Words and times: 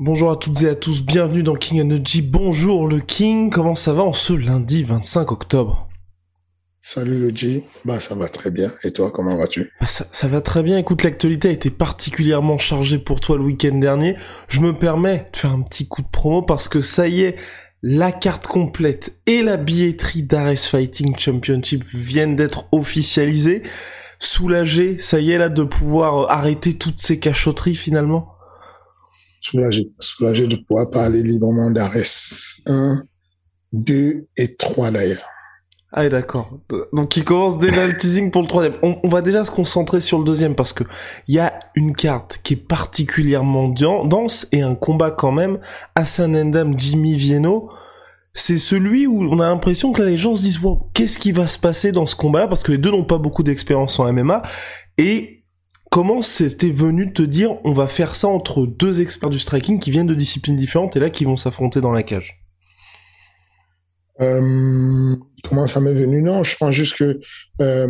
Bonjour 0.00 0.30
à 0.30 0.36
toutes 0.36 0.62
et 0.62 0.68
à 0.68 0.76
tous, 0.76 1.02
bienvenue 1.02 1.42
dans 1.42 1.56
King 1.56 1.80
Energy. 1.80 2.22
Bonjour 2.22 2.86
le 2.86 3.00
King, 3.00 3.50
comment 3.50 3.74
ça 3.74 3.92
va 3.92 4.04
en 4.04 4.12
ce 4.12 4.32
lundi 4.32 4.84
25 4.84 5.32
octobre? 5.32 5.88
Salut 6.78 7.18
le 7.18 7.36
G, 7.36 7.64
bah 7.84 7.98
ça 7.98 8.14
va 8.14 8.28
très 8.28 8.52
bien. 8.52 8.70
Et 8.84 8.92
toi, 8.92 9.10
comment 9.10 9.36
vas-tu? 9.36 9.72
Bah, 9.80 9.88
ça, 9.88 10.06
ça, 10.12 10.28
va 10.28 10.40
très 10.40 10.62
bien. 10.62 10.78
Écoute, 10.78 11.02
l'actualité 11.02 11.48
a 11.48 11.50
été 11.50 11.70
particulièrement 11.70 12.58
chargée 12.58 12.98
pour 12.98 13.18
toi 13.18 13.38
le 13.38 13.42
week-end 13.42 13.76
dernier. 13.76 14.14
Je 14.46 14.60
me 14.60 14.72
permets 14.72 15.28
de 15.32 15.36
faire 15.36 15.50
un 15.50 15.62
petit 15.62 15.88
coup 15.88 16.02
de 16.02 16.06
promo 16.06 16.42
parce 16.42 16.68
que 16.68 16.80
ça 16.80 17.08
y 17.08 17.22
est, 17.22 17.34
la 17.82 18.12
carte 18.12 18.46
complète 18.46 19.16
et 19.26 19.42
la 19.42 19.56
billetterie 19.56 20.22
d'Ares 20.22 20.58
Fighting 20.58 21.18
Championship 21.18 21.84
viennent 21.92 22.36
d'être 22.36 22.68
officialisées. 22.70 23.64
Soulagé, 24.20 25.00
ça 25.00 25.18
y 25.18 25.32
est 25.32 25.38
là 25.38 25.48
de 25.48 25.64
pouvoir 25.64 26.30
arrêter 26.30 26.74
toutes 26.74 27.02
ces 27.02 27.18
cachotteries 27.18 27.74
finalement? 27.74 28.37
Soulagé, 29.50 29.90
soulagé 29.98 30.46
de 30.46 30.56
pouvoir 30.56 30.90
parler 30.90 31.22
librement 31.22 31.70
d'Ares 31.70 31.96
1, 32.66 33.02
2 33.72 34.26
et 34.36 34.56
3 34.56 34.90
d'ailleurs. 34.90 35.26
Ah 35.90 36.06
d'accord. 36.10 36.58
Donc 36.92 37.16
il 37.16 37.24
commence 37.24 37.58
déjà 37.58 37.86
le 37.86 37.96
teasing 37.96 38.30
pour 38.30 38.42
le 38.42 38.48
troisième. 38.48 38.74
On, 38.82 39.08
va 39.08 39.22
déjà 39.22 39.44
se 39.46 39.50
concentrer 39.50 40.00
sur 40.00 40.18
le 40.18 40.24
deuxième 40.24 40.54
parce 40.54 40.74
que 40.74 40.84
il 41.28 41.34
y 41.34 41.38
a 41.38 41.58
une 41.74 41.94
carte 41.94 42.40
qui 42.42 42.54
est 42.54 42.68
particulièrement 42.68 43.68
dense 43.68 44.48
et 44.52 44.60
un 44.60 44.74
combat 44.74 45.10
quand 45.10 45.32
même. 45.32 45.58
Hassan 45.94 46.36
Endam, 46.36 46.78
Jimmy 46.78 47.16
Vienno. 47.16 47.70
C'est 48.34 48.58
celui 48.58 49.06
où 49.06 49.22
on 49.22 49.40
a 49.40 49.48
l'impression 49.48 49.92
que 49.92 50.02
là, 50.02 50.10
les 50.10 50.18
gens 50.18 50.36
se 50.36 50.42
disent 50.42 50.60
wow, 50.60 50.90
qu'est-ce 50.92 51.18
qui 51.18 51.32
va 51.32 51.48
se 51.48 51.58
passer 51.58 51.90
dans 51.90 52.04
ce 52.04 52.14
combat-là? 52.14 52.48
Parce 52.48 52.62
que 52.62 52.72
les 52.72 52.78
deux 52.78 52.90
n'ont 52.90 53.04
pas 53.04 53.18
beaucoup 53.18 53.42
d'expérience 53.42 53.98
en 53.98 54.12
MMA 54.12 54.42
et 54.98 55.37
comment 55.90 56.22
c'était 56.22 56.70
venu 56.70 57.12
te 57.12 57.22
dire 57.22 57.58
on 57.64 57.72
va 57.72 57.86
faire 57.86 58.14
ça 58.14 58.28
entre 58.28 58.66
deux 58.66 59.00
experts 59.00 59.30
du 59.30 59.38
striking 59.38 59.78
qui 59.78 59.90
viennent 59.90 60.06
de 60.06 60.14
disciplines 60.14 60.56
différentes 60.56 60.96
et 60.96 61.00
là 61.00 61.10
qui 61.10 61.24
vont 61.24 61.36
s'affronter 61.36 61.80
dans 61.80 61.92
la 61.92 62.02
cage? 62.02 62.40
Euh, 64.20 65.16
Comment 65.44 65.66
ça 65.66 65.80
m'est 65.80 65.94
venu? 65.94 66.20
Non, 66.20 66.42
je 66.42 66.56
pense 66.56 66.74
juste 66.74 66.96
que 66.96 67.20
euh, 67.60 67.86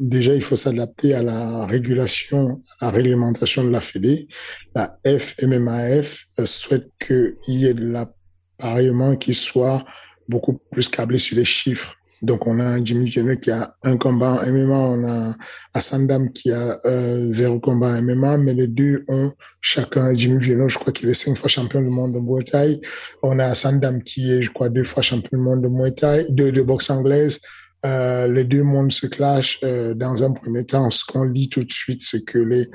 déjà 0.00 0.34
il 0.34 0.42
faut 0.42 0.56
s'adapter 0.56 1.14
à 1.14 1.22
la 1.22 1.66
régulation, 1.66 2.60
à 2.80 2.86
la 2.86 2.90
réglementation 2.90 3.62
de 3.62 3.68
la 3.68 3.80
Fédé. 3.80 4.26
La 4.74 4.98
FMMAF 5.04 6.24
euh, 6.38 6.46
souhaite 6.46 6.88
qu'il 6.98 7.36
y 7.48 7.66
ait 7.66 7.74
de 7.74 7.84
l'appareillement 7.84 9.16
qui 9.16 9.34
soit 9.34 9.84
beaucoup 10.28 10.58
plus 10.72 10.88
câblé 10.88 11.18
sur 11.18 11.36
les 11.36 11.44
chiffres 11.44 11.94
donc, 12.22 12.46
on 12.46 12.58
a 12.58 12.82
Jimmy 12.84 13.08
Vienno 13.08 13.36
qui 13.36 13.50
a 13.50 13.76
un 13.84 13.96
combat 13.96 14.40
en 14.42 14.52
MMA, 14.52 14.76
on 14.76 15.08
a 15.08 15.34
Asandam 15.74 16.32
qui 16.32 16.50
a 16.50 16.78
euh, 16.84 17.26
zéro 17.28 17.60
combat 17.60 17.98
en 17.98 18.02
MMA, 18.02 18.38
mais 18.38 18.54
les 18.54 18.66
deux 18.66 19.04
ont 19.08 19.32
chacun, 19.60 20.14
Jimmy 20.14 20.38
Vienno, 20.38 20.68
je 20.68 20.78
crois 20.78 20.92
qu'il 20.92 21.08
est 21.08 21.14
cinq 21.14 21.36
fois 21.36 21.48
champion 21.48 21.80
du 21.80 21.88
monde 21.88 22.14
de 22.14 22.18
Muay 22.18 22.42
Thai. 22.44 22.80
On 23.22 23.38
a 23.38 23.46
Asandam 23.46 24.02
qui 24.02 24.32
est, 24.32 24.42
je 24.42 24.50
crois, 24.50 24.68
deux 24.68 24.84
fois 24.84 25.02
champion 25.02 25.38
du 25.38 25.44
monde 25.44 25.62
de 25.62 25.68
Muay 25.68 25.92
Thai, 25.92 26.26
deux 26.28 26.50
de 26.50 26.62
boxe 26.62 26.90
anglaise. 26.90 27.40
Euh, 27.86 28.26
les 28.26 28.42
deux 28.42 28.64
mondes 28.64 28.90
se 28.90 29.06
clashent 29.06 29.60
euh, 29.62 29.94
dans 29.94 30.24
un 30.24 30.32
premier 30.32 30.64
temps. 30.64 30.90
Ce 30.90 31.04
qu'on 31.04 31.24
lit 31.24 31.48
tout 31.48 31.62
de 31.62 31.72
suite, 31.72 32.02
c'est 32.02 32.24
que 32.24 32.38
les 32.38 32.68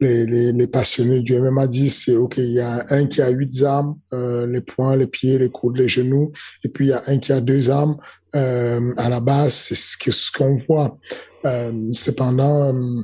les, 0.00 0.26
les, 0.26 0.52
les, 0.52 0.66
passionnés 0.66 1.20
du 1.20 1.38
MMA 1.38 1.66
disent 1.66 2.04
c'est 2.04 2.16
ok 2.16 2.38
il 2.38 2.52
y 2.52 2.60
a 2.60 2.84
un 2.90 3.06
qui 3.06 3.20
a 3.20 3.28
huit 3.28 3.62
armes 3.62 3.96
euh, 4.12 4.46
les 4.46 4.60
poings 4.60 4.96
les 4.96 5.06
pieds 5.06 5.38
les 5.38 5.50
coudes 5.50 5.76
les 5.76 5.88
genoux 5.88 6.32
et 6.64 6.68
puis 6.68 6.86
il 6.86 6.88
y 6.90 6.92
a 6.92 7.02
un 7.06 7.18
qui 7.18 7.32
a 7.32 7.40
deux 7.40 7.70
armes. 7.70 7.96
Euh, 8.36 8.94
à 8.96 9.08
la 9.08 9.20
base 9.20 9.54
c'est 9.54 9.74
ce 9.74 9.96
que 9.96 10.12
ce 10.12 10.30
qu'on 10.30 10.54
voit. 10.54 10.98
Euh, 11.44 11.90
cependant 11.92 12.74
euh, 12.74 13.02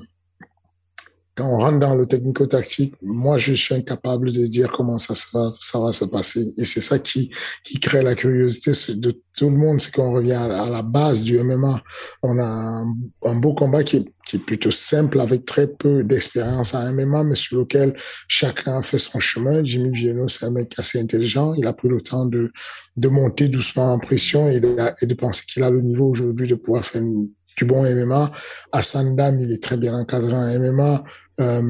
quand 1.37 1.47
on 1.47 1.59
rentre 1.59 1.79
dans 1.79 1.95
le 1.95 2.07
technico-tactique, 2.07 2.95
moi, 3.03 3.37
je 3.37 3.53
suis 3.53 3.75
incapable 3.75 4.33
de 4.33 4.47
dire 4.47 4.73
comment 4.73 4.97
ça, 4.97 5.13
va, 5.35 5.53
ça 5.61 5.79
va 5.79 5.93
se 5.93 6.07
passer. 6.07 6.55
Et 6.57 6.65
c'est 6.65 6.81
ça 6.81 6.99
qui, 6.99 7.31
qui 7.63 7.79
crée 7.79 8.03
la 8.03 8.15
curiosité 8.15 8.73
de 8.95 9.13
tout 9.37 9.51
le 9.51 9.57
monde, 9.57 9.83
c'est 9.83 9.93
qu'on 9.95 10.13
revient 10.13 10.33
à 10.33 10.71
la 10.71 10.81
base 10.81 11.23
du 11.23 11.39
MMA. 11.39 11.83
On 12.23 12.39
a 12.39 12.85
un, 13.25 13.35
beau 13.35 13.53
combat 13.53 13.85
qui 13.85 13.99
est, 13.99 14.05
qui 14.27 14.37
est 14.37 14.39
plutôt 14.39 14.71
simple, 14.71 15.21
avec 15.21 15.45
très 15.45 15.67
peu 15.67 16.03
d'expérience 16.05 16.75
à 16.75 16.91
MMA, 16.91 17.25
mais 17.25 17.37
sur 17.37 17.59
lequel 17.59 17.95
chacun 18.29 18.83
fait 18.83 18.99
son 18.99 19.21
chemin. 19.21 19.63
Jimmy 19.63 19.91
Vienno, 19.93 20.29
c'est 20.29 20.47
un 20.47 20.53
mec 20.53 20.73
assez 20.79 20.99
intelligent. 20.99 21.53
Il 21.53 21.67
a 21.67 21.75
pris 21.75 21.89
le 21.89 22.01
temps 22.01 22.25
de, 22.25 22.51
de 22.97 23.09
monter 23.09 23.49
doucement 23.49 23.93
en 23.93 23.99
pression 23.99 24.49
et 24.49 24.61
de, 24.61 24.75
et 25.03 25.07
de 25.07 25.15
penser 25.15 25.45
qu'il 25.47 25.63
a 25.65 25.71
le 25.71 25.83
niveau 25.83 26.09
aujourd'hui 26.09 26.49
de 26.49 26.55
pouvoir 26.55 26.83
faire 26.83 27.03
une 27.03 27.29
du 27.57 27.65
bon 27.65 27.83
MMA. 27.83 28.31
À 28.73 28.83
Sandam, 28.83 29.41
il 29.41 29.53
est 29.53 29.63
très 29.63 29.77
bien 29.77 29.95
encadré 29.95 30.35
en 30.35 30.59
MMA. 30.59 31.05
Euh, 31.41 31.63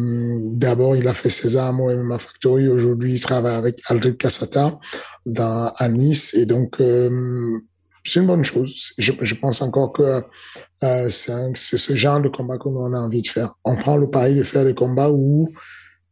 D'abord, 0.52 0.96
il 0.96 1.06
a 1.08 1.14
fait 1.14 1.30
ses 1.30 1.56
armes 1.56 1.80
au 1.80 1.94
MMA 1.94 2.18
Factory. 2.18 2.68
Aujourd'hui, 2.68 3.14
il 3.14 3.20
travaille 3.20 3.54
avec 3.54 3.80
Aldrid 3.88 4.16
Cassata 4.16 4.78
dans, 5.24 5.72
à 5.76 5.88
Nice. 5.88 6.34
Et 6.34 6.46
donc, 6.46 6.80
euh, 6.80 7.58
c'est 8.04 8.20
une 8.20 8.26
bonne 8.26 8.44
chose. 8.44 8.92
Je, 8.98 9.12
je 9.20 9.34
pense 9.34 9.62
encore 9.62 9.92
que 9.92 10.22
euh, 10.82 11.08
c'est 11.10 11.76
ce 11.78 11.96
genre 11.96 12.20
de 12.20 12.28
combat 12.28 12.58
que 12.58 12.68
l'on 12.68 12.92
a 12.92 12.98
envie 13.00 13.22
de 13.22 13.28
faire. 13.28 13.54
On 13.64 13.76
prend 13.76 13.96
le 13.96 14.10
pari 14.10 14.34
de 14.34 14.42
faire 14.42 14.64
des 14.64 14.74
combats 14.74 15.10
où 15.10 15.48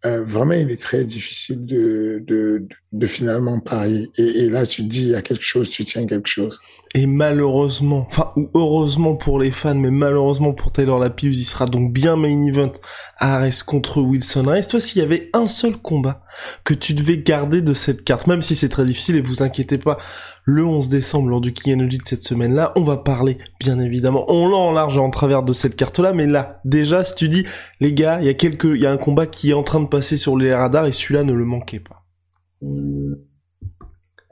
euh, 0.06 0.22
vraiment, 0.22 0.52
il 0.52 0.70
est 0.70 0.80
très 0.80 1.04
difficile 1.04 1.64
de, 1.64 2.22
de, 2.26 2.66
de, 2.92 3.06
finalement 3.06 3.58
parier. 3.60 4.10
Et, 4.18 4.44
et, 4.44 4.50
là, 4.50 4.66
tu 4.66 4.82
te 4.82 4.88
dis, 4.88 5.02
il 5.02 5.08
y 5.08 5.14
a 5.14 5.22
quelque 5.22 5.44
chose, 5.44 5.70
tu 5.70 5.84
tiens 5.84 6.06
quelque 6.06 6.28
chose. 6.28 6.60
Et 6.96 7.06
malheureusement, 7.06 8.06
enfin, 8.08 8.28
ou 8.36 8.48
heureusement 8.54 9.16
pour 9.16 9.40
les 9.40 9.50
fans, 9.50 9.74
mais 9.74 9.90
malheureusement 9.90 10.52
pour 10.52 10.70
Taylor 10.70 11.00
Lapillus, 11.00 11.34
il 11.36 11.44
sera 11.44 11.66
donc 11.66 11.92
bien 11.92 12.14
main 12.14 12.44
event 12.44 12.70
à 13.18 13.34
Ares 13.34 13.64
contre 13.66 14.00
Wilson 14.00 14.44
Rice. 14.46 14.68
Toi, 14.68 14.78
s'il 14.78 15.02
y 15.02 15.04
avait 15.04 15.28
un 15.32 15.48
seul 15.48 15.76
combat 15.76 16.22
que 16.62 16.72
tu 16.72 16.94
devais 16.94 17.18
garder 17.18 17.62
de 17.62 17.74
cette 17.74 18.04
carte, 18.04 18.28
même 18.28 18.42
si 18.42 18.54
c'est 18.54 18.68
très 18.68 18.84
difficile, 18.84 19.16
et 19.16 19.20
vous 19.20 19.42
inquiétez 19.42 19.76
pas, 19.76 19.98
le 20.44 20.64
11 20.64 20.88
décembre, 20.88 21.30
lors 21.30 21.40
du 21.40 21.52
Energy 21.66 21.98
de 21.98 22.06
cette 22.06 22.22
semaine-là, 22.22 22.72
on 22.76 22.84
va 22.84 22.98
parler, 22.98 23.38
bien 23.58 23.80
évidemment, 23.80 24.26
on 24.28 24.48
l'a 24.48 24.56
en 24.56 24.70
large 24.70 24.96
en 24.96 25.10
travers 25.10 25.42
de 25.42 25.52
cette 25.52 25.74
carte-là, 25.74 26.12
mais 26.12 26.26
là, 26.26 26.60
déjà, 26.64 27.02
si 27.02 27.16
tu 27.16 27.28
dis, 27.28 27.44
les 27.80 27.92
gars, 27.92 28.20
il 28.20 28.26
y 28.26 28.28
a 28.28 28.34
quelques, 28.34 28.64
il 28.64 28.80
y 28.80 28.86
a 28.86 28.92
un 28.92 28.98
combat 28.98 29.26
qui 29.26 29.50
est 29.50 29.54
en 29.54 29.64
train 29.64 29.80
de 29.80 29.88
passer 29.96 30.16
sur 30.16 30.36
les 30.36 30.54
radars, 30.54 30.86
et 30.86 30.92
celui-là 30.92 31.22
ne 31.22 31.34
le 31.34 31.44
manquait 31.44 31.80
pas. 31.80 32.04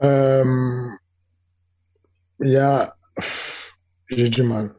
Euh 0.03 0.89
il 2.43 2.51
y 2.51 2.57
a, 2.57 2.95
j'ai 4.09 4.29
du 4.29 4.43
mal. 4.43 4.71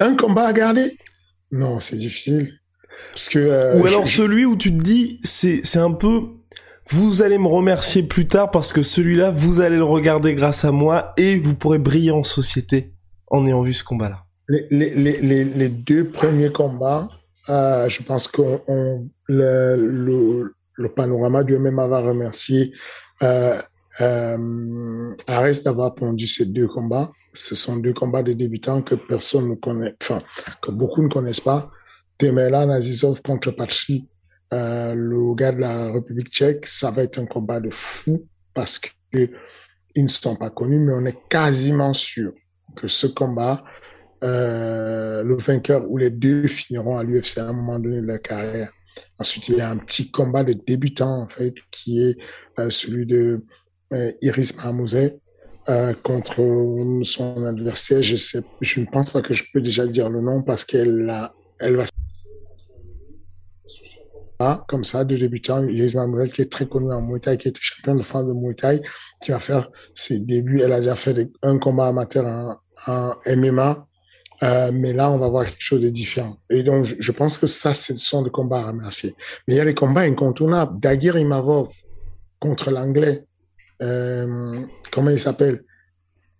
Un 0.00 0.16
combat 0.16 0.46
à 0.46 0.52
garder? 0.52 0.90
Non, 1.50 1.80
c'est 1.80 1.96
difficile. 1.96 2.52
Parce 3.12 3.28
que, 3.28 3.38
euh, 3.38 3.80
Ou 3.80 3.86
alors 3.86 4.08
celui 4.08 4.44
où 4.44 4.56
tu 4.56 4.76
te 4.76 4.82
dis, 4.82 5.20
c'est, 5.22 5.60
c'est 5.64 5.78
un 5.78 5.92
peu, 5.92 6.22
vous 6.88 7.22
allez 7.22 7.38
me 7.38 7.46
remercier 7.46 8.02
plus 8.02 8.26
tard 8.26 8.50
parce 8.50 8.72
que 8.72 8.82
celui-là, 8.82 9.30
vous 9.30 9.60
allez 9.60 9.76
le 9.76 9.84
regarder 9.84 10.34
grâce 10.34 10.64
à 10.64 10.72
moi 10.72 11.12
et 11.16 11.38
vous 11.38 11.54
pourrez 11.54 11.78
briller 11.78 12.10
en 12.10 12.22
société 12.22 12.94
en 13.28 13.46
ayant 13.46 13.62
vu 13.62 13.74
ce 13.74 13.84
combat-là. 13.84 14.24
Les, 14.48 14.66
les, 14.70 15.20
les, 15.20 15.44
les, 15.44 15.68
deux 15.68 16.08
premiers 16.08 16.52
combats, 16.52 17.08
euh, 17.48 17.88
je 17.88 18.02
pense 18.02 18.28
que 18.28 18.42
le, 19.28 19.76
le, 19.76 20.54
le, 20.74 20.88
panorama 20.94 21.44
du 21.44 21.58
MMA 21.58 21.86
va 21.86 22.00
remercier 22.00 22.72
euh, 23.22 23.56
euh, 24.00 25.14
Arrête 25.26 25.64
d'avoir 25.64 25.94
pondu 25.94 26.26
ces 26.26 26.46
deux 26.46 26.68
combats. 26.68 27.10
Ce 27.32 27.54
sont 27.54 27.76
deux 27.76 27.92
combats 27.92 28.22
de 28.22 28.32
débutants 28.32 28.82
que 28.82 28.94
personne 28.94 29.48
ne 29.48 29.54
connaît, 29.54 29.94
enfin, 30.02 30.18
que 30.62 30.70
beaucoup 30.70 31.02
ne 31.02 31.08
connaissent 31.08 31.40
pas. 31.40 31.70
Temela 32.18 32.64
Nazizov 32.66 33.20
contre 33.22 33.50
Patri, 33.50 34.08
euh, 34.52 34.94
le 34.94 35.34
gars 35.34 35.52
de 35.52 35.60
la 35.60 35.92
République 35.92 36.30
tchèque, 36.30 36.66
ça 36.66 36.90
va 36.90 37.02
être 37.02 37.18
un 37.18 37.26
combat 37.26 37.60
de 37.60 37.70
fou 37.70 38.26
parce 38.54 38.78
que 38.78 38.88
ils 39.94 40.04
ne 40.04 40.08
sont 40.08 40.36
pas 40.36 40.50
connus, 40.50 40.78
mais 40.78 40.92
on 40.92 41.04
est 41.06 41.18
quasiment 41.28 41.94
sûr 41.94 42.32
que 42.74 42.86
ce 42.86 43.06
combat, 43.06 43.64
euh, 44.22 45.22
le 45.22 45.36
vainqueur 45.36 45.90
ou 45.90 45.98
les 45.98 46.10
deux 46.10 46.46
finiront 46.46 46.96
à 46.96 47.04
l'UFC 47.04 47.38
à 47.38 47.48
un 47.48 47.52
moment 47.52 47.78
donné 47.78 48.00
de 48.00 48.06
leur 48.06 48.20
carrière. 48.20 48.70
Ensuite, 49.18 49.48
il 49.48 49.56
y 49.56 49.60
a 49.60 49.70
un 49.70 49.76
petit 49.78 50.10
combat 50.10 50.44
de 50.44 50.52
débutants, 50.52 51.22
en 51.22 51.28
fait, 51.28 51.54
qui 51.70 52.02
est 52.02 52.18
euh, 52.58 52.70
celui 52.70 53.06
de 53.06 53.44
euh, 53.92 54.12
Iris 54.22 54.54
euh, 55.68 55.94
contre 56.02 56.36
son 57.02 57.44
adversaire. 57.44 58.02
Je 58.02 58.16
sais, 58.16 58.42
je 58.60 58.80
ne 58.80 58.86
pense 58.86 59.10
pas 59.10 59.22
que 59.22 59.34
je 59.34 59.44
peux 59.52 59.60
déjà 59.60 59.86
dire 59.86 60.08
le 60.08 60.20
nom 60.20 60.42
parce 60.42 60.64
qu'elle 60.64 61.12
elle 61.58 61.76
va 61.76 61.84
comme 64.68 64.84
ça, 64.84 65.04
de 65.04 65.16
débutant, 65.16 65.66
Iris 65.66 65.94
Mamouel, 65.94 66.30
qui 66.30 66.42
est 66.42 66.52
très 66.52 66.66
connue 66.66 66.92
en 66.92 67.00
Muay 67.00 67.20
Thai, 67.20 67.38
qui 67.38 67.48
est 67.48 67.58
championne 67.58 67.96
de 67.96 68.02
France 68.02 68.26
de 68.26 68.34
Muay 68.34 68.54
Thai, 68.54 68.80
qui 69.22 69.30
va 69.30 69.40
faire 69.40 69.70
ses 69.94 70.20
débuts. 70.20 70.60
Elle 70.60 70.74
a 70.74 70.80
déjà 70.80 70.94
fait 70.94 71.30
un 71.42 71.58
combat 71.58 71.88
amateur 71.88 72.60
en 72.86 73.12
MMA, 73.26 73.88
euh, 74.42 74.70
mais 74.72 74.92
là, 74.92 75.10
on 75.10 75.18
va 75.18 75.28
voir 75.28 75.44
quelque 75.44 75.62
chose 75.62 75.82
de 75.82 75.90
différent. 75.90 76.36
Et 76.50 76.62
donc, 76.62 76.84
je, 76.84 77.12
pense 77.12 77.38
que 77.38 77.46
ça, 77.46 77.74
ce 77.74 77.96
sont 77.96 78.22
des 78.22 78.30
combats 78.30 78.60
à 78.60 78.66
remercier. 78.68 79.14
Mais 79.46 79.54
il 79.54 79.56
y 79.56 79.60
a 79.60 79.64
des 79.64 79.74
combats 79.74 80.02
incontournables. 80.02 80.78
Dagir 80.78 81.16
Imavov 81.16 81.68
contre 82.38 82.70
l'anglais. 82.70 83.24
Euh, 83.82 84.60
comment 84.90 85.10
il 85.10 85.18
s'appelle? 85.18 85.62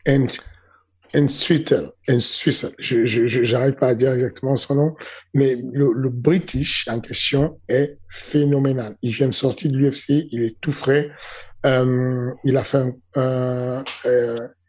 en 0.09 0.29
Suisse, 1.29 2.67
je 2.79 3.07
j'arrive 3.45 3.75
pas 3.75 3.89
à 3.89 3.95
dire 3.95 4.13
exactement 4.13 4.57
son 4.57 4.75
nom, 4.75 4.95
mais 5.35 5.57
le, 5.73 6.11
British 6.11 6.87
en 6.89 7.01
question 7.01 7.61
est 7.69 7.99
phénoménal. 8.09 8.97
Il 9.03 9.13
vient 9.13 9.29
de 9.29 9.35
sortir 9.35 9.73
de 9.73 9.77
l'UFC, 9.77 10.27
il 10.31 10.45
est 10.45 10.61
tout 10.61 10.73
frais. 10.73 11.11
Euh, 11.65 12.31
il 12.45 12.57
a 12.57 12.65
fait 12.65 12.85
un, 13.17 13.83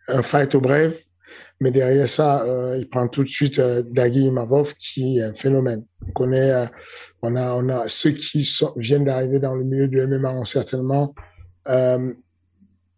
un, 0.07 0.21
fight 0.23 0.55
au 0.55 0.61
bref, 0.61 1.03
mais 1.59 1.71
derrière 1.71 2.07
ça, 2.07 2.43
euh, 2.43 2.77
il 2.77 2.87
prend 2.87 3.07
tout 3.07 3.23
de 3.23 3.29
suite 3.29 3.57
euh, 3.59 3.81
Dagi 3.81 4.29
Mavov, 4.29 4.75
qui 4.75 5.17
est 5.17 5.23
un 5.23 5.33
phénomène. 5.33 5.83
On 6.07 6.11
connaît, 6.11 6.51
euh, 6.51 6.65
on 7.23 7.35
a, 7.35 7.53
on 7.55 7.67
a 7.69 7.87
ceux 7.87 8.11
qui 8.11 8.47
viennent 8.75 9.05
d'arriver 9.05 9.39
dans 9.39 9.55
le 9.55 9.63
milieu 9.63 9.87
du 9.87 9.99
MMA 10.05 10.31
ont 10.33 10.45
certainement 10.45 11.15
euh, 11.67 12.13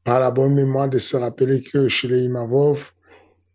par 0.03 0.19
la 0.19 0.31
bonne 0.31 0.55
mémoire 0.55 0.89
de 0.89 0.99
se 0.99 1.15
rappeler 1.15 1.63
que 1.63 1.87
chez 1.87 2.09
les 2.09 2.25
Imavov, 2.25 2.91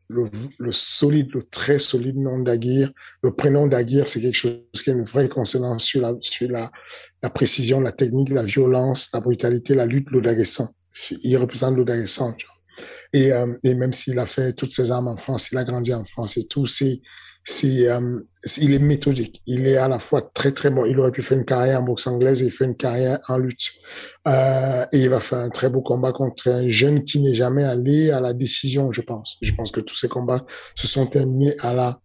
le, 0.08 0.24
le, 0.58 0.72
solide, 0.72 1.32
le 1.34 1.42
très 1.42 1.78
solide 1.78 2.16
nom 2.16 2.38
d'Aguirre. 2.38 2.90
Le 3.22 3.34
prénom 3.34 3.66
d'Aguirre, 3.66 4.08
c'est 4.08 4.20
quelque 4.20 4.36
chose 4.36 4.60
qui 4.72 4.90
a 4.90 4.94
une 4.94 5.04
vraie 5.04 5.28
consonance 5.28 5.84
sur 5.84 6.00
la, 6.00 6.14
sur 6.20 6.50
la, 6.50 6.70
la 7.22 7.30
précision, 7.30 7.80
la 7.80 7.92
technique, 7.92 8.30
la 8.30 8.42
violence, 8.42 9.10
la 9.12 9.20
brutalité, 9.20 9.74
la 9.74 9.86
lutte, 9.86 10.10
l'Odagessan. 10.10 10.68
Il 11.22 11.36
représente 11.36 11.76
l'Odagessan. 11.76 12.34
Et, 13.12 13.32
euh, 13.32 13.54
et 13.64 13.74
même 13.74 13.92
s'il 13.92 14.18
a 14.18 14.26
fait 14.26 14.52
toutes 14.52 14.72
ses 14.72 14.90
armes 14.90 15.08
en 15.08 15.16
France, 15.16 15.50
il 15.52 15.58
a 15.58 15.64
grandi 15.64 15.92
en 15.94 16.04
France 16.04 16.36
et 16.36 16.46
tout, 16.46 16.66
c'est 16.66 17.00
c'est 17.44 17.88
euh, 17.90 18.20
il 18.56 18.72
est 18.72 18.78
méthodique. 18.78 19.42
Il 19.46 19.66
est 19.66 19.76
à 19.76 19.86
la 19.86 19.98
fois 19.98 20.22
très 20.32 20.52
très 20.52 20.70
bon. 20.70 20.86
Il 20.86 20.98
aurait 20.98 21.12
pu 21.12 21.22
faire 21.22 21.36
une 21.36 21.44
carrière 21.44 21.80
en 21.80 21.82
boxe 21.82 22.06
anglaise 22.06 22.42
et 22.42 22.46
il 22.46 22.50
fait 22.50 22.64
une 22.64 22.76
carrière 22.76 23.18
en 23.28 23.36
lutte. 23.36 23.72
Euh, 24.26 24.86
et 24.92 24.98
il 24.98 25.10
va 25.10 25.20
faire 25.20 25.40
un 25.40 25.50
très 25.50 25.68
beau 25.68 25.82
combat 25.82 26.12
contre 26.12 26.48
un 26.48 26.68
jeune 26.70 27.04
qui 27.04 27.20
n'est 27.20 27.34
jamais 27.34 27.64
allé 27.64 28.10
à 28.10 28.20
la 28.20 28.32
décision, 28.32 28.92
je 28.92 29.02
pense. 29.02 29.36
Je 29.42 29.52
pense 29.52 29.70
que 29.70 29.80
tous 29.80 29.94
ces 29.94 30.08
combats 30.08 30.46
se 30.74 30.86
sont 30.86 31.06
terminés 31.06 31.54
à 31.60 31.74
la 31.74 32.00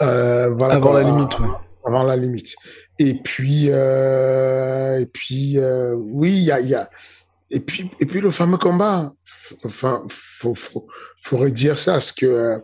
euh, 0.00 0.48
voilà 0.56 0.76
avant 0.76 0.94
la 0.94 1.02
limite, 1.02 1.38
ouais. 1.40 1.48
Avant 1.86 2.04
la 2.04 2.16
limite. 2.16 2.54
Et 2.98 3.14
puis 3.22 3.66
et 3.66 5.06
puis 5.12 5.58
oui, 5.96 6.32
il 6.32 6.44
y 6.44 6.52
a, 6.52 6.60
y 6.60 6.74
a 6.74 6.88
et 7.50 7.60
puis 7.60 7.90
et 8.00 8.06
puis 8.06 8.20
le 8.20 8.30
fameux 8.30 8.58
combat. 8.58 9.12
Enfin, 9.64 10.04
faut 10.08 10.54
faut 10.54 10.86
faut 11.22 11.38
redire 11.38 11.78
ça, 11.78 12.00
ce 12.00 12.12
que 12.12 12.60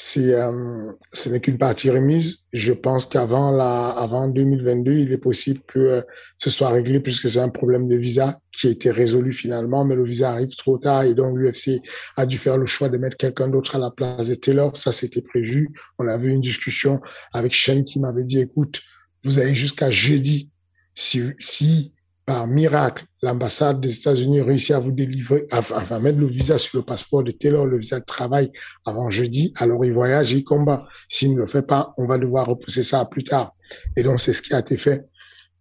c'est 0.00 0.32
euh, 0.32 0.92
ce 1.12 1.28
n'est 1.28 1.40
qu'une 1.40 1.58
partie 1.58 1.90
remise. 1.90 2.44
Je 2.52 2.72
pense 2.72 3.04
qu'avant 3.04 3.50
la 3.50 3.88
avant 3.88 4.28
2022, 4.28 4.92
il 4.92 5.12
est 5.12 5.18
possible 5.18 5.60
que 5.66 5.78
euh, 5.78 6.02
ce 6.38 6.50
soit 6.50 6.68
réglé 6.68 7.00
puisque 7.00 7.28
c'est 7.28 7.40
un 7.40 7.48
problème 7.48 7.88
de 7.88 7.96
visa 7.96 8.38
qui 8.52 8.68
a 8.68 8.70
été 8.70 8.92
résolu 8.92 9.32
finalement, 9.32 9.84
mais 9.84 9.96
le 9.96 10.04
visa 10.04 10.30
arrive 10.30 10.54
trop 10.56 10.78
tard 10.78 11.02
et 11.02 11.14
donc 11.14 11.36
l'UFC 11.36 11.80
a 12.16 12.26
dû 12.26 12.38
faire 12.38 12.58
le 12.58 12.66
choix 12.66 12.88
de 12.88 12.96
mettre 12.96 13.16
quelqu'un 13.16 13.48
d'autre 13.48 13.74
à 13.74 13.80
la 13.80 13.90
place 13.90 14.28
de 14.28 14.34
Taylor. 14.34 14.76
Ça, 14.76 14.92
c'était 14.92 15.20
prévu. 15.22 15.70
On 15.98 16.06
avait 16.06 16.28
une 16.28 16.42
discussion 16.42 17.00
avec 17.32 17.52
Shane 17.52 17.84
qui 17.84 17.98
m'avait 17.98 18.24
dit, 18.24 18.38
écoute, 18.38 18.80
vous 19.24 19.40
avez 19.40 19.54
jusqu'à 19.54 19.90
jeudi. 19.90 20.48
Si, 20.94 21.22
si 21.40 21.92
par 22.28 22.46
miracle, 22.46 23.06
l'ambassade 23.22 23.80
des 23.80 23.96
États-Unis 23.96 24.42
réussit 24.42 24.72
à 24.72 24.80
vous 24.80 24.92
délivrer, 24.92 25.46
à, 25.50 25.98
mettre 25.98 26.18
le 26.18 26.26
visa 26.26 26.58
sur 26.58 26.76
le 26.78 26.84
passeport 26.84 27.24
de 27.24 27.30
Taylor, 27.30 27.66
le 27.66 27.78
visa 27.78 28.00
de 28.00 28.04
travail 28.04 28.52
avant 28.84 29.08
jeudi, 29.08 29.50
alors 29.56 29.82
il 29.86 29.94
voyage, 29.94 30.32
il 30.32 30.44
combat. 30.44 30.86
S'il 31.08 31.32
ne 31.32 31.38
le 31.38 31.46
fait 31.46 31.66
pas, 31.66 31.94
on 31.96 32.06
va 32.06 32.18
devoir 32.18 32.44
repousser 32.44 32.84
ça 32.84 33.00
à 33.00 33.06
plus 33.06 33.24
tard. 33.24 33.54
Et 33.96 34.02
donc, 34.02 34.20
c'est 34.20 34.34
ce 34.34 34.42
qui 34.42 34.52
a 34.52 34.58
été 34.58 34.76
fait. 34.76 35.06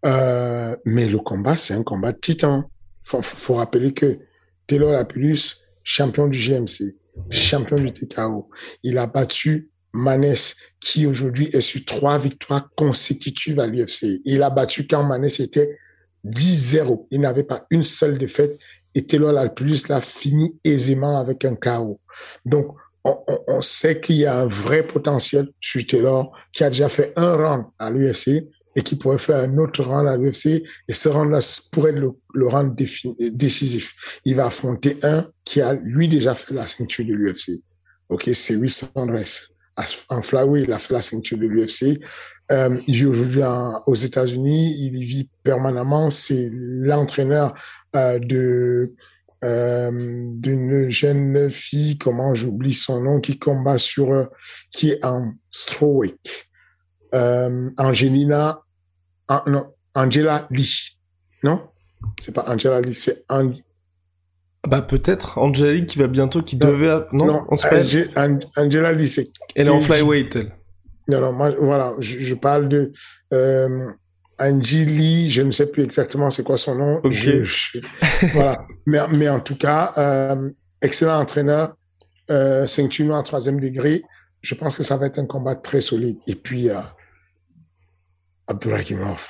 Euh, 0.06 0.75
mais 0.84 1.08
le 1.08 1.19
combat, 1.19 1.56
c'est 1.56 1.74
un 1.74 1.84
combat 1.84 2.12
de 2.12 2.19
titan. 2.19 2.70
Faut, 3.02 3.22
faut 3.22 3.54
rappeler 3.54 3.94
que 3.94 4.20
Taylor 4.68 4.92
Lapulus, 4.92 5.63
champion 5.86 6.28
du 6.28 6.38
GMC, 6.38 6.98
champion 7.30 7.78
du 7.78 7.94
TKO, 7.94 8.50
il 8.84 8.98
a 8.98 9.08
battu 9.08 9.70
Manès, 9.94 10.58
qui 10.81 11.06
aujourd'hui 11.06 11.48
est 11.54 11.62
sur 11.62 11.86
trois 11.86 12.18
victoires 12.18 12.68
consécutives 12.75 13.62
à 13.62 13.68
l'UFC. 13.68 14.20
Il 14.25 14.44
a 14.44 14.50
battu 14.50 14.86
quand 14.86 15.06
Manès 15.06 15.40
était 15.40 15.78
10-0. 16.29 17.07
Il 17.12 17.21
n'avait 17.21 17.44
pas 17.44 17.65
une 17.69 17.83
seule 17.83 18.18
défaite 18.18 18.57
et 18.95 19.06
Taylor 19.06 19.38
Alpulus 19.38 19.83
l'a 19.89 20.01
fini 20.01 20.59
aisément 20.63 21.19
avec 21.19 21.45
un 21.45 21.56
KO. 21.56 22.00
Donc, 22.45 22.75
on, 23.03 23.18
on, 23.47 23.62
sait 23.62 24.01
qu'il 24.01 24.18
y 24.18 24.25
a 24.25 24.39
un 24.39 24.47
vrai 24.47 24.85
potentiel 24.85 25.50
sur 25.62 25.85
Taylor 25.85 26.35
qui 26.51 26.63
a 26.63 26.69
déjà 26.69 26.89
fait 26.89 27.13
un 27.15 27.35
round 27.35 27.65
à 27.79 27.89
l'UFC 27.89 28.47
et 28.75 28.83
qui 28.83 28.95
pourrait 28.95 29.18
faire 29.18 29.38
un 29.38 29.57
autre 29.57 29.83
round 29.83 30.07
à 30.07 30.18
l'UFC 30.18 30.63
et 30.88 30.94
ce 30.94 31.09
round-là 31.09 31.39
pourrait 31.71 31.94
le, 31.94 32.12
le 32.33 32.47
round 32.47 32.75
décisif. 33.31 33.95
Il 34.25 34.35
va 34.35 34.47
affronter 34.47 35.00
un 35.03 35.27
qui 35.45 35.62
a 35.62 35.74
lui 35.74 36.07
déjà 36.07 36.35
fait 36.35 36.53
la 36.53 36.68
ceinture 36.68 37.06
de 37.06 37.13
l'UFC. 37.13 37.62
Ok, 38.09 38.29
c'est 38.33 38.56
Wilson 38.56 38.89
Andres. 38.95 39.50
En 40.09 40.21
flyweight, 40.21 40.65
il 40.68 40.74
a 40.74 40.79
fait 40.79 40.94
la 40.94 41.01
ceinture 41.01 41.38
de 41.38 41.47
l'UFC. 41.47 42.00
Euh, 42.52 42.80
il 42.88 42.96
vit 42.96 43.06
aujourd'hui 43.06 43.44
aux 43.86 43.96
États-Unis. 43.96 44.76
Il 44.80 44.98
y 44.98 45.04
vit 45.04 45.30
permanemment. 45.44 46.10
C'est 46.10 46.50
l'entraîneur 46.52 47.54
euh, 47.96 48.20
de 48.20 48.94
euh, 49.44 49.92
d'une 50.34 50.90
jeune 50.90 51.52
fille, 51.52 51.98
comment 52.00 52.34
j'oublie 52.34 52.74
son 52.74 53.02
nom, 53.04 53.20
qui 53.20 53.38
combat 53.38 53.78
sur, 53.78 54.30
qui 54.72 54.92
est 54.92 55.06
en 55.06 55.34
strawweight. 55.52 56.18
Euh, 57.14 57.70
Angelina, 57.78 58.64
non, 59.46 59.68
Angela 59.94 60.48
Lee. 60.50 60.98
Non, 61.44 61.70
c'est 62.20 62.34
pas 62.34 62.46
Angela 62.48 62.82
Lee, 62.82 62.96
c'est 62.96 63.26
An 63.30 63.54
bah 64.68 64.82
peut-être 64.82 65.38
Angela 65.38 65.72
Lee 65.72 65.86
qui 65.86 65.98
va 65.98 66.08
bientôt, 66.08 66.42
qui 66.42 66.58
devait, 66.58 67.06
non, 67.14 67.26
non 67.26 67.46
on 67.50 67.56
Angela 67.56 68.92
Lee, 68.92 69.08
c'est. 69.08 69.24
Elle 69.56 69.68
est 69.68 69.70
en 69.70 69.80
flyweight, 69.80 70.36
elle. 70.36 70.52
Non, 71.07 71.21
non, 71.21 71.31
moi, 71.33 71.51
voilà, 71.59 71.94
je, 72.00 72.19
je 72.19 72.36
parle 72.36 72.68
de 72.68 72.92
euh, 73.33 73.89
Angie 74.39 74.86
Lee, 74.86 75.32
je 75.32 75.41
ne 75.41 75.51
sais 75.51 75.72
plus 75.72 75.84
exactement 75.84 76.29
c'est 76.29 76.43
quoi 76.43 76.58
son 76.58 76.75
nom. 76.75 77.01
Je, 77.10 77.43
voilà, 78.34 78.65
mais, 78.86 79.00
mais 79.12 79.29
en 79.29 79.39
tout 79.39 79.55
cas, 79.55 79.93
euh, 79.98 80.50
excellent 80.82 81.20
entraîneur, 81.20 81.75
euh, 82.29 82.67
ceinture 82.67 83.15
en 83.15 83.24
troisième 83.24 83.60
degré. 83.60 84.03
Je 84.41 84.53
pense 84.53 84.77
que 84.77 84.84
ça 84.84 84.98
va 84.98 85.08
être 85.08 85.20
un 85.20 85.25
combat 85.25 85.55
très 85.55 85.82
solide. 85.82 86.20
Et 86.27 86.36
puis, 86.36 86.70
euh, 86.70 86.79
Abdurrahimov. 88.48 89.27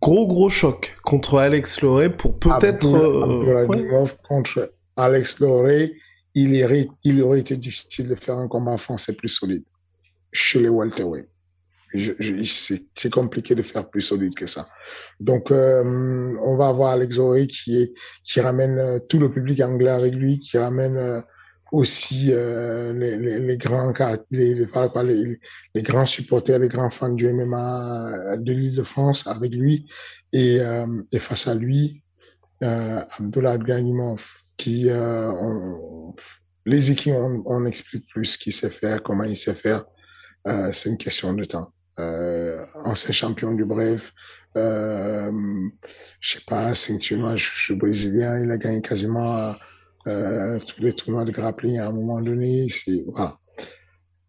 Gros 0.00 0.26
gros 0.26 0.48
choc 0.48 0.96
contre 1.04 1.38
Alex 1.38 1.80
Loré 1.80 2.10
pour 2.10 2.38
peut-être. 2.38 2.88
Euh, 2.88 4.06
contre 4.28 4.72
Alex 4.96 5.38
Loré 5.38 5.94
il, 6.34 6.88
il 7.04 7.22
aurait 7.22 7.40
été 7.40 7.56
difficile 7.56 8.08
de 8.08 8.14
faire 8.14 8.38
un 8.38 8.48
combat 8.48 8.78
français 8.78 9.14
plus 9.14 9.28
solide 9.28 9.64
chez 10.32 10.60
les 10.60 10.68
welterweight. 10.68 11.28
C'est 12.94 13.10
compliqué 13.10 13.54
de 13.54 13.62
faire 13.62 13.88
plus 13.88 14.00
solide 14.00 14.34
que 14.34 14.46
ça. 14.46 14.66
Donc, 15.20 15.50
euh, 15.50 16.34
on 16.42 16.56
va 16.56 16.68
avoir 16.68 16.92
Alex 16.92 17.16
Zoré 17.16 17.46
qui, 17.46 17.92
qui 18.24 18.40
ramène 18.40 18.78
euh, 18.78 18.98
tout 18.98 19.18
le 19.18 19.30
public 19.30 19.60
anglais 19.60 19.90
avec 19.90 20.14
lui, 20.14 20.38
qui 20.38 20.56
ramène 20.56 20.96
euh, 20.96 21.20
aussi 21.70 22.32
euh, 22.32 22.94
les, 22.94 23.18
les, 23.18 23.40
les, 23.40 23.56
grands 23.58 23.92
les, 24.30 24.54
les, 24.54 25.38
les, 25.74 25.82
grands 25.82 26.06
supporters, 26.06 26.58
les 26.58 26.68
grands 26.68 26.88
fans 26.88 27.10
du 27.10 27.30
MMA 27.30 28.36
de 28.38 28.52
l'île 28.52 28.74
de 28.74 28.82
France 28.82 29.26
avec 29.26 29.52
lui. 29.52 29.86
Et, 30.32 30.60
et 31.12 31.18
face 31.18 31.46
à 31.46 31.54
lui, 31.54 32.02
Abdullah 32.62 33.58
Ghanimov, 33.58 34.42
qui 34.62 34.88
euh, 34.88 35.30
les 36.64 36.90
équipes 36.90 37.14
on, 37.14 37.42
on, 37.46 37.66
explique 37.66 38.08
plus 38.08 38.26
ce 38.26 38.38
qu'il 38.38 38.52
sait 38.52 38.70
faire, 38.70 39.02
comment 39.02 39.24
il 39.24 39.36
sait 39.36 39.54
faire. 39.54 39.84
Euh, 40.46 40.70
c'est 40.72 40.90
une 40.90 40.98
question 40.98 41.32
de 41.32 41.44
temps. 41.44 41.72
Euh, 41.98 42.64
ancien 42.84 43.12
champion 43.12 43.52
du 43.52 43.66
bref, 43.66 44.12
euh, 44.56 45.30
je 46.20 46.32
sais 46.32 46.44
pas, 46.46 46.74
ceinture 46.74 47.36
je 47.36 47.50
suis 47.54 47.74
brésilien, 47.74 48.42
il 48.42 48.50
a 48.50 48.56
gagné 48.56 48.80
quasiment 48.80 49.54
euh, 50.06 50.58
tous 50.60 50.82
les 50.82 50.94
tournois 50.94 51.24
de 51.26 51.32
grappling 51.32 51.78
à 51.78 51.88
un 51.88 51.92
moment 51.92 52.20
donné. 52.22 52.66
C'est 52.70 53.04
voilà. 53.06 53.36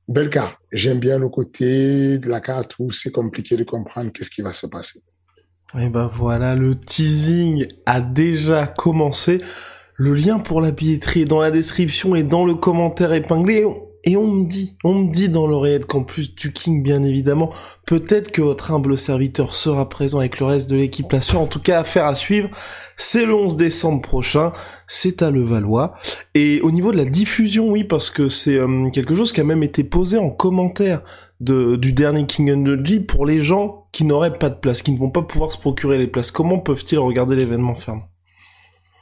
Belle 0.10 0.30
carte. 0.30 0.58
J'aime 0.74 1.00
bien 1.00 1.18
le 1.18 1.30
côté 1.30 2.18
de 2.18 2.28
la 2.28 2.42
carte 2.42 2.75
où 2.80 2.92
c'est 2.92 3.12
compliqué 3.12 3.56
de 3.56 3.63
comprendre 3.63 4.12
qu'est-ce 4.12 4.30
qui 4.30 4.42
va 4.42 4.52
se 4.52 4.68
passer. 4.68 5.00
Et 5.80 5.88
ben 5.88 6.08
voilà, 6.08 6.56
le 6.56 6.78
teasing 6.78 7.66
a 7.86 8.02
déjà 8.02 8.68
commencé. 8.68 9.40
Le 9.95 10.15
lien 10.15 10.39
pour 10.39 10.59
la 10.59 10.71
billetterie 10.71 11.21
est 11.21 11.25
dans 11.25 11.39
la 11.39 11.51
description 11.51 12.15
et 12.15 12.23
dans 12.23 12.45
le 12.45 12.55
commentaire 12.55 13.13
épinglé. 13.13 13.63
Et 14.05 14.17
on 14.17 14.27
me 14.27 14.45
dit, 14.45 14.75
on 14.83 14.95
me 14.95 15.12
dit 15.13 15.29
dans 15.29 15.47
l'oreillette 15.47 15.85
qu'en 15.85 16.03
plus 16.03 16.35
du 16.35 16.51
King, 16.51 16.83
bien 16.83 17.03
évidemment, 17.03 17.51
peut-être 17.85 18.31
que 18.31 18.41
votre 18.41 18.71
humble 18.71 18.97
serviteur 18.97 19.55
sera 19.55 19.88
présent 19.88 20.19
avec 20.19 20.39
le 20.39 20.45
reste 20.47 20.69
de 20.69 20.75
l'équipe 20.75 21.09
la 21.12 21.21
soirée. 21.21 21.45
En 21.45 21.47
tout 21.47 21.62
cas, 21.62 21.79
affaire 21.79 22.05
à 22.05 22.15
suivre. 22.15 22.50
C'est 22.97 23.25
le 23.25 23.33
11 23.33 23.55
décembre 23.55 24.01
prochain. 24.01 24.51
C'est 24.88 25.21
à 25.21 25.31
Levallois. 25.31 25.93
Et 26.33 26.59
au 26.62 26.71
niveau 26.71 26.91
de 26.91 26.97
la 26.97 27.05
diffusion, 27.05 27.69
oui, 27.69 27.85
parce 27.85 28.09
que 28.09 28.27
c'est 28.27 28.57
euh, 28.57 28.89
quelque 28.89 29.15
chose 29.15 29.31
qui 29.31 29.39
a 29.39 29.45
même 29.45 29.63
été 29.63 29.85
posé 29.85 30.17
en 30.17 30.31
commentaire 30.31 31.01
de, 31.39 31.77
du 31.77 31.93
dernier 31.93 32.25
King 32.25 32.51
Energy 32.51 33.00
pour 33.00 33.25
les 33.25 33.41
gens 33.41 33.88
qui 33.93 34.03
n'auraient 34.03 34.38
pas 34.38 34.50
de 34.50 34.55
place, 34.55 34.81
qui 34.81 34.91
ne 34.91 34.97
vont 34.97 35.12
pas 35.12 35.21
pouvoir 35.21 35.51
se 35.51 35.57
procurer 35.57 35.97
les 35.97 36.07
places. 36.07 36.31
Comment 36.31 36.59
peuvent-ils 36.59 37.00
regarder 37.00 37.35
l'événement 37.38 37.75
ferme? 37.75 38.01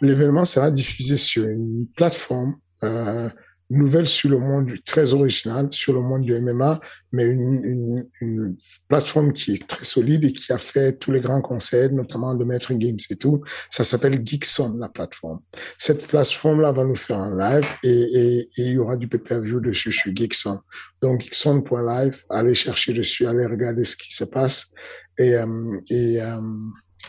L'événement 0.02 0.46
sera 0.46 0.72
diffusé 0.72 1.18
sur 1.18 1.48
une 1.48 1.88
plateforme, 1.96 2.58
euh, 2.84 3.30
nouvelle 3.72 4.08
sur 4.08 4.30
le 4.30 4.38
monde, 4.38 4.74
très 4.86 5.14
original 5.14 5.70
sur 5.72 5.94
le 5.94 6.02
monde 6.02 6.24
du 6.24 6.34
MMA, 6.34 6.80
mais 7.14 7.24
une, 7.24 7.64
une, 7.64 8.10
une, 8.20 8.56
plateforme 8.88 9.32
qui 9.32 9.54
est 9.54 9.68
très 9.68 9.86
solide 9.86 10.26
et 10.26 10.34
qui 10.34 10.52
a 10.52 10.58
fait 10.58 10.98
tous 10.98 11.12
les 11.12 11.22
grands 11.22 11.42
conseils, 11.42 11.92
notamment 11.92 12.36
de 12.36 12.44
Maître 12.44 12.74
Games 12.74 12.98
et 13.10 13.16
tout. 13.16 13.42
Ça 13.70 13.84
s'appelle 13.84 14.22
Geekson, 14.26 14.78
la 14.78 14.90
plateforme. 14.90 15.40
Cette 15.78 16.06
plateforme-là 16.08 16.74
va 16.74 16.84
nous 16.84 16.96
faire 16.96 17.20
un 17.20 17.38
live 17.38 17.66
et, 17.84 17.90
et, 17.90 18.40
et 18.40 18.48
il 18.58 18.74
y 18.74 18.78
aura 18.78 18.98
du 18.98 19.08
pay-per-view 19.08 19.62
dessus 19.62 19.92
sur 19.92 20.14
Geekson. 20.14 20.60
Donc, 21.02 21.22
geekson.live, 21.22 22.26
allez 22.30 22.54
chercher 22.54 22.94
dessus, 22.94 23.26
allez 23.26 23.46
regarder 23.46 23.86
ce 23.86 23.96
qui 23.96 24.14
se 24.14 24.26
passe. 24.26 24.74
Et, 25.18 25.36
euh, 25.36 25.80
et 25.90 26.22
euh, 26.22 26.42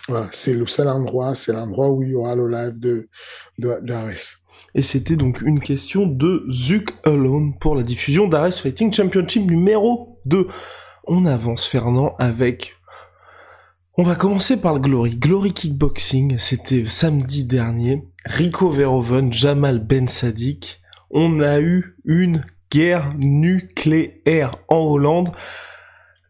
voilà, 0.09 0.27
c'est 0.33 0.55
le 0.55 0.67
seul 0.67 0.89
endroit, 0.89 1.35
c'est 1.35 1.53
l'endroit 1.53 1.89
où 1.91 2.03
il 2.03 2.11
y 2.11 2.15
aura 2.15 2.35
le 2.35 2.49
live 2.49 2.79
de, 2.79 3.09
de, 3.59 3.79
d'Ares. 3.83 4.41
Et 4.75 4.83
c'était 4.83 5.17
donc 5.17 5.43
une 5.43 5.61
question 5.61 6.07
de 6.07 6.45
Zuck 6.49 6.95
Alone 7.05 7.59
pour 7.59 7.77
la 7.77 7.83
diffusion 7.83 8.27
d'Ares 8.27 8.55
Fighting 8.55 8.93
Championship 8.93 9.49
numéro 9.49 10.21
2. 10.27 10.47
On 11.07 11.27
avance 11.27 11.67
Fernand 11.67 12.15
avec... 12.19 12.75
On 13.99 14.03
va 14.03 14.15
commencer 14.15 14.59
par 14.59 14.73
le 14.73 14.81
Glory. 14.81 15.17
Glory 15.17 15.53
Kickboxing, 15.53 16.39
c'était 16.39 16.87
samedi 16.87 17.45
dernier. 17.45 18.03
Rico 18.25 18.71
Verhoeven, 18.71 19.31
Jamal 19.31 19.81
Ben 19.81 20.09
Sadik. 20.09 20.81
On 21.11 21.41
a 21.41 21.61
eu 21.61 21.99
une 22.07 22.43
guerre 22.71 23.13
nucléaire 23.19 24.57
en 24.69 24.79
Hollande. 24.79 25.29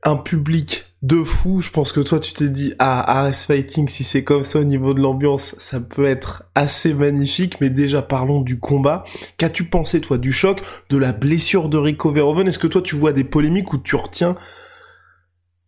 Un 0.02 0.16
public 0.16 0.91
de 1.02 1.22
fou. 1.24 1.60
Je 1.60 1.70
pense 1.70 1.92
que 1.92 2.00
toi, 2.00 2.20
tu 2.20 2.32
t'es 2.32 2.48
dit, 2.48 2.74
ah, 2.78 3.28
RS 3.28 3.44
Fighting, 3.46 3.88
si 3.88 4.04
c'est 4.04 4.24
comme 4.24 4.44
ça 4.44 4.60
au 4.60 4.64
niveau 4.64 4.94
de 4.94 5.00
l'ambiance, 5.00 5.54
ça 5.58 5.80
peut 5.80 6.06
être 6.06 6.44
assez 6.54 6.94
magnifique. 6.94 7.60
Mais 7.60 7.70
déjà, 7.70 8.02
parlons 8.02 8.40
du 8.40 8.58
combat. 8.58 9.04
Qu'as-tu 9.36 9.64
pensé, 9.64 10.00
toi, 10.00 10.18
du 10.18 10.32
choc, 10.32 10.62
de 10.90 10.96
la 10.96 11.12
blessure 11.12 11.68
de 11.68 11.76
Rico 11.76 12.12
Verhoeven? 12.12 12.48
Est-ce 12.48 12.58
que 12.58 12.68
toi, 12.68 12.82
tu 12.82 12.94
vois 12.94 13.12
des 13.12 13.24
polémiques 13.24 13.72
où 13.72 13.78
tu 13.78 13.96
retiens 13.96 14.36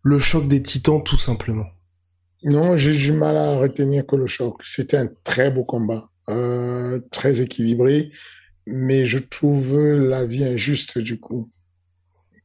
le 0.03 0.19
choc 0.19 0.47
des 0.49 0.63
titans, 0.63 1.03
tout 1.03 1.19
simplement? 1.19 1.67
Non, 2.45 2.77
j'ai 2.77 2.93
du 2.93 3.13
mal 3.13 3.37
à 3.37 3.57
retenir 3.57 4.07
que 4.07 4.17
le 4.17 4.27
choc. 4.27 4.61
C'était 4.65 4.99
un 4.99 5.09
très 5.25 5.51
beau 5.51 5.65
combat, 5.65 6.11
euh, 6.29 7.01
très 7.11 7.41
équilibré. 7.41 8.13
Mais 8.67 9.05
je 9.05 9.19
trouve 9.19 9.79
la 9.79 10.25
vie 10.25 10.45
injuste, 10.45 10.99
du 10.99 11.19
coup. 11.19 11.51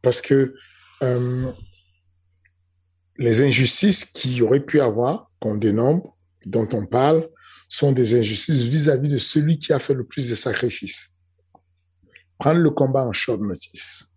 Parce 0.01 0.21
que... 0.21 0.55
Euh, 1.03 1.51
les 3.19 3.41
injustices 3.41 4.05
qu'il 4.05 4.33
y 4.33 4.41
aurait 4.41 4.61
pu 4.61 4.79
avoir, 4.79 5.29
qu'on 5.39 5.55
dénombre, 5.55 6.17
dont 6.45 6.67
on 6.73 6.85
parle, 6.85 7.27
sont 7.67 7.91
des 7.91 8.17
injustices 8.17 8.61
vis-à-vis 8.61 9.09
de 9.09 9.17
celui 9.19 9.59
qui 9.59 9.73
a 9.73 9.79
fait 9.79 9.93
le 9.93 10.05
plus 10.05 10.29
de 10.29 10.35
sacrifices. 10.35 11.11
Prendre 12.39 12.61
le 12.61 12.71
combat 12.71 13.05
en 13.05 13.11
short 13.11 13.41
notice. 13.41 14.07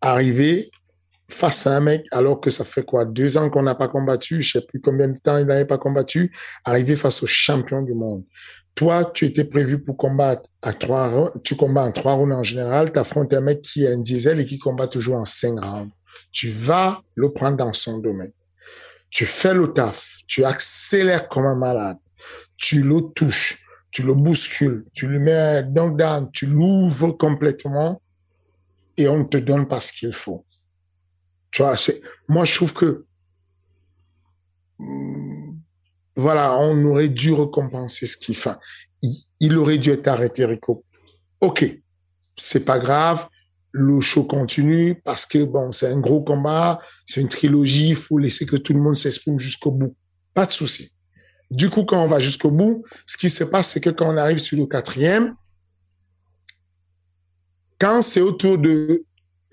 Arriver 0.00 0.70
face 1.28 1.66
à 1.66 1.76
un 1.76 1.80
mec 1.80 2.06
alors 2.12 2.40
que 2.40 2.50
ça 2.50 2.64
fait 2.64 2.84
quoi 2.84 3.04
deux 3.04 3.36
ans 3.36 3.50
qu'on 3.50 3.64
n'a 3.64 3.74
pas 3.74 3.88
combattu, 3.88 4.40
je 4.40 4.52
sais 4.52 4.64
plus 4.64 4.80
combien 4.80 5.08
de 5.08 5.18
temps 5.18 5.36
il 5.38 5.46
n'avait 5.46 5.64
pas 5.64 5.78
combattu, 5.78 6.32
arriver 6.64 6.94
face 6.94 7.24
au 7.24 7.26
champion 7.26 7.82
du 7.82 7.94
monde. 7.94 8.22
Toi, 8.76 9.10
tu 9.12 9.24
étais 9.24 9.44
prévu 9.44 9.82
pour 9.82 9.96
combattre 9.96 10.48
à 10.62 10.72
trois, 10.72 11.32
tu 11.42 11.56
combats 11.56 11.82
en 11.82 11.90
trois 11.90 12.12
rounds 12.12 12.36
en 12.36 12.44
général, 12.44 12.92
tu 12.92 13.00
affrontes 13.00 13.34
un 13.34 13.40
mec 13.40 13.62
qui 13.62 13.82
est 13.82 13.92
un 13.92 13.98
diesel 13.98 14.38
et 14.38 14.46
qui 14.46 14.60
combat 14.60 14.86
toujours 14.86 15.16
en 15.16 15.24
cinq 15.24 15.58
rounds 15.58 15.90
tu 16.32 16.50
vas 16.50 17.02
le 17.14 17.32
prendre 17.32 17.56
dans 17.56 17.72
son 17.72 17.98
domaine. 17.98 18.32
Tu 19.10 19.26
fais 19.26 19.54
le 19.54 19.72
taf, 19.72 20.18
tu 20.26 20.44
accélères 20.44 21.28
comme 21.28 21.46
un 21.46 21.54
malade, 21.54 21.98
tu 22.56 22.82
le 22.82 23.00
touches, 23.14 23.62
tu 23.90 24.02
le 24.02 24.14
bouscules, 24.14 24.84
tu 24.92 25.06
le 25.08 25.18
mets 25.18 25.62
donc 25.62 25.96
down, 25.96 26.30
tu 26.32 26.46
l'ouvres 26.46 27.12
complètement 27.12 28.02
et 28.96 29.08
on 29.08 29.24
te 29.24 29.36
donne 29.36 29.66
pas 29.66 29.80
ce 29.80 29.92
qu'il 29.92 30.12
faut. 30.12 30.44
Tu 31.50 31.62
vois, 31.62 31.76
moi 32.28 32.44
je 32.44 32.54
trouve 32.54 32.74
que 32.74 33.06
hmm, 34.78 35.56
voilà, 36.16 36.56
on 36.58 36.84
aurait 36.84 37.08
dû 37.08 37.32
récompenser 37.32 38.06
ce 38.06 38.16
qu'il 38.16 38.36
fait. 38.36 38.56
Il, 39.02 39.14
il 39.40 39.56
aurait 39.56 39.78
dû 39.78 39.90
être 39.90 40.08
arrêté, 40.08 40.44
Rico. 40.44 40.84
Ok, 41.40 41.64
c'est 42.36 42.64
pas 42.64 42.78
grave 42.78 43.28
le 43.78 44.00
show 44.00 44.24
continue 44.24 45.02
parce 45.04 45.26
que 45.26 45.44
bon, 45.44 45.70
c'est 45.70 45.88
un 45.88 46.00
gros 46.00 46.22
combat, 46.22 46.80
c'est 47.04 47.20
une 47.20 47.28
trilogie, 47.28 47.90
il 47.90 47.96
faut 47.96 48.16
laisser 48.16 48.46
que 48.46 48.56
tout 48.56 48.72
le 48.72 48.80
monde 48.80 48.96
s'exprime 48.96 49.38
jusqu'au 49.38 49.70
bout. 49.70 49.94
Pas 50.32 50.46
de 50.46 50.52
souci. 50.52 50.92
Du 51.50 51.68
coup, 51.68 51.84
quand 51.84 52.02
on 52.02 52.06
va 52.06 52.18
jusqu'au 52.18 52.50
bout, 52.50 52.84
ce 53.04 53.18
qui 53.18 53.28
se 53.28 53.44
passe, 53.44 53.72
c'est 53.72 53.80
que 53.80 53.90
quand 53.90 54.08
on 54.12 54.16
arrive 54.16 54.38
sur 54.38 54.56
le 54.56 54.64
quatrième, 54.66 55.34
quand 57.78 58.00
c'est 58.00 58.22
autour 58.22 58.56
de 58.56 59.04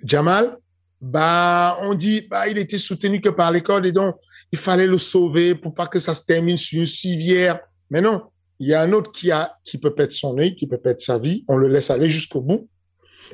Jamal, 0.06 0.58
bah, 1.02 1.78
on 1.82 1.94
dit, 1.94 2.22
bah, 2.22 2.48
il 2.48 2.58
était 2.58 2.78
soutenu 2.78 3.20
que 3.20 3.28
par 3.28 3.52
l'école 3.52 3.86
et 3.86 3.92
donc, 3.92 4.16
il 4.54 4.58
fallait 4.58 4.88
le 4.88 4.98
sauver 4.98 5.54
pour 5.54 5.74
pas 5.74 5.88
que 5.88 6.00
ça 6.00 6.16
se 6.16 6.24
termine 6.24 6.56
sur 6.56 6.80
une 6.80 6.86
civière. 6.86 7.60
Mais 7.90 8.00
non, 8.00 8.22
il 8.58 8.70
y 8.70 8.74
a 8.74 8.82
un 8.82 8.94
autre 8.94 9.12
qui 9.12 9.32
a, 9.32 9.54
qui 9.66 9.78
peut 9.78 9.94
perdre 9.94 10.14
son 10.14 10.38
œil, 10.38 10.56
qui 10.56 10.66
peut 10.66 10.78
perdre 10.78 11.02
sa 11.02 11.20
vie. 11.20 11.44
On 11.50 11.58
le 11.58 11.68
laisse 11.68 11.92
aller 11.92 12.10
jusqu'au 12.10 12.40
bout. 12.40 12.70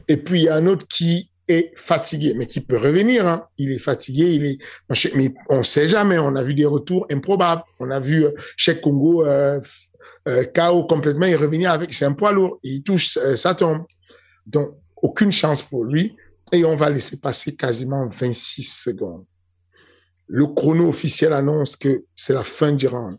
Et 0.07 0.17
puis, 0.17 0.41
il 0.41 0.43
y 0.45 0.49
a 0.49 0.55
un 0.55 0.67
autre 0.67 0.87
qui 0.87 1.31
est 1.49 1.73
fatigué, 1.75 2.33
mais 2.35 2.45
qui 2.45 2.61
peut 2.61 2.77
revenir. 2.77 3.27
Hein. 3.27 3.47
Il 3.57 3.71
est 3.71 3.79
fatigué, 3.79 4.33
il 4.33 4.45
est. 4.45 4.57
Mais 5.15 5.33
on 5.49 5.63
sait 5.63 5.87
jamais. 5.87 6.19
On 6.19 6.35
a 6.35 6.43
vu 6.43 6.53
des 6.53 6.65
retours 6.65 7.05
improbables. 7.11 7.63
On 7.79 7.89
a 7.91 7.99
vu 7.99 8.25
euh, 8.25 8.31
Cheikh 8.55 8.81
Congo 8.81 9.25
euh, 9.25 9.59
euh, 10.27 10.43
KO 10.45 10.85
complètement. 10.85 11.25
Il 11.25 11.35
revenir 11.35 11.71
avec. 11.71 11.93
C'est 11.93 12.05
un 12.05 12.13
poids 12.13 12.31
lourd. 12.31 12.59
Il 12.63 12.83
touche, 12.83 13.17
euh, 13.17 13.35
ça 13.35 13.55
tombe. 13.55 13.83
Donc, 14.45 14.77
aucune 15.01 15.31
chance 15.31 15.63
pour 15.63 15.83
lui. 15.83 16.15
Et 16.51 16.63
on 16.65 16.75
va 16.75 16.89
laisser 16.89 17.19
passer 17.19 17.55
quasiment 17.55 18.07
26 18.07 18.63
secondes. 18.63 19.25
Le 20.27 20.47
chrono 20.47 20.87
officiel 20.87 21.33
annonce 21.33 21.75
que 21.75 22.05
c'est 22.15 22.33
la 22.33 22.43
fin 22.43 22.71
du 22.71 22.87
round. 22.87 23.17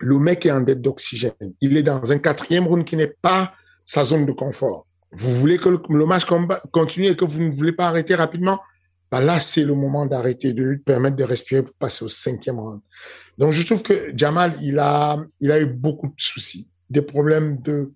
Le 0.00 0.18
mec 0.18 0.46
est 0.46 0.50
en 0.50 0.60
dette 0.60 0.80
d'oxygène. 0.80 1.32
Il 1.60 1.76
est 1.76 1.82
dans 1.82 2.10
un 2.10 2.18
quatrième 2.18 2.66
round 2.66 2.84
qui 2.84 2.96
n'est 2.96 3.14
pas 3.22 3.52
sa 3.84 4.02
zone 4.02 4.26
de 4.26 4.32
confort 4.32 4.86
vous 5.12 5.34
voulez 5.34 5.58
que 5.58 5.68
le, 5.68 6.06
match 6.06 6.24
continue 6.72 7.06
et 7.06 7.16
que 7.16 7.24
vous 7.24 7.42
ne 7.42 7.50
voulez 7.50 7.72
pas 7.72 7.88
arrêter 7.88 8.14
rapidement, 8.14 8.60
bah 9.10 9.20
là, 9.20 9.40
c'est 9.40 9.64
le 9.64 9.74
moment 9.74 10.06
d'arrêter, 10.06 10.52
de 10.52 10.62
lui 10.62 10.78
permettre 10.78 11.16
de 11.16 11.24
respirer 11.24 11.62
pour 11.62 11.74
passer 11.74 12.04
au 12.04 12.08
cinquième 12.08 12.60
round. 12.60 12.80
Donc, 13.38 13.50
je 13.50 13.62
trouve 13.62 13.82
que 13.82 14.12
Jamal, 14.16 14.54
il 14.62 14.78
a, 14.78 15.20
il 15.40 15.50
a 15.50 15.60
eu 15.60 15.66
beaucoup 15.66 16.06
de 16.06 16.14
soucis, 16.20 16.70
des 16.88 17.02
problèmes 17.02 17.60
de, 17.60 17.92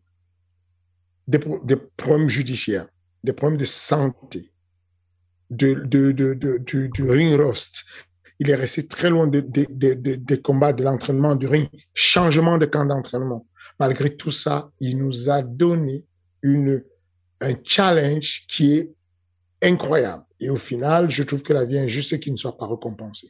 des, 1.29 1.39
des 1.65 1.77
problèmes 1.77 2.29
judiciaires, 2.29 2.87
des 3.23 3.33
problèmes 3.33 3.59
de 3.59 3.65
santé, 3.65 4.53
de, 5.51 5.75
de, 5.75 6.11
de, 6.11 6.59
du, 6.59 6.89
du 6.89 7.11
ring 7.11 7.39
roast. 7.41 7.85
Il 8.41 8.51
est 8.51 8.57
resté 8.57 8.89
très 8.89 9.11
loin 9.11 9.29
des 9.29 9.43
de, 9.43 9.67
de, 9.71 9.95
de, 9.95 10.17
de 10.17 10.37
combats, 10.37 10.73
de 10.73 10.83
l'entraînement, 10.83 11.37
du 11.37 11.47
ring, 11.47 11.69
changement 11.95 12.59
de 12.59 12.67
camp 12.67 12.85
d'entraînement. 12.85 13.47
Malgré 13.79 14.17
tout 14.17 14.33
ça, 14.33 14.73
il 14.81 14.99
nous 14.99 15.31
a 15.31 15.43
donné 15.43 16.05
une 16.43 16.83
un 17.45 17.55
challenge 17.65 18.45
qui 18.49 18.77
est 18.77 18.91
incroyable. 19.63 20.25
Et 20.41 20.51
au 20.51 20.57
final, 20.57 21.11
je 21.11 21.23
trouve 21.23 21.43
que 21.43 21.53
la 21.53 21.65
vie 21.65 21.77
est 21.77 21.81
injuste 21.81 22.19
qu'il 22.21 22.33
ne 22.33 22.39
soit 22.39 22.57
pas 22.57 22.67
récompensé. 22.67 23.29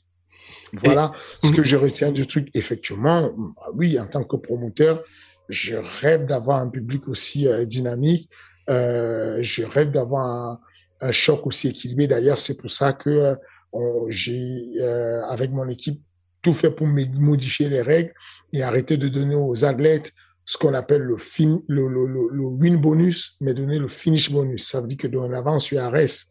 Voilà 0.82 1.12
ce 1.42 1.52
que 1.52 1.62
je 1.62 1.76
retiens 1.76 2.10
du 2.10 2.26
truc. 2.26 2.48
Effectivement, 2.54 3.30
oui, 3.74 3.98
en 3.98 4.06
tant 4.06 4.24
que 4.24 4.36
promoteur, 4.36 5.02
je 5.48 5.76
rêve 6.00 6.26
d'avoir 6.26 6.58
un 6.60 6.68
public 6.68 7.06
aussi 7.08 7.46
euh, 7.46 7.64
dynamique. 7.64 8.28
Euh, 8.70 9.38
je 9.42 9.62
rêve 9.62 9.90
d'avoir 9.90 10.26
un, 10.26 10.60
un, 11.00 11.12
choc 11.12 11.46
aussi 11.46 11.68
équilibré. 11.68 12.06
D'ailleurs, 12.06 12.40
c'est 12.40 12.56
pour 12.56 12.70
ça 12.70 12.94
que 12.94 13.36
euh, 13.74 14.06
j'ai, 14.08 14.62
euh, 14.80 15.22
avec 15.28 15.50
mon 15.50 15.68
équipe, 15.68 16.00
tout 16.42 16.52
fait 16.52 16.70
pour 16.70 16.86
modifier 16.86 17.68
les 17.68 17.82
règles 17.82 18.12
et 18.52 18.62
arrêter 18.62 18.96
de 18.96 19.08
donner 19.08 19.34
aux 19.34 19.64
athlètes 19.64 20.12
ce 20.44 20.58
qu'on 20.58 20.74
appelle 20.74 21.02
le, 21.02 21.16
fin, 21.16 21.60
le, 21.68 21.88
le, 21.88 22.06
le, 22.06 22.44
win 22.44 22.76
bonus, 22.76 23.36
mais 23.40 23.54
donner 23.54 23.78
le 23.78 23.88
finish 23.88 24.30
bonus. 24.30 24.68
Ça 24.68 24.80
veut 24.80 24.88
dire 24.88 24.98
que 24.98 25.06
dans 25.06 25.58
sur 25.58 25.80
RS, 25.80 26.30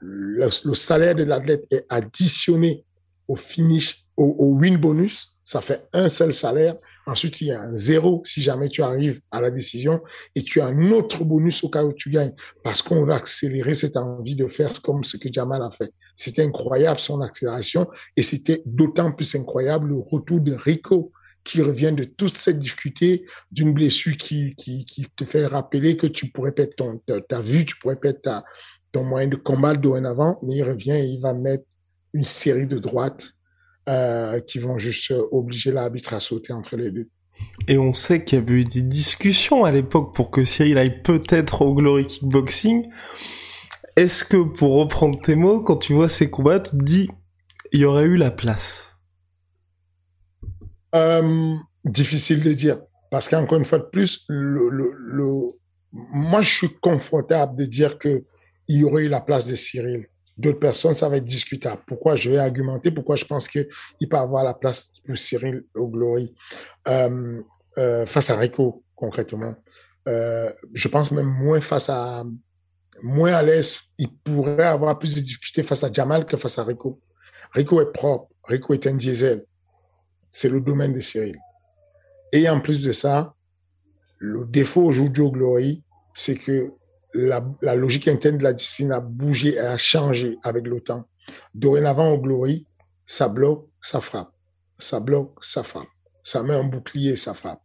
le, 0.00 0.48
le, 0.64 0.74
salaire 0.74 1.14
de 1.14 1.24
l'athlète 1.24 1.64
est 1.70 1.86
additionné 1.88 2.84
au 3.28 3.36
finish, 3.36 4.06
au, 4.16 4.24
au, 4.24 4.58
win 4.58 4.76
bonus. 4.76 5.36
Ça 5.44 5.60
fait 5.60 5.86
un 5.92 6.08
seul 6.08 6.32
salaire. 6.32 6.76
Ensuite, 7.06 7.40
il 7.40 7.48
y 7.48 7.52
a 7.52 7.60
un 7.60 7.74
zéro 7.74 8.22
si 8.24 8.42
jamais 8.42 8.68
tu 8.68 8.82
arrives 8.82 9.20
à 9.30 9.40
la 9.40 9.50
décision 9.50 10.00
et 10.34 10.42
tu 10.42 10.60
as 10.60 10.66
un 10.66 10.92
autre 10.92 11.24
bonus 11.24 11.64
au 11.64 11.68
cas 11.68 11.84
où 11.84 11.92
tu 11.92 12.10
gagnes 12.10 12.34
parce 12.62 12.82
qu'on 12.82 13.04
va 13.04 13.16
accélérer 13.16 13.74
cette 13.74 13.96
envie 13.96 14.36
de 14.36 14.46
faire 14.46 14.70
comme 14.82 15.02
ce 15.02 15.16
que 15.16 15.28
Jamal 15.32 15.62
a 15.62 15.70
fait. 15.70 15.92
C'était 16.14 16.42
incroyable 16.44 17.00
son 17.00 17.20
accélération 17.20 17.86
et 18.16 18.22
c'était 18.22 18.62
d'autant 18.66 19.12
plus 19.12 19.34
incroyable 19.34 19.88
le 19.88 19.98
retour 19.98 20.40
de 20.40 20.52
Rico 20.52 21.12
qui 21.44 21.62
revient 21.62 21.92
de 21.92 22.04
toute 22.04 22.36
cette 22.36 22.58
difficulté 22.58 23.24
d'une 23.50 23.72
blessure 23.72 24.16
qui, 24.16 24.54
qui, 24.54 25.06
te 25.16 25.24
fait 25.24 25.46
rappeler 25.46 25.96
que 25.96 26.06
tu 26.06 26.28
pourrais 26.30 26.52
perdre 26.52 26.74
ton, 26.76 27.00
ta, 27.28 27.40
vue, 27.40 27.64
tu 27.64 27.76
pourrais 27.76 27.96
perdre 27.96 28.20
ta, 28.20 28.44
ton 28.92 29.04
moyen 29.04 29.28
de 29.28 29.36
combat 29.36 29.74
dorénavant, 29.74 30.38
mais 30.42 30.56
il 30.56 30.64
revient 30.64 30.92
et 30.92 31.04
il 31.04 31.20
va 31.20 31.34
mettre 31.34 31.64
une 32.12 32.24
série 32.24 32.66
de 32.66 32.78
droites 32.78 33.30
euh, 33.88 34.40
qui 34.40 34.58
vont 34.58 34.78
juste 34.78 35.14
obliger 35.30 35.72
l'arbitre 35.72 36.14
à 36.14 36.20
sauter 36.20 36.52
entre 36.52 36.76
les 36.76 36.90
deux. 36.90 37.08
Et 37.68 37.78
on 37.78 37.92
sait 37.92 38.24
qu'il 38.24 38.38
y 38.38 38.42
avait 38.42 38.52
eu 38.52 38.64
des 38.64 38.82
discussions 38.82 39.64
à 39.64 39.70
l'époque 39.70 40.14
pour 40.14 40.30
que 40.30 40.44
Cyril 40.44 40.76
aille 40.78 41.02
peut-être 41.02 41.62
au 41.62 41.74
Glory 41.74 42.06
Kickboxing. 42.06 42.88
Est-ce 43.96 44.24
que, 44.24 44.36
pour 44.36 44.76
reprendre 44.76 45.20
tes 45.20 45.36
mots, 45.36 45.62
quand 45.62 45.76
tu 45.76 45.94
vois 45.94 46.08
ces 46.08 46.30
combats, 46.30 46.60
tu 46.60 46.70
te 46.70 46.84
dis, 46.84 47.08
il 47.72 47.80
y 47.80 47.84
aurait 47.84 48.04
eu 48.04 48.16
la 48.16 48.30
place? 48.30 48.89
Euh, 50.94 51.54
Difficile 51.84 52.42
de 52.42 52.52
dire. 52.52 52.78
Parce 53.10 53.28
qu'encore 53.28 53.58
une 53.58 53.64
fois 53.64 53.78
de 53.78 53.84
plus, 53.84 54.24
le, 54.28 54.68
le, 54.68 54.92
le, 54.96 55.26
moi, 55.92 56.42
je 56.42 56.54
suis 56.54 56.74
confortable 56.80 57.56
de 57.56 57.64
dire 57.64 57.98
que 57.98 58.22
il 58.68 58.80
y 58.80 58.84
aurait 58.84 59.04
eu 59.04 59.08
la 59.08 59.20
place 59.20 59.46
de 59.46 59.56
Cyril. 59.56 60.06
D'autres 60.36 60.60
personnes, 60.60 60.94
ça 60.94 61.08
va 61.08 61.16
être 61.16 61.24
discutable. 61.24 61.82
Pourquoi 61.86 62.14
je 62.14 62.30
vais 62.30 62.38
argumenter, 62.38 62.90
pourquoi 62.92 63.16
je 63.16 63.24
pense 63.24 63.48
qu'il 63.48 63.66
peut 64.08 64.16
avoir 64.16 64.44
la 64.44 64.54
place 64.54 64.90
pour 65.04 65.16
Cyril 65.16 65.64
au 65.74 65.88
Glory? 65.88 66.34
Euh, 66.88 67.42
euh, 67.78 68.06
face 68.06 68.30
à 68.30 68.36
Rico, 68.36 68.84
concrètement. 68.94 69.54
Euh, 70.08 70.50
je 70.72 70.88
pense 70.88 71.10
même 71.10 71.26
moins 71.26 71.60
face 71.60 71.90
à 71.90 72.22
moins 73.02 73.32
à 73.32 73.42
l'aise. 73.42 73.80
Il 73.98 74.14
pourrait 74.18 74.62
avoir 74.62 74.98
plus 74.98 75.16
de 75.16 75.20
difficultés 75.20 75.62
face 75.62 75.82
à 75.84 75.92
Jamal 75.92 76.24
que 76.24 76.36
face 76.36 76.58
à 76.58 76.64
Rico. 76.64 77.00
Rico 77.52 77.80
est 77.80 77.92
propre. 77.92 78.28
Rico 78.44 78.72
est 78.72 78.86
un 78.86 78.94
diesel. 78.94 79.44
C'est 80.30 80.48
le 80.48 80.60
domaine 80.60 80.92
de 80.92 81.00
Cyril. 81.00 81.38
Et 82.32 82.48
en 82.48 82.60
plus 82.60 82.82
de 82.84 82.92
ça, 82.92 83.34
le 84.18 84.44
défaut 84.44 84.82
aujourd'hui 84.82 85.22
au 85.22 85.30
Glory, 85.30 85.82
c'est 86.14 86.36
que 86.36 86.72
la, 87.14 87.74
logique 87.74 88.08
interne 88.08 88.38
de 88.38 88.44
la 88.44 88.52
discipline 88.52 88.92
a 88.92 89.00
bougé 89.00 89.54
et 89.54 89.58
a 89.58 89.76
changé 89.76 90.38
avec 90.42 90.66
le 90.66 90.80
temps. 90.80 91.08
Dorénavant, 91.54 92.10
au 92.10 92.18
Glory, 92.18 92.66
ça 93.06 93.28
bloque, 93.28 93.66
ça 93.80 94.00
frappe. 94.00 94.32
Ça 94.78 95.00
bloque, 95.00 95.44
ça 95.44 95.62
frappe. 95.62 95.88
Ça 96.22 96.42
met 96.42 96.54
un 96.54 96.64
bouclier, 96.64 97.16
ça 97.16 97.34
frappe. 97.34 97.62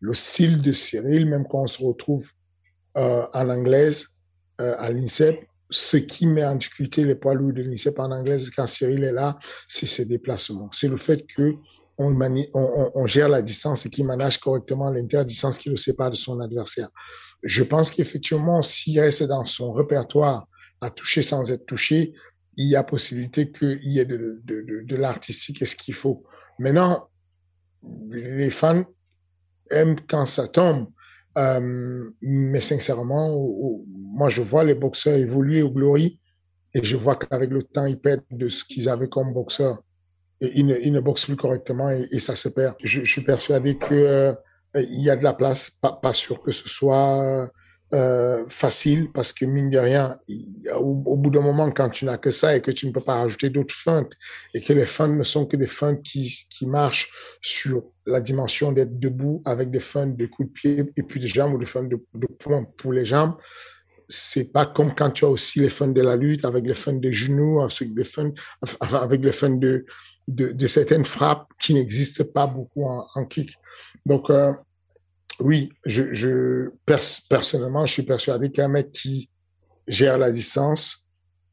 Le 0.00 0.14
style 0.14 0.62
de 0.62 0.72
Cyril, 0.72 1.26
même 1.26 1.46
quand 1.48 1.62
on 1.62 1.66
se 1.66 1.82
retrouve 1.82 2.30
euh, 2.96 3.26
en 3.32 3.50
anglaise, 3.50 4.08
euh, 4.60 4.76
à 4.78 4.90
l'INSEP, 4.90 5.46
ce 5.70 5.96
qui 5.96 6.26
met 6.26 6.44
en 6.44 6.54
difficulté 6.54 7.04
les 7.04 7.16
poids 7.16 7.34
lourds 7.34 7.52
de 7.52 7.62
l'INSEP 7.62 7.98
en 7.98 8.12
anglaise 8.12 8.50
quand 8.50 8.66
Cyril 8.66 9.02
est 9.02 9.12
là, 9.12 9.38
c'est 9.68 9.86
ses 9.86 10.04
déplacements. 10.04 10.68
C'est 10.72 10.88
le 10.88 10.96
fait 10.96 11.26
que 11.26 11.54
on, 11.98 12.20
on, 12.54 12.90
on, 12.94 13.06
gère 13.06 13.28
la 13.28 13.42
distance 13.42 13.86
et 13.86 13.90
qu'il 13.90 14.04
manage 14.04 14.38
correctement 14.38 14.90
l'interdistance 14.90 15.58
qui 15.58 15.68
le 15.70 15.76
sépare 15.76 16.10
de 16.10 16.16
son 16.16 16.40
adversaire. 16.40 16.88
Je 17.42 17.62
pense 17.62 17.90
qu'effectivement, 17.90 18.62
s'il 18.62 18.98
reste 19.00 19.22
dans 19.24 19.46
son 19.46 19.72
répertoire 19.72 20.46
à 20.80 20.90
toucher 20.90 21.22
sans 21.22 21.50
être 21.50 21.66
touché, 21.66 22.14
il 22.56 22.68
y 22.68 22.76
a 22.76 22.82
possibilité 22.82 23.50
qu'il 23.50 23.84
y 23.84 23.98
ait 23.98 24.04
de, 24.04 24.40
de, 24.44 24.62
de, 24.62 24.80
de 24.84 24.96
l'artistique 24.96 25.62
et 25.62 25.66
ce 25.66 25.76
qu'il 25.76 25.94
faut. 25.94 26.24
Maintenant, 26.58 27.08
les 28.10 28.50
fans 28.50 28.84
aiment 29.70 30.00
quand 30.08 30.26
ça 30.26 30.48
tombe. 30.48 30.88
Euh, 31.36 32.10
mais 32.22 32.60
sincèrement, 32.60 33.36
moi, 33.88 34.28
je 34.28 34.40
vois 34.40 34.64
les 34.64 34.74
boxeurs 34.74 35.16
évoluer 35.16 35.62
au 35.62 35.70
Glory 35.70 36.20
et 36.72 36.84
je 36.84 36.96
vois 36.96 37.16
qu'avec 37.16 37.50
le 37.50 37.62
temps, 37.64 37.86
ils 37.86 38.00
perdent 38.00 38.22
de 38.30 38.48
ce 38.48 38.64
qu'ils 38.64 38.88
avaient 38.88 39.08
comme 39.08 39.32
boxeurs. 39.32 39.82
Ils 40.54 40.66
ne, 40.66 40.76
ils 40.82 40.92
ne 40.92 41.00
boxent 41.00 41.26
plus 41.26 41.36
correctement 41.36 41.90
et, 41.90 42.20
ça 42.20 42.36
se 42.36 42.48
perd. 42.48 42.74
Je, 42.82 43.04
suis 43.04 43.22
persuadé 43.22 43.76
que 43.76 43.94
euh, 43.94 44.32
il 44.74 45.02
y 45.02 45.10
a 45.10 45.16
de 45.16 45.24
la 45.24 45.34
place, 45.34 45.70
pas, 45.70 46.14
sûr 46.14 46.42
que 46.42 46.50
ce 46.50 46.68
soit 46.68 47.48
euh, 47.92 48.44
facile 48.48 49.12
parce 49.12 49.32
que 49.32 49.44
mine 49.44 49.70
de 49.70 49.78
rien, 49.78 50.18
au, 50.76 51.16
bout 51.16 51.30
d'un 51.30 51.42
moment, 51.42 51.70
quand 51.70 51.90
tu 51.90 52.04
n'as 52.04 52.16
que 52.16 52.30
ça 52.30 52.56
et 52.56 52.60
que 52.60 52.70
tu 52.70 52.86
ne 52.86 52.92
peux 52.92 53.00
pas 53.00 53.16
rajouter 53.16 53.50
d'autres 53.50 53.74
feintes 53.74 54.12
et 54.52 54.60
que 54.60 54.72
les 54.72 54.86
feintes 54.86 55.12
ne 55.12 55.22
sont 55.22 55.46
que 55.46 55.56
des 55.56 55.66
feintes 55.66 56.02
qui, 56.02 56.46
qui 56.50 56.66
marchent 56.66 57.38
sur 57.40 57.84
la 58.06 58.20
dimension 58.20 58.72
d'être 58.72 58.98
debout 58.98 59.42
avec 59.44 59.70
des 59.70 59.80
feintes 59.80 60.16
de 60.16 60.26
coups 60.26 60.48
de 60.48 60.52
pied 60.52 60.92
et 60.96 61.02
puis 61.02 61.20
des 61.20 61.28
jambes 61.28 61.54
ou 61.54 61.58
des 61.58 61.66
feintes 61.66 61.88
de, 61.88 62.04
de 62.14 62.26
poing 62.26 62.66
pour 62.76 62.92
les 62.92 63.04
jambes, 63.04 63.36
c'est 64.08 64.52
pas 64.52 64.66
comme 64.66 64.94
quand 64.94 65.10
tu 65.10 65.24
as 65.24 65.28
aussi 65.28 65.60
les 65.60 65.70
feintes 65.70 65.94
de 65.94 66.02
la 66.02 66.16
lutte 66.16 66.44
avec 66.44 66.66
les 66.66 66.74
feintes 66.74 67.00
de 67.00 67.10
genoux, 67.10 67.60
avec 67.60 67.94
les 69.22 69.32
feintes 69.32 69.60
de, 69.60 69.86
de, 70.28 70.52
de 70.52 70.66
certaines 70.66 71.04
frappes 71.04 71.46
qui 71.60 71.74
n'existent 71.74 72.24
pas 72.32 72.46
beaucoup 72.46 72.84
en, 72.84 73.06
en 73.14 73.24
kick. 73.24 73.54
Donc, 74.06 74.30
euh, 74.30 74.52
oui, 75.40 75.70
je, 75.84 76.12
je 76.12 76.70
personnellement, 77.28 77.86
je 77.86 77.92
suis 77.92 78.02
persuadé 78.04 78.50
qu'un 78.50 78.68
mec 78.68 78.92
qui 78.92 79.28
gère 79.88 80.16
la 80.18 80.30
distance 80.30 81.08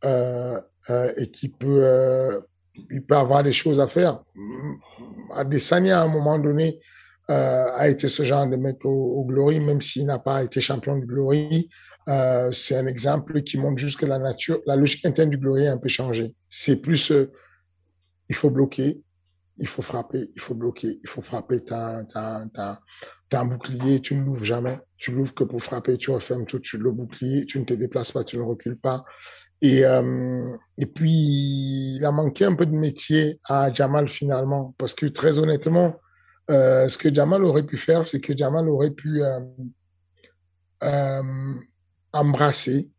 euh, 0.06 0.60
euh, 0.90 1.12
et 1.18 1.30
qui 1.32 1.50
peut, 1.50 1.82
euh, 1.84 2.40
il 2.90 3.04
peut 3.04 3.18
avoir 3.18 3.44
des 3.44 3.54
choses 3.54 3.80
à 3.80 3.88
faire. 3.88 4.24
Adesanya, 5.36 6.02
à 6.02 6.04
un 6.04 6.08
moment 6.08 6.40
donné, 6.40 6.80
euh, 7.30 7.68
a 7.76 7.90
été 7.90 8.08
ce 8.08 8.24
genre 8.24 8.48
de 8.48 8.56
mec 8.56 8.84
au, 8.86 8.90
au 8.90 9.26
Glory, 9.26 9.60
même 9.60 9.82
s'il 9.82 10.06
n'a 10.06 10.20
pas 10.20 10.44
été 10.44 10.62
champion 10.62 10.96
du 10.98 11.06
Glory. 11.06 11.70
Euh, 12.08 12.52
c'est 12.52 12.78
un 12.78 12.88
exemple 12.88 13.42
qui 13.44 13.58
montre 13.58 13.78
juste 13.78 14.00
que 14.00 14.06
la 14.06 14.20
nature, 14.20 14.60
la 14.66 14.76
logique 14.76 15.06
interne 15.06 15.30
du 15.30 15.38
Glory 15.38 15.68
a 15.68 15.74
un 15.74 15.78
peu 15.78 15.90
changé. 15.90 16.36
C'est 16.50 16.78
plus, 16.78 17.12
il 18.32 18.36
faut 18.36 18.50
bloquer, 18.50 19.04
il 19.58 19.68
faut 19.68 19.82
frapper, 19.82 20.30
il 20.34 20.40
faut 20.40 20.56
bloquer, 20.56 21.00
il 21.04 21.10
faut 21.10 21.22
frapper. 21.22 21.66
T'as, 21.66 22.06
un 23.34 23.46
bouclier, 23.46 24.00
tu 24.00 24.16
ne 24.16 24.24
l'ouvres 24.24 24.46
jamais. 24.46 24.80
Tu 24.98 25.12
l'ouvres 25.12 25.34
que 25.34 25.44
pour 25.44 25.62
frapper, 25.62 25.98
tu 25.98 26.12
refermes 26.12 26.46
tout, 26.46 26.60
tu 26.62 26.78
le 26.78 26.94
bouclier, 26.94 27.46
tu 27.46 27.60
ne 27.60 27.66
te 27.66 27.74
déplaces 27.74 28.14
pas, 28.14 28.24
tu 28.24 28.38
ne 28.38 28.44
recules 28.44 28.80
pas. 28.80 29.04
Et, 29.62 29.84
euh, 29.84 30.56
et 30.78 30.86
puis, 30.86 31.12
il 31.98 32.06
a 32.06 32.14
manqué 32.14 32.46
un 32.46 32.56
peu 32.56 32.66
de 32.66 32.72
métier 32.72 33.38
à 33.50 33.74
Jamal 33.74 34.08
finalement, 34.08 34.74
parce 34.78 34.94
que 34.94 35.08
très 35.08 35.38
honnêtement, 35.38 36.00
euh, 36.50 36.88
ce 36.88 36.98
que 36.98 37.14
Jamal 37.14 37.44
aurait 37.44 37.66
pu 37.66 37.76
faire, 37.76 38.08
c'est 38.08 38.22
que 38.22 38.36
Jamal 38.38 38.70
aurait 38.70 38.92
pu 38.92 39.22
euh 40.84 41.60
embrasser 42.14 42.90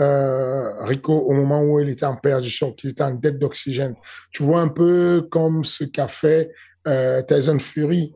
euh, 0.00 0.84
Rico 0.84 1.14
au 1.14 1.32
moment 1.32 1.62
où 1.62 1.80
il 1.80 1.88
était 1.88 2.06
en 2.06 2.16
perdition, 2.16 2.72
qu'il 2.72 2.90
était 2.90 3.02
en 3.02 3.14
dette 3.14 3.38
d'oxygène. 3.38 3.94
Tu 4.30 4.42
vois 4.42 4.60
un 4.60 4.68
peu 4.68 5.26
comme 5.30 5.64
ce 5.64 5.84
qu'a 5.84 6.08
fait 6.08 6.50
euh, 6.86 7.20
Tyson 7.22 7.58
Fury 7.58 8.14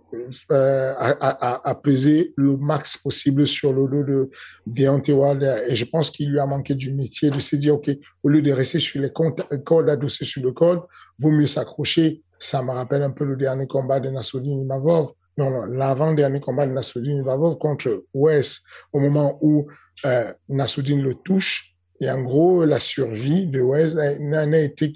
euh, 0.50 0.94
a, 0.98 1.68
a, 1.68 1.74
pesé 1.74 2.32
le 2.36 2.56
max 2.56 2.96
possible 2.96 3.46
sur 3.46 3.72
le 3.72 3.86
dos 3.86 4.02
de 4.02 4.30
Deontay 4.66 5.12
Wilder. 5.12 5.64
Et 5.68 5.76
je 5.76 5.84
pense 5.84 6.10
qu'il 6.10 6.30
lui 6.30 6.40
a 6.40 6.46
manqué 6.46 6.74
du 6.74 6.94
métier 6.94 7.30
de 7.30 7.38
se 7.38 7.56
dire, 7.56 7.74
OK, 7.74 7.90
au 8.22 8.28
lieu 8.28 8.40
de 8.40 8.52
rester 8.52 8.80
sur 8.80 9.02
les 9.02 9.10
cordes, 9.10 9.90
adossées 9.90 10.24
sur 10.24 10.42
le 10.42 10.52
code, 10.52 10.80
vaut 11.18 11.32
mieux 11.32 11.46
s'accrocher. 11.46 12.22
Ça 12.38 12.62
me 12.62 12.70
rappelle 12.70 13.02
un 13.02 13.10
peu 13.10 13.24
le 13.24 13.36
dernier 13.36 13.66
combat 13.66 14.00
de 14.00 14.08
Nassoudine 14.08 14.62
Imavov. 14.62 15.10
Non, 15.36 15.50
non, 15.50 15.64
l'avant-dernier 15.64 16.40
combat 16.40 16.66
de 16.66 16.72
Nassoudine 16.72 17.18
Imavov 17.18 17.58
contre 17.58 18.04
West, 18.14 18.62
au 18.92 19.00
moment 19.00 19.38
où 19.42 19.66
euh, 20.06 20.32
Nassoudine 20.48 21.02
le 21.02 21.14
touche, 21.14 21.71
et 22.02 22.10
en 22.10 22.22
gros, 22.22 22.64
la 22.64 22.78
survie 22.78 23.46
de 23.46 23.60
Wes 23.60 23.94
n'a 23.94 24.12
été 24.60 24.92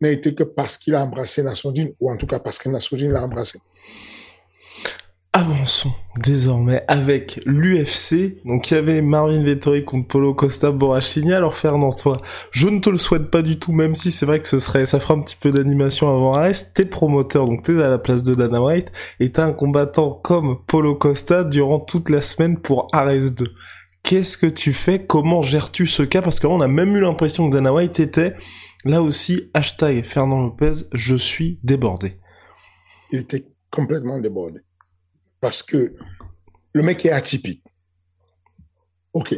n'a 0.00 0.10
été 0.10 0.34
que 0.34 0.42
parce 0.42 0.78
qu'il 0.78 0.94
a 0.94 1.02
embrassé 1.02 1.42
Nassoudine, 1.42 1.92
ou 2.00 2.10
en 2.10 2.16
tout 2.16 2.26
cas 2.26 2.38
parce 2.38 2.58
que 2.58 2.68
Nassoudine 2.68 3.12
l'a 3.12 3.24
embrassé. 3.24 3.58
Avançons 5.36 5.90
désormais 6.22 6.84
avec 6.86 7.40
l'UFC. 7.44 8.36
Donc 8.44 8.70
il 8.70 8.74
y 8.74 8.76
avait 8.76 9.02
Marvin 9.02 9.42
Vettori 9.42 9.84
contre 9.84 10.06
Polo 10.06 10.32
Costa 10.32 10.70
Borrachini. 10.70 11.32
Alors 11.32 11.56
Fernand, 11.56 11.92
toi, 11.92 12.18
je 12.52 12.68
ne 12.68 12.78
te 12.78 12.88
le 12.88 12.98
souhaite 12.98 13.32
pas 13.32 13.42
du 13.42 13.58
tout, 13.58 13.72
même 13.72 13.96
si 13.96 14.12
c'est 14.12 14.26
vrai 14.26 14.38
que 14.38 14.46
ce 14.46 14.60
serait, 14.60 14.86
ça 14.86 15.00
fera 15.00 15.14
un 15.14 15.20
petit 15.20 15.34
peu 15.34 15.50
d'animation 15.50 16.08
avant 16.08 16.34
Arrest. 16.34 16.76
T'es 16.76 16.84
promoteur, 16.84 17.46
donc 17.46 17.64
t'es 17.64 17.82
à 17.82 17.88
la 17.88 17.98
place 17.98 18.22
de 18.22 18.36
Dana 18.36 18.62
White, 18.62 18.92
et 19.18 19.32
t'as 19.32 19.44
un 19.44 19.52
combattant 19.52 20.12
comme 20.12 20.58
Polo 20.68 20.94
Costa 20.94 21.42
durant 21.42 21.80
toute 21.80 22.10
la 22.10 22.22
semaine 22.22 22.60
pour 22.60 22.86
Arrest 22.92 23.36
2. 23.36 23.52
Qu'est-ce 24.04 24.36
que 24.36 24.46
tu 24.46 24.74
fais? 24.74 25.06
Comment 25.06 25.40
gères-tu 25.40 25.86
ce 25.86 26.02
cas? 26.02 26.20
Parce 26.20 26.38
qu'on 26.38 26.60
a 26.60 26.68
même 26.68 26.94
eu 26.94 27.00
l'impression 27.00 27.48
que 27.48 27.54
Dana 27.54 27.72
White 27.72 28.00
était 28.00 28.36
là 28.84 29.02
aussi 29.02 29.50
hashtag 29.54 30.04
Fernand 30.04 30.42
Lopez, 30.42 30.72
je 30.92 31.16
suis 31.16 31.58
débordé. 31.62 32.20
Il 33.10 33.20
était 33.20 33.48
complètement 33.70 34.20
débordé. 34.20 34.60
Parce 35.40 35.62
que 35.62 35.96
le 36.74 36.82
mec 36.82 37.06
est 37.06 37.12
atypique. 37.12 37.64
Ok, 39.14 39.34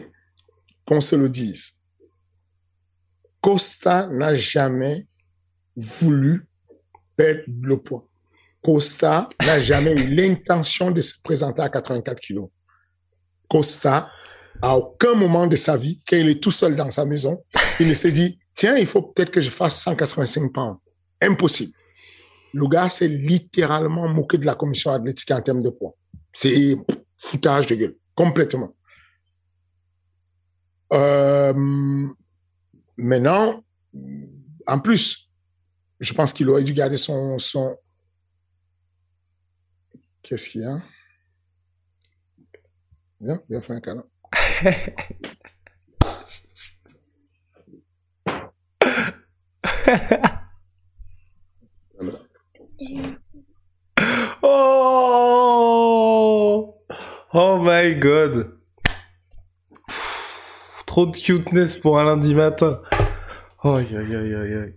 qu'on 0.85 1.00
se 1.00 1.14
le 1.14 1.29
dise. 1.29 1.81
Costa 3.40 4.09
n'a 4.09 4.35
jamais 4.35 5.07
voulu 5.76 6.48
perdre 7.14 7.42
le 7.46 7.76
poids. 7.76 8.09
Costa 8.62 9.29
n'a 9.44 9.61
jamais 9.61 9.92
eu 9.92 10.09
l'intention 10.09 10.90
de 10.90 11.00
se 11.02 11.14
présenter 11.22 11.62
à 11.62 11.68
84 11.68 12.18
kilos. 12.18 12.48
Costa, 13.48 14.11
à 14.62 14.77
aucun 14.77 15.14
moment 15.14 15.47
de 15.47 15.57
sa 15.57 15.77
vie, 15.77 16.01
quand 16.09 16.16
il 16.16 16.29
est 16.29 16.42
tout 16.42 16.51
seul 16.51 16.77
dans 16.77 16.90
sa 16.90 17.05
maison, 17.05 17.42
il 17.81 17.88
ne 17.88 17.95
s'est 17.95 18.12
dit, 18.12 18.38
tiens, 18.55 18.77
il 18.77 18.87
faut 18.87 19.03
peut-être 19.03 19.31
que 19.31 19.40
je 19.40 19.51
fasse 19.51 19.81
185 19.83 20.53
pounds. 20.53 20.79
Impossible. 21.21 21.73
Le 22.53 22.66
gars 22.69 22.88
s'est 22.88 23.09
littéralement 23.09 24.09
moqué 24.09 24.38
de 24.38 24.47
la 24.47 24.55
commission 24.55 24.90
athlétique 24.92 25.31
en 25.31 25.40
termes 25.40 25.62
de 25.62 25.71
poids. 25.71 25.95
C'est 26.33 26.77
foutage 27.19 27.66
de 27.66 27.75
gueule, 27.75 27.97
complètement. 28.14 28.75
Euh, 30.92 31.53
maintenant, 32.97 33.64
en 34.66 34.79
plus, 34.79 35.31
je 36.01 36.12
pense 36.12 36.33
qu'il 36.33 36.49
aurait 36.49 36.64
dû 36.64 36.73
garder 36.73 36.99
son. 36.99 37.37
Qu'est-ce 40.23 40.51
qu'il 40.51 40.62
y 40.62 40.64
a? 40.64 40.83
Viens, 43.21 43.40
viens 43.49 43.62
faire 43.62 43.77
un 43.77 43.81
câlin. 43.81 44.05
Oh 54.42 55.16
Oh 57.32 57.58
my 57.58 57.94
god 57.94 58.52
Trop 60.86 61.06
de 61.06 61.16
cuteness 61.18 61.74
pour 61.74 61.98
un 62.00 62.04
lundi 62.06 62.34
matin. 62.34 62.80
Oh, 63.62 63.74
aïe. 63.74 64.74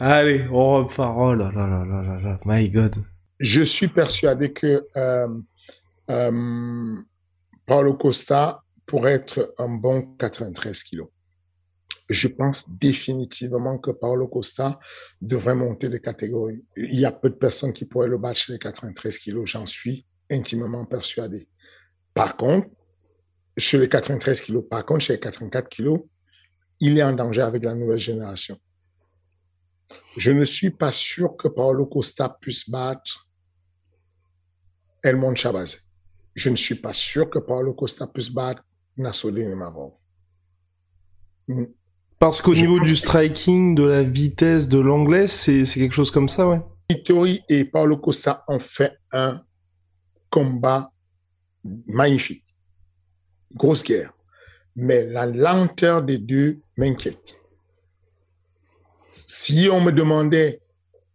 Allez, 0.00 0.48
on 0.50 0.72
repart. 0.84 1.14
Oh 1.16 1.34
là 1.34 1.52
là 1.54 1.66
là 1.68 1.84
là 1.84 2.02
là 2.02 2.20
là. 2.20 2.40
My 2.44 2.68
god. 2.70 2.96
Je 3.38 3.62
suis 3.62 3.88
persuadé 3.88 4.52
que 4.52 4.86
euh, 4.96 5.28
euh, 6.10 6.96
Paulo 7.70 7.94
Costa 7.94 8.64
pourrait 8.84 9.12
être 9.12 9.54
un 9.58 9.68
bon 9.68 10.16
93 10.16 10.82
kilos. 10.82 11.06
Je 12.08 12.26
pense 12.26 12.68
définitivement 12.68 13.78
que 13.78 13.92
Paulo 13.92 14.26
Costa 14.26 14.80
devrait 15.20 15.54
monter 15.54 15.88
de 15.88 15.98
catégorie. 15.98 16.64
Il 16.76 16.98
y 16.98 17.04
a 17.04 17.12
peu 17.12 17.30
de 17.30 17.36
personnes 17.36 17.72
qui 17.72 17.84
pourraient 17.84 18.08
le 18.08 18.18
battre 18.18 18.40
chez 18.40 18.54
les 18.54 18.58
93 18.58 19.16
kilos, 19.20 19.50
j'en 19.50 19.66
suis 19.66 20.04
intimement 20.32 20.84
persuadé. 20.84 21.48
Par 22.12 22.36
contre, 22.36 22.66
chez 23.56 23.78
les 23.78 23.88
93 23.88 24.40
kilos, 24.40 24.64
par 24.68 24.84
contre, 24.84 25.04
chez 25.04 25.12
les 25.12 25.20
84 25.20 25.68
kilos, 25.68 26.00
il 26.80 26.98
est 26.98 27.04
en 27.04 27.12
danger 27.12 27.42
avec 27.42 27.62
la 27.62 27.76
nouvelle 27.76 28.00
génération. 28.00 28.58
Je 30.16 30.32
ne 30.32 30.44
suis 30.44 30.72
pas 30.72 30.90
sûr 30.90 31.36
que 31.36 31.46
Paulo 31.46 31.86
Costa 31.86 32.36
puisse 32.40 32.68
battre 32.68 33.28
Elmond 35.04 35.36
Chabazé 35.36 35.78
je 36.34 36.50
ne 36.50 36.56
suis 36.56 36.76
pas 36.76 36.92
sûr 36.92 37.28
que 37.28 37.38
Paulo 37.38 37.74
Costa 37.74 38.06
puisse 38.06 38.30
battre 38.30 38.62
Nassoudine 38.96 39.54
Mavov. 39.54 39.92
Hmm. 41.48 41.64
Parce 42.18 42.42
qu'au 42.42 42.54
niveau 42.54 42.78
du 42.80 42.96
striking, 42.96 43.74
de 43.74 43.84
la 43.84 44.02
vitesse, 44.02 44.68
de 44.68 44.78
l'anglais, 44.78 45.26
c'est 45.26 45.64
quelque 45.64 45.94
chose 45.94 46.10
comme 46.10 46.28
ça, 46.28 46.46
ouais. 46.46 46.60
Vittori 46.90 47.42
et 47.48 47.64
Paulo 47.64 47.96
Costa 47.96 48.44
ont 48.46 48.60
fait 48.60 48.98
un 49.12 49.40
combat 50.28 50.92
magnifique. 51.86 52.44
Grosse 53.54 53.82
guerre. 53.82 54.12
Mais 54.76 55.04
la 55.06 55.26
lenteur 55.26 56.02
des 56.02 56.18
deux 56.18 56.60
m'inquiète. 56.76 57.36
Si 59.04 59.68
on 59.72 59.80
me 59.80 59.90
demandait 59.90 60.60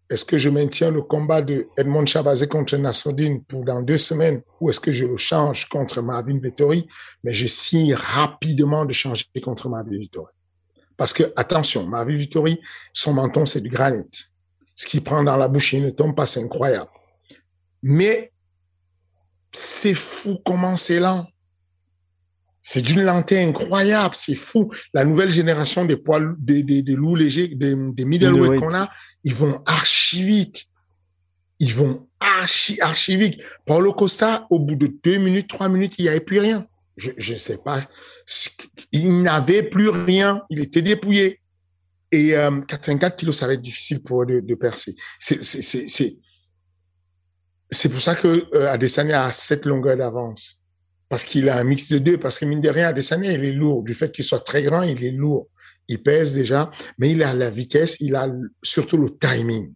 est-ce 0.09 0.23
que 0.23 0.37
je 0.37 0.49
maintiens 0.49 0.91
le 0.91 1.01
combat 1.01 1.41
de 1.41 1.67
Edmond 1.77 2.05
Chabazé 2.05 2.47
contre 2.47 2.77
Nassoudine 2.77 3.43
pour 3.43 3.63
dans 3.63 3.81
deux 3.81 3.97
semaines 3.97 4.41
ou 4.61 4.69
est-ce 4.69 4.79
que 4.79 4.91
je 4.91 5.05
le 5.05 5.17
change 5.17 5.67
contre 5.67 6.01
Marvin 6.01 6.39
Vettori? 6.39 6.87
Mais 7.23 7.33
je 7.33 7.47
signe 7.47 7.95
rapidement 7.95 8.85
de 8.85 8.93
changer 8.93 9.25
contre 9.43 9.67
Marvin 9.67 9.97
Vettori. 9.97 10.31
Parce 10.95 11.11
que, 11.11 11.23
attention, 11.35 11.87
Marvin 11.87 12.17
Vettori, 12.17 12.61
son 12.93 13.13
menton, 13.13 13.45
c'est 13.45 13.61
du 13.61 13.69
granit. 13.69 14.09
Ce 14.75 14.85
qu'il 14.85 15.03
prend 15.03 15.23
dans 15.23 15.37
la 15.37 15.47
bouche, 15.47 15.73
il 15.73 15.83
ne 15.83 15.89
tombe 15.89 16.15
pas, 16.15 16.27
c'est 16.27 16.43
incroyable. 16.43 16.89
Mais 17.81 18.31
c'est 19.51 19.93
fou 19.93 20.37
comment 20.45 20.77
c'est 20.77 20.99
lent. 20.99 21.25
C'est 22.61 22.81
d'une 22.81 23.03
lenteur 23.03 23.47
incroyable, 23.47 24.15
c'est 24.15 24.35
fou. 24.35 24.71
La 24.93 25.03
nouvelle 25.05 25.29
génération 25.29 25.85
des 25.85 25.97
poids, 25.97 26.19
des, 26.39 26.63
des, 26.63 26.81
des 26.81 26.95
loups 26.95 27.15
légers, 27.15 27.49
des, 27.49 27.75
des 27.75 28.05
middleweight 28.05 28.59
qu'on 28.59 28.73
a, 28.73 28.89
ils 29.25 29.35
vont 29.35 29.61
archi 29.65 30.23
vite. 30.23 30.65
Ils 31.59 31.73
vont 31.73 32.07
archi, 32.19 32.79
archi 32.79 33.17
vite. 33.17 33.41
Paulo 33.65 33.93
Costa, 33.93 34.47
au 34.49 34.59
bout 34.59 34.75
de 34.75 34.87
deux 35.03 35.17
minutes, 35.17 35.49
trois 35.49 35.67
minutes, 35.67 35.95
il 35.97 36.03
n'y 36.03 36.09
avait 36.09 36.21
plus 36.21 36.39
rien. 36.39 36.65
Je 36.95 37.33
ne 37.33 37.37
sais 37.37 37.57
pas. 37.57 37.89
Il 38.91 39.21
n'avait 39.23 39.63
plus 39.63 39.89
rien. 39.89 40.43
Il 40.49 40.59
était 40.59 40.81
dépouillé. 40.81 41.41
Et 42.11 42.37
euh, 42.37 42.61
84 42.61 43.17
kilos, 43.17 43.37
ça 43.37 43.47
va 43.47 43.53
être 43.53 43.61
difficile 43.61 44.01
pour 44.01 44.23
eux 44.23 44.41
de, 44.41 44.55
percer. 44.55 44.95
C'est 45.19 46.19
pour 47.89 48.01
ça 48.01 48.15
que 48.15 48.45
euh, 48.53 48.71
a 48.71 49.31
cette 49.33 49.65
longueur 49.65 49.97
d'avance 49.97 50.61
parce 51.09 51.25
qu'il 51.25 51.49
a 51.49 51.57
un 51.57 51.63
mix 51.63 51.89
de 51.89 51.97
deux, 51.97 52.17
parce 52.19 52.39
que 52.39 52.45
mine 52.45 52.61
de 52.61 52.69
rien, 52.69 52.89
Adesanya, 52.89 53.31
il 53.31 53.43
est 53.43 53.51
lourd. 53.51 53.83
Du 53.83 53.93
fait 53.93 54.11
qu'il 54.11 54.23
soit 54.23 54.39
très 54.39 54.63
grand, 54.63 54.83
il 54.83 55.03
est 55.03 55.11
lourd. 55.11 55.49
Il 55.87 56.01
pèse 56.01 56.33
déjà, 56.33 56.71
mais 56.97 57.11
il 57.11 57.23
a 57.23 57.33
la 57.33 57.49
vitesse, 57.49 57.97
il 57.99 58.15
a 58.15 58.27
surtout 58.63 58.97
le 58.97 59.15
timing. 59.17 59.73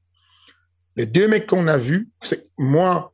Les 0.96 1.06
deux 1.06 1.28
mecs 1.28 1.48
qu'on 1.48 1.68
a 1.68 1.78
vus, 1.78 2.12
c'est 2.22 2.50
moi, 2.58 3.14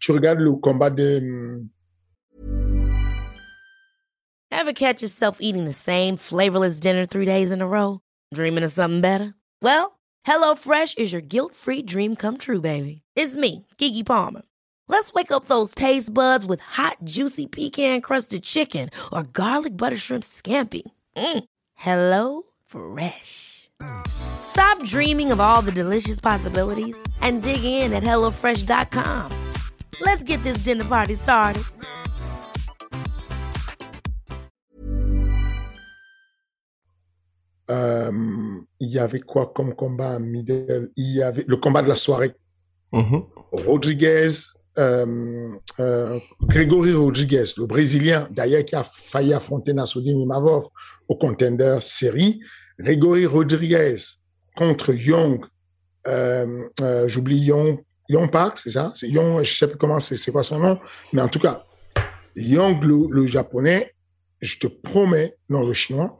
tu 0.00 0.12
regardes 0.12 0.40
le 0.40 0.52
combat 0.52 0.90
de... 0.90 1.62
Ever 4.50 4.72
catch 4.72 5.02
yourself 5.02 5.38
eating 5.40 5.66
the 5.66 5.72
same 5.72 6.16
flavorless 6.16 6.80
dinner 6.80 7.06
three 7.06 7.26
days 7.26 7.52
in 7.52 7.60
a 7.60 7.66
row? 7.66 8.00
Dreaming 8.34 8.64
of 8.64 8.72
something 8.72 9.00
better? 9.00 9.34
Well, 9.62 9.98
HelloFresh 10.26 10.98
is 10.98 11.12
your 11.12 11.20
guilt-free 11.22 11.82
dream 11.82 12.16
come 12.16 12.38
true, 12.38 12.60
baby. 12.60 13.02
It's 13.14 13.36
me, 13.36 13.66
Kiki 13.76 14.02
Palmer. 14.02 14.42
Let's 14.88 15.12
wake 15.12 15.30
up 15.30 15.44
those 15.44 15.74
taste 15.74 16.12
buds 16.12 16.46
with 16.46 16.60
hot, 16.60 16.96
juicy 17.04 17.46
pecan 17.46 18.00
crusted 18.00 18.42
chicken 18.42 18.88
or 19.12 19.22
garlic 19.22 19.76
butter 19.76 19.98
shrimp 19.98 20.24
scampi. 20.24 20.82
Mm. 21.16 21.44
Hello 21.80 22.42
Fresh. 22.66 23.70
Stop 24.08 24.82
dreaming 24.82 25.30
of 25.30 25.38
all 25.38 25.62
the 25.62 25.70
delicious 25.70 26.18
possibilities 26.18 27.00
and 27.22 27.40
dig 27.40 27.62
in 27.62 27.92
at 27.92 28.02
HelloFresh.com. 28.02 29.30
Let's 30.00 30.24
get 30.24 30.42
this 30.42 30.64
dinner 30.64 30.84
party 30.84 31.14
started. 31.14 31.62
Euh, 37.70 38.10
il 38.80 38.88
y 38.88 38.98
avait 38.98 39.20
quoi 39.20 39.52
comme 39.54 39.74
combat 39.74 40.18
middle 40.18 40.90
Il 40.96 41.14
y 41.14 41.22
avait 41.22 41.44
le 41.46 41.56
combat 41.58 41.82
de 41.82 41.88
la 41.88 41.96
soirée. 41.96 42.34
Mm 42.92 43.02
-hmm. 43.02 43.22
Rodriguez 43.52 44.57
euh, 44.78 46.18
Grégory 46.42 46.92
Rodriguez, 46.92 47.44
le 47.56 47.66
Brésilien, 47.66 48.28
d'ailleurs 48.30 48.64
qui 48.64 48.76
a 48.76 48.84
failli 48.84 49.34
affronter 49.34 49.72
Nassoudine 49.72 50.20
Imavov 50.20 50.68
au 51.08 51.16
contender 51.16 51.78
série. 51.82 52.40
Grégory 52.78 53.26
Rodriguez 53.26 53.96
contre 54.56 54.94
Young, 54.94 55.44
euh, 56.06 56.68
euh, 56.80 57.08
j'oublie 57.08 57.38
Young, 57.38 57.78
Young 58.08 58.30
Park, 58.30 58.58
c'est 58.58 58.70
ça? 58.70 58.92
C'est 58.94 59.08
Young, 59.08 59.42
je 59.42 59.54
sais 59.56 59.68
plus 59.68 59.76
comment 59.76 59.98
c'est, 59.98 60.16
c'est 60.16 60.32
quoi 60.32 60.42
son 60.42 60.58
nom, 60.58 60.78
mais 61.12 61.22
en 61.22 61.28
tout 61.28 61.38
cas, 61.38 61.64
Young, 62.36 62.82
le, 62.84 63.08
le, 63.10 63.26
japonais, 63.26 63.94
je 64.40 64.58
te 64.58 64.66
promets, 64.66 65.36
non, 65.48 65.66
le 65.66 65.72
chinois, 65.72 66.18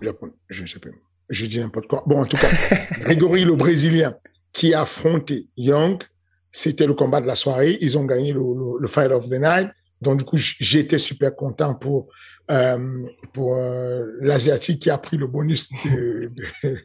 japonais, 0.00 0.32
je 0.48 0.62
ne 0.62 0.66
sais 0.66 0.78
plus, 0.78 0.94
je 1.28 1.46
dis 1.46 1.58
n'importe 1.58 1.86
quoi. 1.86 2.02
Bon, 2.06 2.20
en 2.20 2.24
tout 2.24 2.36
cas, 2.38 2.50
Grégory, 3.00 3.44
le 3.44 3.56
Brésilien, 3.56 4.16
qui 4.52 4.74
a 4.74 4.82
affronté 4.82 5.48
Young, 5.56 6.02
c'était 6.50 6.86
le 6.86 6.94
combat 6.94 7.20
de 7.20 7.26
la 7.26 7.34
soirée. 7.34 7.78
Ils 7.80 7.96
ont 7.98 8.04
gagné 8.04 8.32
le, 8.32 8.86
Fight 8.86 9.10
of 9.12 9.28
the 9.28 9.40
Night. 9.40 9.68
Donc 10.00 10.18
du 10.18 10.24
coup, 10.24 10.38
j'étais 10.38 10.98
super 10.98 11.36
content 11.36 11.74
pour 11.74 12.08
euh, 12.50 13.06
pour 13.32 13.56
euh, 13.56 14.06
l'asiatique 14.20 14.82
qui 14.82 14.90
a 14.90 14.96
pris 14.96 15.18
le 15.18 15.26
bonus 15.26 15.68
de, 15.84 16.28
de 16.62 16.78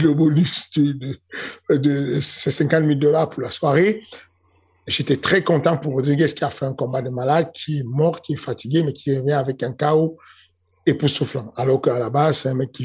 le 0.00 0.12
bonus 0.12 0.70
de 1.70 2.20
50 2.20 2.84
000 2.84 2.94
dollars 2.94 3.30
pour 3.30 3.42
la 3.42 3.50
soirée. 3.50 4.02
J'étais 4.88 5.18
très 5.18 5.42
content 5.42 5.76
pour 5.76 5.92
Rodriguez 5.92 6.26
qui 6.26 6.44
a 6.44 6.50
fait 6.50 6.64
un 6.64 6.72
combat 6.72 7.02
de 7.02 7.10
malade, 7.10 7.52
qui 7.54 7.80
est 7.80 7.84
mort, 7.84 8.22
qui 8.22 8.32
est 8.32 8.36
fatigué, 8.36 8.82
mais 8.82 8.92
qui 8.92 9.16
revient 9.16 9.32
avec 9.32 9.62
un 9.62 9.72
chaos 9.72 10.18
époustouflant. 10.86 11.52
Alors 11.56 11.80
qu'à 11.80 11.98
la 11.98 12.10
base, 12.10 12.38
c'est 12.38 12.48
un 12.48 12.54
mec 12.54 12.72
qui, 12.72 12.84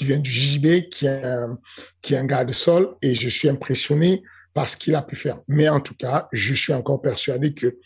vient 0.00 0.18
du 0.18 0.30
JB, 0.30 0.88
qui 0.90 1.06
est, 1.06 1.24
un, 1.24 1.58
qui 2.02 2.14
est 2.14 2.18
un 2.18 2.24
gars 2.24 2.44
de 2.44 2.52
sol, 2.52 2.96
et 3.02 3.14
je 3.14 3.28
suis 3.28 3.48
impressionné 3.48 4.22
par 4.52 4.68
ce 4.68 4.76
qu'il 4.76 4.94
a 4.94 5.02
pu 5.02 5.16
faire. 5.16 5.40
Mais 5.48 5.68
en 5.68 5.80
tout 5.80 5.94
cas, 5.94 6.28
je 6.32 6.54
suis 6.54 6.72
encore 6.72 7.00
persuadé 7.00 7.54
que 7.54 7.78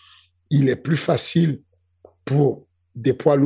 il 0.51 0.69
est 0.69 0.77
plus 0.77 0.97
facile 0.97 1.61
pour 2.25 2.67
des 2.95 3.13
poids 3.13 3.37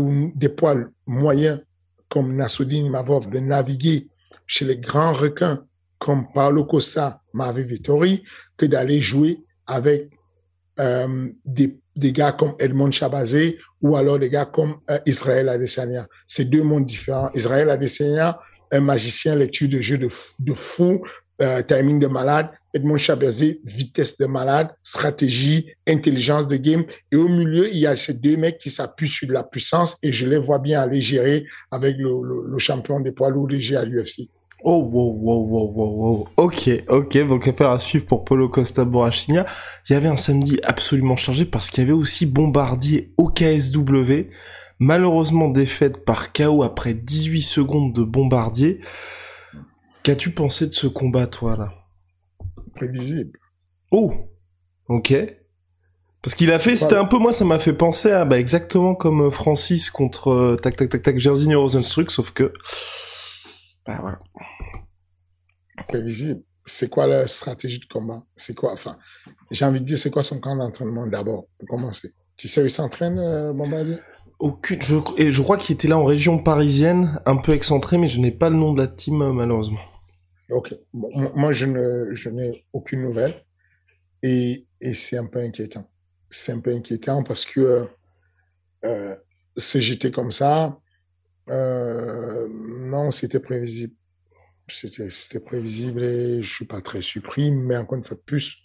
moyens 1.07 1.61
comme 2.09 2.35
Nassoudine 2.37 2.91
Mavov 2.91 3.31
de 3.31 3.39
naviguer 3.39 4.09
chez 4.47 4.65
les 4.65 4.79
grands 4.79 5.13
requins 5.13 5.65
comme 5.99 6.33
Paulo 6.33 6.65
Costa, 6.65 7.23
Marvin 7.33 7.63
Vittori, 7.63 8.25
que 8.57 8.67
d'aller 8.67 9.01
jouer 9.01 9.39
avec 9.67 10.11
euh, 10.81 11.29
des, 11.45 11.79
des, 11.97 12.13
gars 12.13 12.33
comme 12.33 12.55
Edmond 12.59 12.91
Chabazé 12.91 13.59
ou 13.83 13.97
alors 13.97 14.19
des 14.19 14.31
gars 14.31 14.47
comme 14.47 14.77
euh, 14.91 14.99
Israël 15.07 15.49
Adesanya. 15.49 16.07
C'est 16.27 16.47
deux 16.47 16.63
mondes 16.63 16.87
différents. 16.87 17.31
Israël 17.35 17.69
Adesanya, 17.71 18.39
un 18.71 18.81
magicien, 18.81 19.35
lecture 19.35 19.69
de 19.69 19.81
jeu 19.81 19.99
de, 19.99 20.09
de 20.41 20.53
fou, 20.55 21.03
euh, 21.41 21.63
timing 21.63 21.99
de 21.99 22.07
malade. 22.07 22.51
Edmond 22.75 22.97
Chabazé, 22.97 23.61
vitesse 23.65 24.17
de 24.17 24.25
malade, 24.25 24.71
stratégie, 24.83 25.67
intelligence 25.87 26.47
de 26.47 26.57
game. 26.57 26.85
Et 27.11 27.17
au 27.17 27.29
milieu, 27.29 27.69
il 27.69 27.79
y 27.79 27.87
a 27.87 27.95
ces 27.97 28.15
deux 28.15 28.39
mecs 28.39 28.59
qui 28.59 28.71
s'appuient 28.71 29.11
sur 29.11 29.29
de 29.29 29.35
la 29.35 29.45
puissance 29.45 29.99
et 30.03 30.11
je 30.11 30.27
les 30.27 30.39
vois 30.39 30.59
bien 30.59 30.81
aller 30.81 31.03
gérer 31.03 31.45
avec 31.71 31.99
le, 31.99 32.23
le, 32.25 32.51
le 32.51 32.59
champion 32.59 33.01
des 33.01 33.13
poids 33.13 33.29
lourds 33.29 33.49
légers 33.49 33.77
à 33.77 33.85
l'UFC. 33.85 34.31
Oh, 34.65 34.79
wow, 34.79 35.13
wow, 35.17 35.45
wow, 35.45 35.73
wow, 35.75 35.91
wow. 35.97 36.29
Ok, 36.37 36.71
ok, 36.89 37.27
donc 37.27 37.49
affaire 37.49 37.71
à 37.71 37.81
suivre 37.81 38.07
pour 38.07 38.25
Polo 38.25 38.49
Costa 38.49 38.85
Borachinia. 38.85 39.45
Il 39.89 39.93
y 39.93 39.97
avait 39.97 40.09
un 40.09 40.17
samedi 40.17 40.61
absolument 40.63 41.17
chargé 41.17 41.45
parce 41.45 41.69
qu'il 41.69 41.83
y 41.83 41.85
avait 41.85 41.93
aussi 41.93 42.27
Bombardier 42.27 43.13
au 43.19 43.29
KSW. 43.29 44.31
Malheureusement 44.79 45.49
défaite 45.49 46.05
par 46.05 46.33
KO 46.33 46.63
après 46.63 46.95
18 46.95 47.43
secondes 47.43 47.93
de 47.93 48.05
Bombardier. 48.05 48.81
Qu'as-tu 50.05 50.31
pensé 50.31 50.69
de 50.69 50.75
ce 50.75 50.87
combat, 50.87 51.27
toi, 51.27 51.57
là? 51.57 51.73
Prévisible. 52.77 53.39
Oh, 53.91 54.13
ok. 54.89 55.13
Parce 56.23 56.37
qu'il 56.37 56.53
a 56.53 56.61
fait, 56.61 56.77
c'était 56.77 56.97
un 56.97 57.05
peu, 57.05 57.19
moi, 57.19 57.33
ça 57.33 57.45
m'a 57.45 57.59
fait 57.59 57.73
penser 57.73 58.13
à, 58.13 58.25
bah, 58.25 58.39
exactement 58.39 58.95
comme 58.95 59.29
Francis 59.33 59.91
contre, 59.91 60.31
euh, 60.31 60.57
tac, 60.57 60.77
tac, 60.77 60.89
tac, 60.89 61.03
tac, 61.03 61.19
Jerzy 61.19 61.53
Rosenstruck, 61.53 62.13
sauf 62.13 62.31
que, 62.31 62.53
bah, 63.87 63.99
voilà. 64.01 64.19
Prévisible. 65.89 66.43
C'est 66.65 66.89
quoi 66.89 67.07
la 67.07 67.27
stratégie 67.27 67.81
de 67.81 67.87
combat? 67.87 68.25
C'est 68.37 68.55
quoi, 68.55 68.73
enfin, 68.73 68.97
j'ai 69.51 69.65
envie 69.65 69.81
de 69.81 69.85
dire, 69.85 69.99
c'est 69.99 70.11
quoi 70.11 70.23
son 70.23 70.39
camp 70.39 70.55
d'entraînement 70.55 71.07
d'abord, 71.07 71.47
pour 71.59 71.69
commencer? 71.69 72.15
Tu 72.37 72.47
sais 72.47 72.63
où 72.63 72.67
il 72.67 72.71
s'entraîne, 72.71 73.19
euh, 73.19 73.53
Bombardier? 73.53 73.97
Aucune, 74.39 74.81
je, 74.83 74.97
et 75.17 75.33
je 75.33 75.43
crois 75.43 75.57
qu'il 75.59 75.75
était 75.75 75.89
là 75.89 75.99
en 75.99 76.05
région 76.05 76.43
parisienne, 76.43 77.21
un 77.27 77.37
peu 77.37 77.53
excentré, 77.53 77.99
mais 77.99 78.09
je 78.09 78.21
n'ai 78.21 78.31
pas 78.31 78.49
le 78.49 78.57
nom 78.57 78.73
de 78.73 78.81
la 78.81 78.89
team, 78.89 79.23
euh, 79.23 79.33
malheureusement. 79.33 79.81
Ok. 80.51 80.75
Bon, 80.93 81.09
moi, 81.35 81.53
je 81.53 81.67
ne, 81.67 82.15
je 82.15 82.29
n'ai 82.29 82.65
aucune 82.73 83.03
nouvelle. 83.03 83.45
Et, 84.23 84.67
et 84.81 84.95
c'est 84.95 85.17
un 85.17 85.27
peu 85.27 85.41
inquiétant. 85.41 85.91
C'est 86.31 86.53
un 86.53 86.61
peu 86.61 86.75
inquiétant 86.75 87.25
parce 87.25 87.45
que, 87.45 87.61
euh, 87.61 87.85
euh, 88.85 89.17
j'étais 89.57 90.11
comme 90.11 90.31
ça, 90.31 90.79
euh, 91.49 92.49
non, 92.51 93.11
c'était 93.11 93.41
prévisible. 93.41 93.95
C'était, 94.69 95.11
c'était 95.11 95.41
prévisible 95.41 96.05
et 96.05 96.43
je 96.43 96.55
suis 96.55 96.65
pas 96.65 96.81
très 96.81 97.03
surpris, 97.03 97.53
mais 97.53 97.77
encore 97.77 97.99
une 97.99 98.05
fois 98.05 98.17
de 98.17 98.23
plus, 98.23 98.63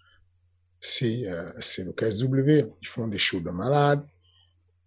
c'est, 0.79 1.27
euh, 1.27 1.51
c'est 1.59 1.83
le 1.85 1.91
KSW. 1.91 2.69
Ils 2.81 2.87
font 2.87 3.07
des 3.07 3.17
shows 3.17 3.41
de 3.41 3.49
malades, 3.49 4.05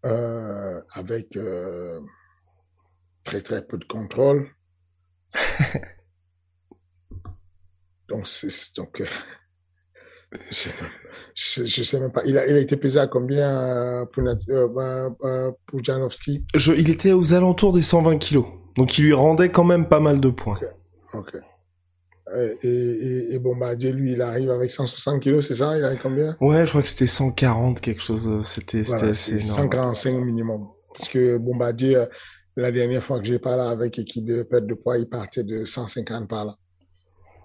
euh, 0.06 0.80
avec, 0.94 1.36
euh, 1.36 2.00
très, 3.24 3.42
très 3.42 3.66
peu 3.66 3.76
de 3.76 3.84
contrôle. 3.84 4.48
donc, 8.08 8.26
c'est, 8.26 8.76
donc, 8.76 9.00
euh, 9.00 9.06
je, 11.34 11.82
sais 11.82 12.00
même 12.00 12.12
pas. 12.12 12.22
Il 12.24 12.38
a, 12.38 12.46
il 12.46 12.54
a 12.54 12.60
été 12.60 12.76
pesé 12.76 13.00
à 13.00 13.06
combien 13.06 13.50
euh, 13.50 14.04
pour, 14.06 14.22
euh, 14.22 15.08
euh, 15.24 15.50
pour 15.66 15.82
Janowski 15.82 16.44
je, 16.54 16.72
Il 16.72 16.90
était 16.90 17.12
aux 17.12 17.34
alentours 17.34 17.72
des 17.72 17.82
120 17.82 18.18
kilos. 18.18 18.46
Donc, 18.76 18.98
il 18.98 19.06
lui 19.06 19.12
rendait 19.12 19.50
quand 19.50 19.64
même 19.64 19.88
pas 19.88 20.00
mal 20.00 20.20
de 20.20 20.30
points. 20.30 20.58
Ok. 21.12 21.26
okay. 21.26 21.38
Et, 22.62 22.68
et, 22.68 23.34
et 23.34 23.38
Bombardier, 23.40 23.92
lui, 23.92 24.12
il 24.12 24.22
arrive 24.22 24.50
avec 24.50 24.70
160 24.70 25.20
kilos, 25.20 25.48
c'est 25.48 25.56
ça? 25.56 25.76
Il 25.76 25.84
avait 25.84 25.98
combien? 25.98 26.36
Ouais, 26.40 26.64
je 26.64 26.70
crois 26.70 26.82
que 26.82 26.88
c'était 26.88 27.08
140, 27.08 27.80
quelque 27.80 28.02
chose. 28.02 28.30
C'était 28.46 28.82
voilà, 28.82 29.08
assez 29.08 29.32
énorme. 29.32 29.62
145 29.62 30.12
minimum. 30.24 30.68
Parce 30.94 31.08
que 31.08 31.38
Bombardier, 31.38 32.04
la 32.56 32.70
dernière 32.70 33.02
fois 33.02 33.18
que 33.18 33.24
j'ai 33.26 33.40
parlé 33.40 33.62
avec 33.62 33.98
équipe 33.98 34.26
de 34.26 34.44
perte 34.44 34.66
de 34.66 34.74
poids, 34.74 34.98
il 34.98 35.08
partait 35.08 35.42
de 35.42 35.64
150 35.64 36.28
par 36.28 36.44
là. 36.44 36.56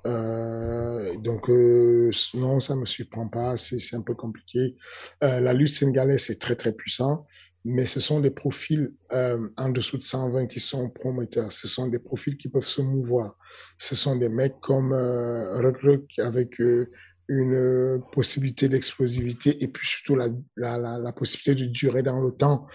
Euh, 0.05 1.15
donc 1.17 1.49
euh, 1.49 2.11
non, 2.35 2.59
ça 2.59 2.75
me 2.75 2.85
surprend 2.85 3.27
pas, 3.27 3.57
c'est 3.57 3.95
un 3.95 4.01
peu 4.01 4.13
compliqué. 4.13 4.75
Euh, 5.23 5.39
la 5.39 5.53
lutte 5.53 5.73
sénégalaise 5.73 6.25
c'est 6.25 6.39
très 6.39 6.55
très 6.55 6.73
puissant, 6.73 7.25
mais 7.65 7.87
ce 7.87 7.99
sont 7.99 8.19
des 8.19 8.29
profils 8.29 8.93
euh, 9.11 9.49
en 9.57 9.69
dessous 9.69 9.97
de 9.97 10.03
120 10.03 10.45
qui 10.45 10.59
sont 10.59 10.87
promoteurs. 10.89 11.51
Ce 11.51 11.67
sont 11.67 11.87
des 11.87 11.97
profils 11.97 12.37
qui 12.37 12.47
peuvent 12.47 12.63
se 12.63 12.83
mouvoir. 12.83 13.37
Ce 13.79 13.95
sont 13.95 14.15
des 14.15 14.29
mecs 14.29 14.59
comme 14.61 14.93
euh, 14.93 15.71
avec 16.19 16.61
euh, 16.61 16.91
une 17.27 18.03
possibilité 18.11 18.69
d'explosivité 18.69 19.63
et 19.63 19.67
puis 19.67 19.87
surtout 19.87 20.15
la, 20.15 20.27
la, 20.55 20.77
la, 20.77 21.11
possibilité 21.11 21.65
de 21.65 21.71
durer 21.71 22.03
dans 22.03 22.21
le 22.21 22.31
temps. 22.31 22.67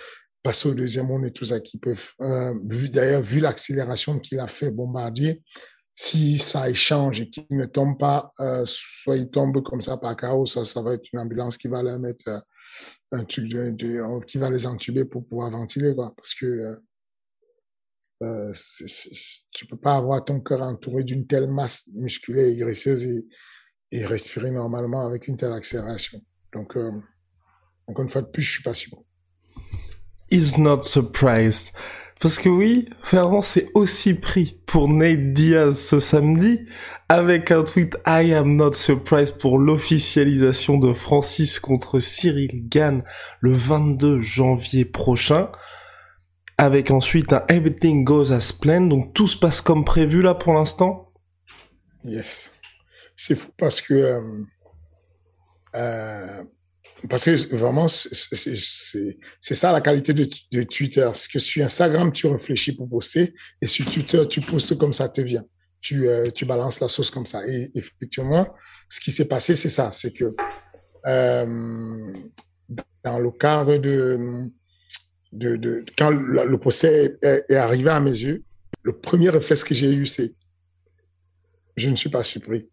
Passer 0.42 0.70
au 0.70 0.74
deuxième 0.74 1.06
monde 1.06 1.26
et 1.26 1.30
tout 1.30 1.44
ça 1.44 1.60
qui 1.60 1.78
peuvent. 1.78 2.12
Euh, 2.22 2.54
d'ailleurs 2.92 3.22
vu 3.22 3.38
l'accélération 3.38 4.18
qu'il 4.18 4.40
a 4.40 4.48
fait 4.48 4.72
Bombardier 4.72 5.40
si 6.02 6.38
ça 6.38 6.70
échange 6.70 7.20
et 7.20 7.28
qu'il 7.28 7.44
ne 7.50 7.66
tombe 7.66 7.98
pas, 7.98 8.30
euh, 8.40 8.64
soit 8.66 9.16
il 9.16 9.28
tombe 9.28 9.62
comme 9.62 9.82
ça 9.82 9.98
par 9.98 10.16
chaos, 10.16 10.46
ça, 10.46 10.64
ça 10.64 10.80
va 10.80 10.94
être 10.94 11.06
une 11.12 11.20
ambulance 11.20 11.58
qui 11.58 11.68
va 11.68 11.82
leur 11.82 12.00
mettre 12.00 12.26
euh, 12.28 12.38
un 13.12 13.24
truc 13.24 13.46
de, 13.48 13.68
de, 13.68 14.24
qui 14.24 14.38
va 14.38 14.48
les 14.48 14.66
entuber 14.66 15.04
pour 15.04 15.28
pouvoir 15.28 15.50
ventiler, 15.50 15.94
quoi. 15.94 16.14
Parce 16.16 16.34
que 16.34 16.46
euh, 16.46 16.76
euh 18.22 18.52
c 18.54 19.46
tu 19.52 19.66
peux 19.66 19.76
pas 19.76 19.96
avoir 19.96 20.24
ton 20.24 20.40
cœur 20.40 20.62
entouré 20.62 21.04
d'une 21.04 21.26
telle 21.26 21.50
masse 21.50 21.90
musculaire 21.94 22.46
et 22.46 22.56
graisseuse 22.56 23.04
et, 23.04 23.26
et 23.92 24.06
respirer 24.06 24.52
normalement 24.52 25.04
avec 25.04 25.28
une 25.28 25.36
telle 25.36 25.52
accélération. 25.52 26.18
Donc, 26.54 26.78
euh, 26.78 26.92
encore 27.86 28.04
une 28.04 28.08
fois 28.08 28.22
de 28.22 28.28
plus, 28.28 28.42
je 28.42 28.52
suis 28.52 28.62
pas 28.62 28.74
sûr. 28.74 29.02
Is 30.30 30.58
not 30.58 30.82
surprised. 30.84 31.74
Parce 32.20 32.38
que 32.38 32.50
oui, 32.50 32.86
Fernand 33.02 33.40
s'est 33.40 33.70
aussi 33.72 34.12
pris 34.12 34.60
pour 34.66 34.90
Nate 34.90 35.32
Diaz 35.32 35.78
ce 35.78 36.00
samedi 36.00 36.66
avec 37.08 37.50
un 37.50 37.64
tweet 37.64 37.96
I 38.06 38.34
am 38.34 38.56
not 38.56 38.74
surprised 38.74 39.38
pour 39.38 39.58
l'officialisation 39.58 40.76
de 40.76 40.92
Francis 40.92 41.58
contre 41.58 41.98
Cyril 41.98 42.68
Gann 42.68 43.02
le 43.40 43.52
22 43.54 44.20
janvier 44.20 44.84
prochain. 44.84 45.50
Avec 46.58 46.90
ensuite 46.90 47.32
un 47.32 47.42
Everything 47.48 48.04
Goes 48.04 48.32
as 48.32 48.52
planned, 48.52 48.90
donc 48.90 49.14
tout 49.14 49.26
se 49.26 49.38
passe 49.38 49.62
comme 49.62 49.86
prévu 49.86 50.20
là 50.20 50.34
pour 50.34 50.52
l'instant? 50.52 51.10
Yes. 52.04 52.52
C'est 53.16 53.34
fou 53.34 53.50
parce 53.56 53.80
que 53.80 53.94
euh, 53.94 54.20
euh, 55.74 56.44
parce 57.08 57.24
que 57.24 57.56
vraiment, 57.56 57.88
c'est 57.88 59.54
ça 59.54 59.72
la 59.72 59.80
qualité 59.80 60.12
de, 60.12 60.62
Twitter. 60.64 61.10
C'est 61.14 61.30
que 61.32 61.38
sur 61.38 61.64
Instagram, 61.64 62.12
tu 62.12 62.26
réfléchis 62.26 62.72
pour 62.72 62.88
poster 62.88 63.34
et 63.60 63.66
sur 63.66 63.90
Twitter, 63.90 64.22
tu 64.28 64.40
postes 64.40 64.76
comme 64.78 64.92
ça 64.92 65.08
te 65.08 65.20
vient. 65.20 65.44
Tu, 65.80 66.08
euh, 66.08 66.30
tu 66.30 66.44
balances 66.44 66.80
la 66.80 66.88
sauce 66.88 67.10
comme 67.10 67.26
ça. 67.26 67.40
Et 67.48 67.70
effectivement, 67.74 68.52
ce 68.88 69.00
qui 69.00 69.12
s'est 69.12 69.28
passé, 69.28 69.56
c'est 69.56 69.70
ça. 69.70 69.90
C'est 69.92 70.12
que 70.12 70.34
euh, 71.06 72.12
dans 73.02 73.18
le 73.18 73.30
cadre 73.30 73.78
de, 73.78 74.50
de, 75.32 75.56
de 75.56 75.84
quand 75.96 76.10
le, 76.10 76.44
le 76.44 76.58
procès 76.58 77.16
est, 77.22 77.44
est, 77.48 77.56
arrivé 77.56 77.88
à 77.88 78.00
mes 78.00 78.10
yeux, 78.10 78.44
le 78.82 78.98
premier 78.98 79.30
réflexe 79.30 79.64
que 79.64 79.74
j'ai 79.74 79.90
eu, 79.90 80.04
c'est 80.04 80.34
je 81.76 81.88
ne 81.88 81.96
suis 81.96 82.10
pas 82.10 82.22
surpris. 82.22 82.68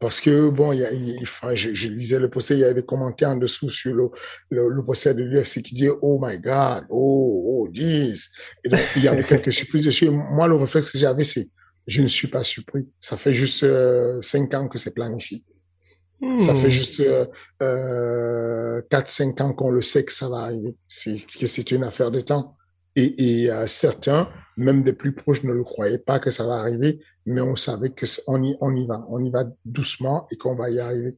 Parce 0.00 0.20
que, 0.20 0.48
bon, 0.48 0.72
il 0.72 0.78
y 0.78 0.84
a, 0.84 0.92
il, 0.92 1.18
enfin, 1.22 1.54
je, 1.54 1.74
je, 1.74 1.88
lisais 1.88 2.20
le 2.20 2.30
procès, 2.30 2.54
il 2.54 2.60
y 2.60 2.64
avait 2.64 2.74
des 2.74 2.84
commentaires 2.84 3.30
en 3.30 3.36
dessous 3.36 3.68
sur 3.68 3.94
le, 3.94 4.08
le, 4.50 4.68
le 4.68 4.82
procès 4.84 5.12
de 5.12 5.24
l'UFC 5.24 5.60
qui 5.62 5.74
disait, 5.74 5.90
oh 6.02 6.20
my 6.22 6.38
God, 6.38 6.84
oh, 6.88 7.44
oh, 7.46 7.68
jeez. 7.72 8.14
Et 8.64 8.68
donc, 8.68 8.80
il 8.94 9.02
y 9.02 9.08
avait 9.08 9.24
quelques 9.24 9.52
surprises 9.52 9.86
dessus. 9.86 10.08
Moi, 10.10 10.46
le 10.46 10.54
réflexe 10.54 10.92
que 10.92 10.98
j'avais, 10.98 11.24
c'est, 11.24 11.48
je 11.88 12.02
ne 12.02 12.06
suis 12.06 12.28
pas 12.28 12.44
surpris. 12.44 12.88
Ça 13.00 13.16
fait 13.16 13.34
juste 13.34 13.64
euh, 13.64 14.20
cinq 14.22 14.54
ans 14.54 14.68
que 14.68 14.78
c'est 14.78 14.94
planifié. 14.94 15.42
Mmh. 16.20 16.38
Ça 16.38 16.54
fait 16.54 16.70
juste 16.70 17.00
euh, 17.62 18.82
4-5 18.90 19.42
ans 19.42 19.52
qu'on 19.52 19.70
le 19.70 19.82
sait 19.82 20.04
que 20.04 20.12
ça 20.12 20.28
va 20.28 20.38
arriver. 20.38 20.76
C'est 20.88 21.16
que 21.38 21.46
c'est 21.46 21.70
une 21.70 21.84
affaire 21.84 22.10
de 22.10 22.20
temps. 22.20 22.56
Et, 22.96 23.42
et 23.42 23.50
euh, 23.50 23.66
certains, 23.68 24.28
même 24.58 24.82
des 24.82 24.92
plus 24.92 25.12
proches, 25.12 25.44
ne 25.44 25.52
le 25.52 25.64
croyaient 25.64 25.98
pas 25.98 26.18
que 26.18 26.30
ça 26.30 26.46
va 26.46 26.54
arriver, 26.54 27.00
mais 27.24 27.40
on 27.40 27.56
savait 27.56 27.90
que 27.90 28.06
on 28.26 28.42
y, 28.42 28.56
on 28.60 28.76
y 28.76 28.86
va, 28.86 29.06
on 29.08 29.24
y 29.24 29.30
va 29.30 29.44
doucement 29.64 30.26
et 30.30 30.36
qu'on 30.36 30.54
va 30.54 30.68
y 30.68 30.80
arriver. 30.80 31.16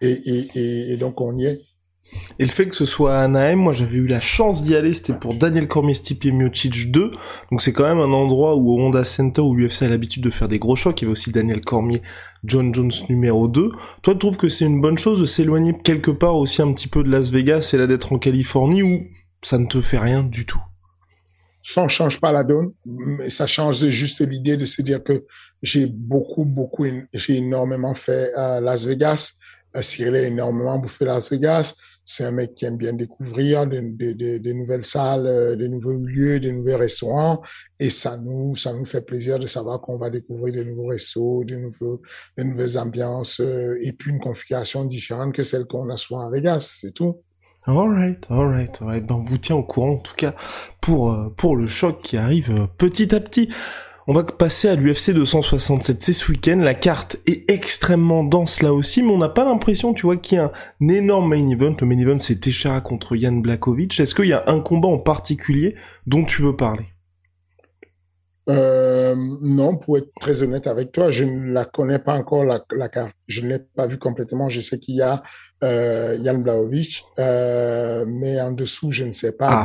Et, 0.00 0.10
et, 0.10 0.48
et, 0.56 0.92
et, 0.92 0.96
donc 0.96 1.20
on 1.20 1.36
y 1.38 1.46
est. 1.46 1.60
Et 2.38 2.44
le 2.44 2.50
fait 2.50 2.66
que 2.66 2.74
ce 2.74 2.84
soit 2.84 3.14
à 3.14 3.22
Anaheim, 3.22 3.56
moi 3.56 3.72
j'avais 3.72 3.96
eu 3.96 4.06
la 4.06 4.18
chance 4.18 4.64
d'y 4.64 4.74
aller, 4.74 4.92
c'était 4.92 5.14
pour 5.14 5.34
Daniel 5.34 5.68
Cormier 5.68 5.94
Stipe 5.94 6.24
Miocic 6.24 6.90
2, 6.90 7.10
donc 7.50 7.62
c'est 7.62 7.72
quand 7.72 7.84
même 7.84 8.00
un 8.00 8.12
endroit 8.12 8.56
où 8.56 8.70
au 8.70 8.80
Honda 8.80 9.04
Center, 9.04 9.40
où 9.40 9.54
l'UFC 9.54 9.82
a 9.82 9.88
l'habitude 9.88 10.22
de 10.22 10.28
faire 10.28 10.48
des 10.48 10.58
gros 10.58 10.76
chocs, 10.76 11.00
il 11.00 11.04
y 11.04 11.06
avait 11.06 11.12
aussi 11.12 11.30
Daniel 11.30 11.60
Cormier, 11.60 12.02
John 12.44 12.74
Jones 12.74 12.90
numéro 13.08 13.48
2. 13.48 13.70
Toi 14.02 14.14
tu 14.14 14.18
trouves 14.18 14.36
que 14.36 14.48
c'est 14.48 14.66
une 14.66 14.80
bonne 14.80 14.98
chose 14.98 15.20
de 15.20 15.26
s'éloigner 15.26 15.74
quelque 15.84 16.10
part 16.10 16.36
aussi 16.36 16.60
un 16.60 16.72
petit 16.72 16.88
peu 16.88 17.04
de 17.04 17.10
Las 17.10 17.30
Vegas 17.30 17.70
et 17.72 17.78
là 17.78 17.86
d'être 17.86 18.12
en 18.12 18.18
Californie 18.18 18.82
où 18.82 19.04
ça 19.42 19.58
ne 19.58 19.66
te 19.66 19.80
fait 19.80 19.98
rien 19.98 20.22
du 20.22 20.44
tout? 20.44 20.60
Ça 21.62 21.84
ne 21.84 21.88
change 21.88 22.20
pas 22.20 22.32
la 22.32 22.42
donne, 22.42 22.72
mais 22.84 23.30
ça 23.30 23.46
change 23.46 23.86
juste 23.86 24.20
l'idée 24.28 24.56
de 24.56 24.66
se 24.66 24.82
dire 24.82 25.02
que 25.02 25.24
j'ai 25.62 25.86
beaucoup, 25.86 26.44
beaucoup, 26.44 26.84
j'ai 27.14 27.36
énormément 27.36 27.94
fait 27.94 28.34
à 28.34 28.60
Las 28.60 28.84
Vegas. 28.84 29.34
Cyril 29.80 30.16
a 30.16 30.22
énormément 30.22 30.78
bouffé 30.78 31.04
Las 31.04 31.30
Vegas. 31.30 31.74
C'est 32.04 32.24
un 32.24 32.32
mec 32.32 32.56
qui 32.56 32.64
aime 32.64 32.76
bien 32.76 32.92
découvrir 32.92 33.64
des, 33.66 33.80
des, 33.80 34.40
des, 34.40 34.54
nouvelles 34.54 34.84
salles, 34.84 35.26
euh, 35.28 35.54
des 35.54 35.68
nouveaux 35.68 35.96
lieux, 35.96 36.40
des 36.40 36.52
nouveaux 36.52 36.76
restaurants. 36.76 37.40
Et 37.78 37.90
ça 37.90 38.16
nous, 38.16 38.56
ça 38.56 38.72
nous 38.72 38.84
fait 38.84 39.02
plaisir 39.02 39.38
de 39.38 39.46
savoir 39.46 39.80
qu'on 39.80 39.98
va 39.98 40.10
découvrir 40.10 40.52
des 40.52 40.64
nouveaux 40.64 40.88
restos, 40.88 41.44
des 41.44 41.58
nouveaux, 41.58 42.02
des 42.36 42.42
nouvelles 42.42 42.76
ambiances, 42.76 43.38
euh, 43.38 43.78
et 43.82 43.92
puis 43.92 44.10
une 44.10 44.18
configuration 44.18 44.84
différente 44.84 45.32
que 45.32 45.44
celle 45.44 45.64
qu'on 45.66 45.88
a 45.90 45.96
souvent 45.96 46.26
à 46.26 46.30
Vegas. 46.30 46.78
C'est 46.80 46.92
tout. 46.92 47.22
Alright, 47.66 48.26
alright, 48.28 48.82
alright. 48.82 49.06
Ben, 49.06 49.14
on 49.14 49.20
vous 49.20 49.38
tient 49.38 49.54
au 49.54 49.62
courant, 49.62 49.92
en 49.92 49.98
tout 49.98 50.16
cas, 50.16 50.34
pour, 50.80 51.12
euh, 51.12 51.32
pour 51.36 51.56
le 51.56 51.68
choc 51.68 52.00
qui 52.02 52.16
arrive 52.16 52.66
petit 52.76 53.14
à 53.14 53.20
petit. 53.20 53.50
On 54.08 54.14
va 54.14 54.24
passer 54.24 54.68
à 54.68 54.74
l'UFC 54.74 55.12
267. 55.12 56.02
C'est 56.02 56.12
ce 56.12 56.32
week-end. 56.32 56.58
La 56.60 56.74
carte 56.74 57.18
est 57.26 57.48
extrêmement 57.48 58.24
dense 58.24 58.60
là 58.60 58.72
aussi, 58.74 59.00
mais 59.00 59.12
on 59.12 59.18
n'a 59.18 59.28
pas 59.28 59.44
l'impression, 59.44 59.94
tu 59.94 60.06
vois, 60.06 60.16
qu'il 60.16 60.38
y 60.38 60.40
a 60.40 60.50
un 60.80 60.88
énorme 60.88 61.28
main 61.28 61.48
event. 61.48 61.76
Le 61.80 61.86
main 61.86 61.98
event, 61.98 62.18
c'est 62.18 62.40
Teixeira 62.40 62.80
contre 62.80 63.14
Yann 63.14 63.40
Blakovic. 63.40 64.00
Est-ce 64.00 64.16
qu'il 64.16 64.26
y 64.26 64.32
a 64.32 64.42
un 64.48 64.58
combat 64.58 64.88
en 64.88 64.98
particulier 64.98 65.76
dont 66.08 66.24
tu 66.24 66.42
veux 66.42 66.56
parler? 66.56 66.91
Euh, 68.48 69.14
non, 69.40 69.76
pour 69.76 69.98
être 69.98 70.10
très 70.20 70.42
honnête 70.42 70.66
avec 70.66 70.90
toi, 70.90 71.10
je 71.10 71.22
ne 71.24 71.52
la 71.52 71.64
connais 71.64 72.00
pas 72.00 72.16
encore 72.16 72.44
la, 72.44 72.64
la 72.72 72.88
carte. 72.88 73.14
Je 73.28 73.40
ne 73.42 73.48
l'ai 73.48 73.58
pas 73.60 73.86
vue 73.86 73.98
complètement. 73.98 74.48
Je 74.48 74.60
sais 74.60 74.78
qu'il 74.80 74.96
y 74.96 75.02
a 75.02 75.22
euh, 75.62 76.18
Jan 76.24 76.38
Blaovic, 76.38 77.04
euh, 77.18 78.04
mais 78.06 78.40
en 78.40 78.50
dessous, 78.50 78.90
je 78.90 79.04
ne 79.04 79.12
sais 79.12 79.32
pas. 79.32 79.48
Ah. 79.50 79.64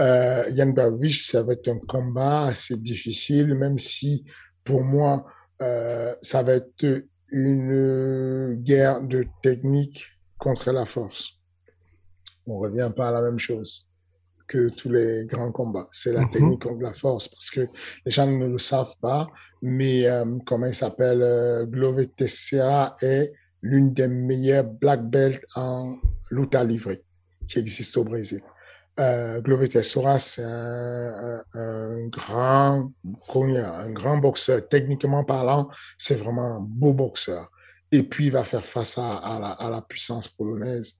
euh, 0.00 0.44
Jan 0.54 0.68
Blaovic, 0.68 1.14
ça 1.14 1.42
va 1.42 1.54
être 1.54 1.68
un 1.68 1.78
combat 1.78 2.44
assez 2.44 2.76
difficile, 2.76 3.54
même 3.54 3.78
si 3.78 4.24
pour 4.62 4.84
moi, 4.84 5.26
euh, 5.60 6.14
ça 6.22 6.42
va 6.44 6.52
être 6.54 7.04
une 7.32 8.54
guerre 8.62 9.00
de 9.02 9.24
technique 9.42 10.04
contre 10.38 10.70
la 10.72 10.86
force. 10.86 11.32
On 12.46 12.58
revient 12.58 12.90
pas 12.96 13.08
à 13.08 13.12
la 13.12 13.22
même 13.22 13.38
chose 13.38 13.89
que 14.50 14.68
tous 14.68 14.90
les 14.90 15.26
grands 15.26 15.52
combats. 15.52 15.88
C'est 15.92 16.12
la 16.12 16.22
mhm. 16.22 16.30
technique 16.30 16.62
contre 16.62 16.82
la 16.82 16.92
force 16.92 17.28
parce 17.28 17.50
que 17.50 17.60
les 18.04 18.10
gens 18.10 18.26
ne 18.26 18.48
le 18.48 18.58
savent 18.58 18.96
pas, 19.00 19.28
mais 19.62 20.06
euh, 20.06 20.24
comment 20.44 20.66
il 20.66 20.74
s'appelle, 20.74 21.22
euh, 21.22 21.66
Glover 21.66 22.08
Teixeira 22.08 22.96
est 23.00 23.32
l'une 23.62 23.94
des 23.94 24.08
meilleures 24.08 24.64
black 24.64 25.08
belts 25.08 25.44
en 25.54 25.96
lutte 26.30 26.56
livrée 26.56 27.02
qui 27.48 27.60
existe 27.60 27.96
au 27.96 28.04
Brésil. 28.04 28.42
Euh, 28.98 29.40
Glover 29.40 29.68
Teixeira, 29.68 30.18
c'est 30.18 30.42
un, 30.44 31.42
un, 31.54 32.08
grand, 32.08 32.90
un 33.34 33.90
grand 33.92 34.18
boxeur. 34.18 34.68
Techniquement 34.68 35.24
parlant, 35.24 35.70
c'est 35.96 36.16
vraiment 36.16 36.56
un 36.56 36.60
beau 36.60 36.92
boxeur. 36.92 37.50
Et 37.92 38.02
puis, 38.02 38.26
il 38.26 38.32
va 38.32 38.44
faire 38.44 38.64
face 38.64 38.98
à, 38.98 39.16
à, 39.16 39.38
la, 39.38 39.50
à 39.52 39.70
la, 39.70 39.82
puissance 39.82 40.28
polonaise. 40.28 40.96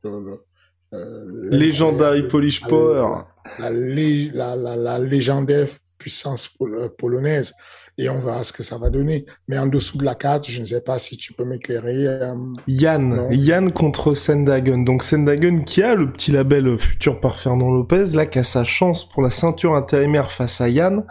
Euh, 0.93 1.25
légendaire 1.51 2.27
Polish 2.29 2.61
Power. 2.63 3.23
La, 3.59 3.71
la, 3.71 4.57
la, 4.57 4.77
la, 4.77 4.99
légendaire 4.99 5.69
puissance 5.99 6.51
euh, 6.63 6.89
polonaise. 6.99 7.53
Et 7.99 8.09
on 8.09 8.19
verra 8.21 8.43
ce 8.43 8.53
que 8.53 8.63
ça 8.63 8.79
va 8.79 8.91
donner. 8.91 9.27
Mais 9.47 9.59
en 9.59 9.67
dessous 9.67 9.99
de 9.99 10.05
la 10.05 10.15
carte, 10.15 10.49
je 10.49 10.61
ne 10.61 10.67
sais 10.67 10.81
pas 10.81 10.99
si 10.99 11.17
tu 11.17 11.33
peux 11.35 11.45
m'éclairer. 11.45 12.07
Euh, 12.07 12.35
Yann, 12.67 13.29
Yann 13.31 13.73
contre 13.73 14.15
Sendagen. 14.15 14.79
Donc 14.79 15.03
Sendagen 15.03 15.65
qui 15.65 15.83
a 15.83 15.95
le 15.95 16.11
petit 16.11 16.33
label 16.33 16.79
futur 16.79 17.21
par 17.21 17.39
Fernand 17.39 17.71
Lopez, 17.71 18.07
là 18.15 18.27
qui 18.27 18.39
a 18.39 18.45
sa 18.45 18.65
chance 18.65 19.09
pour 19.09 19.23
la 19.23 19.31
ceinture 19.31 19.75
intérimaire 19.75 20.33
face 20.33 20.61
à 20.61 20.69
Yann. 20.69 21.05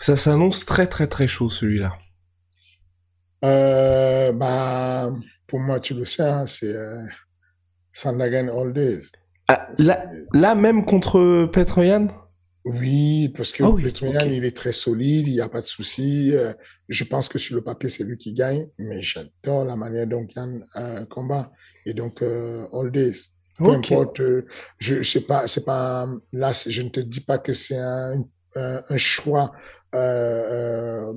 Ça 0.00 0.16
s'annonce 0.16 0.64
très 0.64 0.86
très 0.86 1.06
très 1.06 1.28
chaud 1.28 1.50
celui-là. 1.50 1.92
Euh, 3.44 4.32
bah, 4.32 5.12
pour 5.46 5.60
moi, 5.60 5.78
tu 5.80 5.94
le 5.94 6.06
sais, 6.06 6.22
hein, 6.22 6.46
c'est 6.46 6.74
Sandagen 7.94 8.50
all 8.50 8.72
days. 8.72 9.12
Ah, 9.48 9.68
là, 9.78 10.04
là, 10.32 10.54
même 10.54 10.84
contre 10.84 11.46
Petroyan? 11.46 12.08
Oui, 12.64 13.28
parce 13.36 13.52
que 13.52 13.62
oh 13.62 13.76
Petroyan, 13.76 14.26
il 14.26 14.44
est 14.44 14.56
très 14.56 14.72
solide, 14.72 15.28
il 15.28 15.34
n'y 15.34 15.40
a 15.40 15.48
pas 15.48 15.60
de 15.60 15.66
souci. 15.66 16.34
Euh, 16.34 16.52
je 16.88 17.04
pense 17.04 17.28
que 17.28 17.38
sur 17.38 17.54
le 17.54 17.62
papier, 17.62 17.90
c'est 17.90 18.04
lui 18.04 18.16
qui 18.16 18.32
gagne, 18.32 18.68
mais 18.78 19.02
j'adore 19.02 19.64
la 19.66 19.76
manière 19.76 20.06
dont 20.06 20.26
Yann 20.34 20.62
euh, 20.76 21.04
combat. 21.06 21.52
Et 21.86 21.92
donc, 21.92 22.22
euh, 22.22 22.64
all 22.72 22.90
days. 22.90 23.32
Peu 23.58 23.70
importe, 23.70 24.18
euh, 24.20 24.46
je, 24.78 25.02
je 25.02 25.08
sais 25.08 25.20
pas, 25.20 25.46
c'est 25.46 25.64
pas, 25.64 26.08
là, 26.32 26.52
je 26.66 26.82
ne 26.82 26.88
te 26.88 27.00
dis 27.00 27.20
pas 27.20 27.38
que 27.38 27.52
c'est 27.52 27.78
un, 27.78 28.24
un, 28.56 28.82
un, 28.88 28.96
choix, 28.96 29.52
euh, 29.94 31.12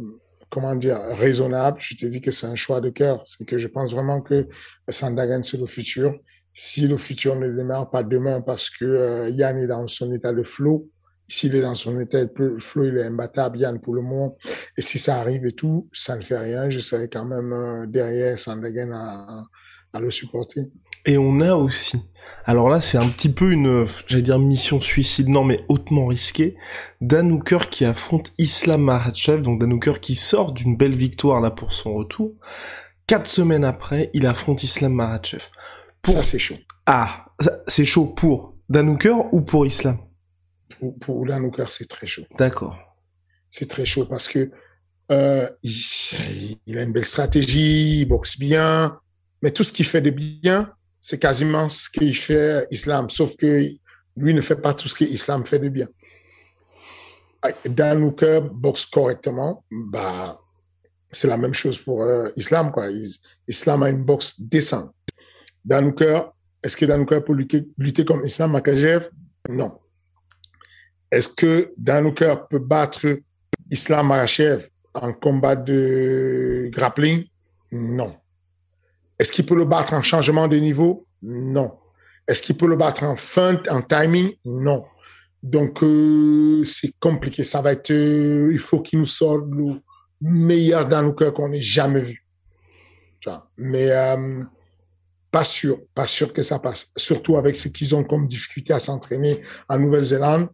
comment 0.49 0.75
dire, 0.75 0.99
raisonnable. 1.17 1.77
Je 1.79 1.95
te 1.95 2.05
dis 2.05 2.21
que 2.21 2.29
c'est 2.29 2.45
un 2.45 2.55
choix 2.55 2.79
de 2.81 2.89
cœur. 2.89 3.23
C'est 3.25 3.45
que 3.45 3.57
je 3.57 3.67
pense 3.67 3.91
vraiment 3.91 4.21
que 4.21 4.47
Sandagen, 4.87 5.41
c'est 5.43 5.59
le 5.59 5.65
futur 5.65 6.13
si 6.59 6.87
le 6.87 6.97
futur 6.97 7.35
ne 7.35 7.47
démarre 7.51 7.91
pas 7.91 8.01
demain 8.01 8.41
parce 8.41 8.71
que 8.71 8.83
euh, 8.83 9.29
Yann 9.29 9.59
est 9.59 9.67
dans 9.67 9.85
son 9.85 10.11
état 10.11 10.33
de 10.33 10.41
flow, 10.41 10.89
s'il 11.27 11.55
est 11.55 11.61
dans 11.61 11.75
son 11.75 11.99
état 11.99 12.25
de 12.25 12.57
flow, 12.57 12.85
il 12.85 12.97
est 12.97 13.03
imbattable, 13.03 13.59
Yann, 13.59 13.79
pour 13.79 13.93
le 13.93 14.01
moment. 14.01 14.35
Et 14.75 14.81
si 14.81 14.97
ça 14.97 15.17
arrive 15.17 15.45
et 15.45 15.51
tout, 15.51 15.87
ça 15.93 16.15
ne 16.15 16.23
fait 16.23 16.37
rien. 16.39 16.67
Je 16.71 16.79
serai 16.79 17.09
quand 17.09 17.25
même 17.25 17.53
euh, 17.53 17.85
derrière 17.85 18.39
Sandagen 18.39 18.91
à, 18.91 19.43
à 19.93 19.99
le 19.99 20.09
supporter. 20.09 20.61
Et 21.05 21.19
on 21.19 21.41
a 21.41 21.53
aussi, 21.53 22.09
alors 22.43 22.69
là 22.69 22.81
c'est 22.81 22.97
un 22.97 23.07
petit 23.07 23.31
peu 23.31 23.51
une, 23.51 23.85
j'allais 24.07 24.23
dire 24.23 24.39
mission 24.39 24.81
suicide, 24.81 25.29
non 25.29 25.43
mais 25.43 25.63
hautement 25.69 26.07
risquée, 26.07 26.57
Dan 27.01 27.41
qui 27.69 27.85
affronte 27.85 28.33
Islam 28.39 28.81
Makhachev, 28.81 29.41
donc 29.41 29.61
Dan 29.61 29.79
qui 29.79 30.15
sort 30.15 30.53
d'une 30.53 30.75
belle 30.75 30.95
victoire 30.95 31.39
là 31.39 31.51
pour 31.51 31.71
son 31.71 31.93
retour. 31.93 32.33
Quatre 33.05 33.27
semaines 33.27 33.63
après, 33.63 34.09
il 34.13 34.25
affronte 34.25 34.63
Islam 34.63 34.93
Makhachev. 36.07 36.23
Ça, 36.23 36.23
c'est 36.23 36.39
chaud. 36.39 36.57
Ah, 36.85 37.25
c'est 37.67 37.85
chaud 37.85 38.07
pour 38.07 38.55
Danouker 38.69 39.15
ou 39.31 39.41
pour 39.41 39.65
Islam? 39.65 39.97
Pour, 40.79 40.97
pour 40.99 41.25
Danouker, 41.25 41.65
c'est 41.69 41.87
très 41.87 42.07
chaud. 42.07 42.23
D'accord. 42.37 42.77
C'est 43.49 43.69
très 43.69 43.85
chaud 43.85 44.05
parce 44.05 44.27
que 44.27 44.51
euh, 45.11 45.49
il, 45.63 46.77
a 46.77 46.83
une 46.83 46.91
belle 46.91 47.05
stratégie, 47.05 48.01
il 48.01 48.05
boxe 48.05 48.37
bien, 48.37 48.99
mais 49.41 49.51
tout 49.51 49.63
ce 49.63 49.71
qu'il 49.71 49.85
fait 49.85 50.01
de 50.01 50.09
bien, 50.09 50.73
c'est 50.99 51.19
quasiment 51.19 51.69
ce 51.69 51.89
qu'il 51.89 52.15
fait 52.15 52.67
Islam, 52.71 53.09
sauf 53.09 53.35
que 53.37 53.65
lui 54.17 54.33
ne 54.33 54.41
fait 54.41 54.57
pas 54.57 54.73
tout 54.73 54.89
ce 54.89 54.95
que 54.95 55.05
Islam 55.05 55.45
fait 55.45 55.59
de 55.59 55.69
bien. 55.69 55.87
Danouker 57.65 58.41
boxe 58.51 58.85
correctement, 58.85 59.63
bah 59.71 60.41
c'est 61.09 61.29
la 61.29 61.37
même 61.37 61.53
chose 61.53 61.77
pour 61.77 62.03
euh, 62.03 62.27
Islam 62.35 62.71
quoi. 62.71 62.87
Islam 63.47 63.83
a 63.83 63.89
une 63.89 64.03
boxe 64.03 64.41
décente. 64.41 64.91
Danouker, 65.67 66.21
est-ce 66.63 66.77
que 66.77 66.85
Danouker 66.85 67.19
peut 67.25 67.33
lutter, 67.33 67.67
lutter 67.77 68.05
comme 68.05 68.23
Islam 68.25 68.51
Makajev 68.51 69.09
Non. 69.49 69.79
Est-ce 71.11 71.27
que 71.27 71.73
Danouker 71.77 72.35
peut 72.49 72.59
battre 72.59 73.05
Islam 73.69 74.07
Makajev 74.07 74.69
en 74.93 75.11
combat 75.11 75.55
de 75.55 76.69
grappling? 76.71 77.25
Non. 77.73 78.15
Est-ce 79.19 79.33
qu'il 79.33 79.45
peut 79.45 79.57
le 79.57 79.65
battre 79.65 79.93
en 79.93 80.01
changement 80.01 80.47
de 80.47 80.55
niveau? 80.55 81.05
Non. 81.21 81.77
Est-ce 82.25 82.41
qu'il 82.41 82.55
peut 82.55 82.67
le 82.67 82.77
battre 82.77 83.03
en 83.03 83.17
feint, 83.17 83.61
en 83.69 83.81
timing? 83.81 84.31
Non. 84.45 84.85
Donc, 85.43 85.83
euh, 85.83 86.63
c'est 86.63 86.93
compliqué. 86.99 87.43
Ça 87.43 87.61
va 87.61 87.73
être... 87.73 87.91
Euh, 87.91 88.49
il 88.53 88.59
faut 88.59 88.81
qu'il 88.81 88.99
nous 88.99 89.05
sorte 89.05 89.45
le 89.51 89.81
meilleur 90.21 90.87
Danouker 90.87 91.31
qu'on 91.35 91.51
ait 91.51 91.61
jamais 91.61 92.01
vu. 92.01 92.25
Mais... 93.57 93.91
Euh, 93.91 94.41
pas 95.37 95.43
sûr, 95.43 95.79
pas 95.93 96.07
sûr 96.07 96.33
que 96.33 96.41
ça 96.41 96.57
passe. 96.57 96.89
Surtout 96.97 97.37
avec 97.37 97.55
ce 97.55 97.67
qu'ils 97.67 97.93
ont 97.93 98.03
comme 98.03 98.25
difficulté 98.25 98.73
à 98.73 98.79
s'entraîner 98.79 99.43
en 99.69 99.77
Nouvelle-Zélande. 99.77 100.47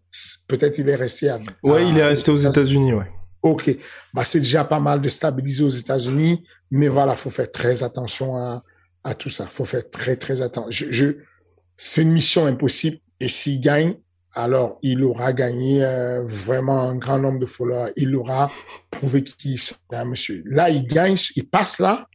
Peut-être 0.50 0.78
il 0.78 0.90
est 0.90 0.98
resté 0.98 1.30
à. 1.30 1.40
Ouais, 1.64 1.88
il 1.88 1.98
est 1.98 2.04
resté 2.04 2.32
aux 2.32 2.38
États-Unis, 2.38 2.92
ouais. 2.92 3.10
Ok, 3.44 3.78
bah 4.14 4.26
c'est 4.26 4.40
déjà 4.42 4.66
pas 4.66 4.82
mal 4.82 5.00
de 5.00 5.08
stabiliser 5.08 5.64
aux 5.64 5.70
États-Unis, 5.70 6.44
mais 6.70 6.90
voilà, 6.90 7.16
faut 7.16 7.30
faire 7.30 7.50
très 7.50 7.82
attention 7.84 8.36
à, 8.36 8.62
à 9.06 9.14
tout 9.14 9.30
ça. 9.30 9.46
Faut 9.46 9.64
faire 9.64 9.90
très 9.90 10.18
très 10.18 10.42
attention. 10.42 10.70
Je, 10.70 10.92
je 10.92 11.06
c'est 11.78 12.02
une 12.02 12.12
mission 12.12 12.46
impossible 12.46 12.98
et 13.22 13.30
s'il 13.30 13.62
gagne, 13.62 13.96
alors 14.36 14.80
il 14.82 15.02
aura 15.06 15.32
gagné 15.32 15.82
euh, 15.86 16.24
vraiment 16.26 16.82
un 16.82 16.96
grand 16.96 17.20
nombre 17.20 17.40
de 17.40 17.46
followers. 17.46 17.94
Il 17.96 18.14
aura 18.18 18.52
prouvé 18.92 19.24
qu'il 19.24 19.54
est 19.54 19.96
un 19.96 20.06
monsieur. 20.06 20.44
Là, 20.46 20.70
il 20.70 20.86
gagne, 20.88 21.16
il 21.38 21.48
passe 21.48 21.80
là, 21.80 22.06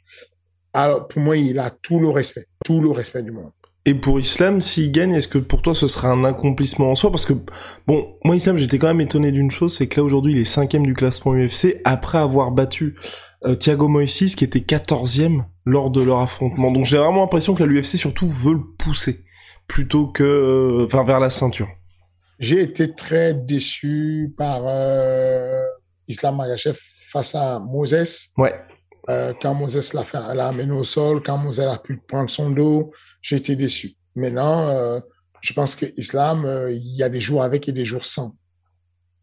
alors, 0.75 1.09
pour 1.09 1.23
moi, 1.23 1.37
il 1.37 1.59
a 1.59 1.71
tout 1.71 1.99
le 1.99 2.09
respect, 2.09 2.47
tout 2.65 2.81
le 2.81 2.91
respect 2.91 3.23
du 3.23 3.31
monde. 3.31 3.51
Et 3.85 3.95
pour 3.95 4.21
Islam, 4.21 4.61
s'il 4.61 4.93
gagne, 4.93 5.15
est-ce 5.15 5.29
que 5.29 5.39
pour 5.39 5.63
toi 5.63 5.75
ce 5.75 5.89
sera 5.89 6.09
un 6.09 6.23
accomplissement 6.25 6.91
en 6.91 6.95
soi? 6.95 7.11
Parce 7.11 7.25
que, 7.25 7.33
bon, 7.87 8.17
moi 8.23 8.37
Islam, 8.37 8.59
j'étais 8.59 8.79
quand 8.79 8.89
même 8.89 9.01
étonné 9.01 9.33
d'une 9.33 9.51
chose, 9.51 9.75
c'est 9.75 9.87
que 9.87 9.99
là 9.99 10.05
aujourd'hui 10.05 10.33
il 10.33 10.39
est 10.39 10.45
cinquième 10.45 10.85
du 10.85 10.93
classement 10.93 11.33
UFC 11.33 11.81
après 11.85 12.19
avoir 12.19 12.51
battu 12.51 12.97
euh, 13.47 13.55
Thiago 13.55 13.89
Moises 13.89 14.35
qui 14.35 14.45
était 14.45 14.61
quatorzième 14.61 15.47
lors 15.65 15.91
de 15.91 16.03
leur 16.03 16.19
affrontement. 16.19 16.71
Donc 16.71 16.85
j'ai 16.85 16.99
vraiment 16.99 17.23
l'impression 17.23 17.55
que 17.55 17.65
la 17.65 17.81
UFC 17.81 17.97
surtout 17.97 18.29
veut 18.29 18.55
le 18.55 18.65
pousser 18.79 19.25
plutôt 19.69 20.07
que, 20.09 20.23
euh, 20.23 20.87
vers 20.87 21.19
la 21.19 21.31
ceinture. 21.31 21.69
J'ai 22.39 22.61
été 22.61 22.95
très 22.95 23.33
déçu 23.33 24.35
par 24.37 24.61
euh, 24.67 25.63
Islam 26.09 26.37
Magachev 26.37 26.79
face 27.11 27.35
à 27.35 27.59
Moses. 27.59 28.29
Ouais. 28.37 28.55
Euh, 29.11 29.33
quand 29.41 29.55
Moses 29.55 29.95
l'a 29.95 30.05
fait, 30.05 30.19
l'a 30.35 30.49
amené 30.49 30.73
au 30.73 30.85
sol, 30.85 31.23
quand 31.23 31.39
Moses 31.39 31.61
a 31.61 31.79
pu 31.79 31.97
prendre 31.97 32.31
son 32.31 32.51
dos, 32.51 32.93
j'ai 33.23 33.37
été 33.37 33.57
déçu. 33.57 33.97
Maintenant, 34.15 34.69
euh, 34.69 35.01
je 35.41 35.53
pense 35.55 35.77
que 35.77 35.87
Islam, 35.97 36.45
euh, 36.45 36.71
il 36.71 36.97
y 36.97 37.03
a 37.03 37.09
des 37.09 37.21
jours 37.21 37.43
avec 37.43 37.69
et 37.69 37.73
des 37.73 37.87
jours 37.87 38.05
sans. 38.05 38.37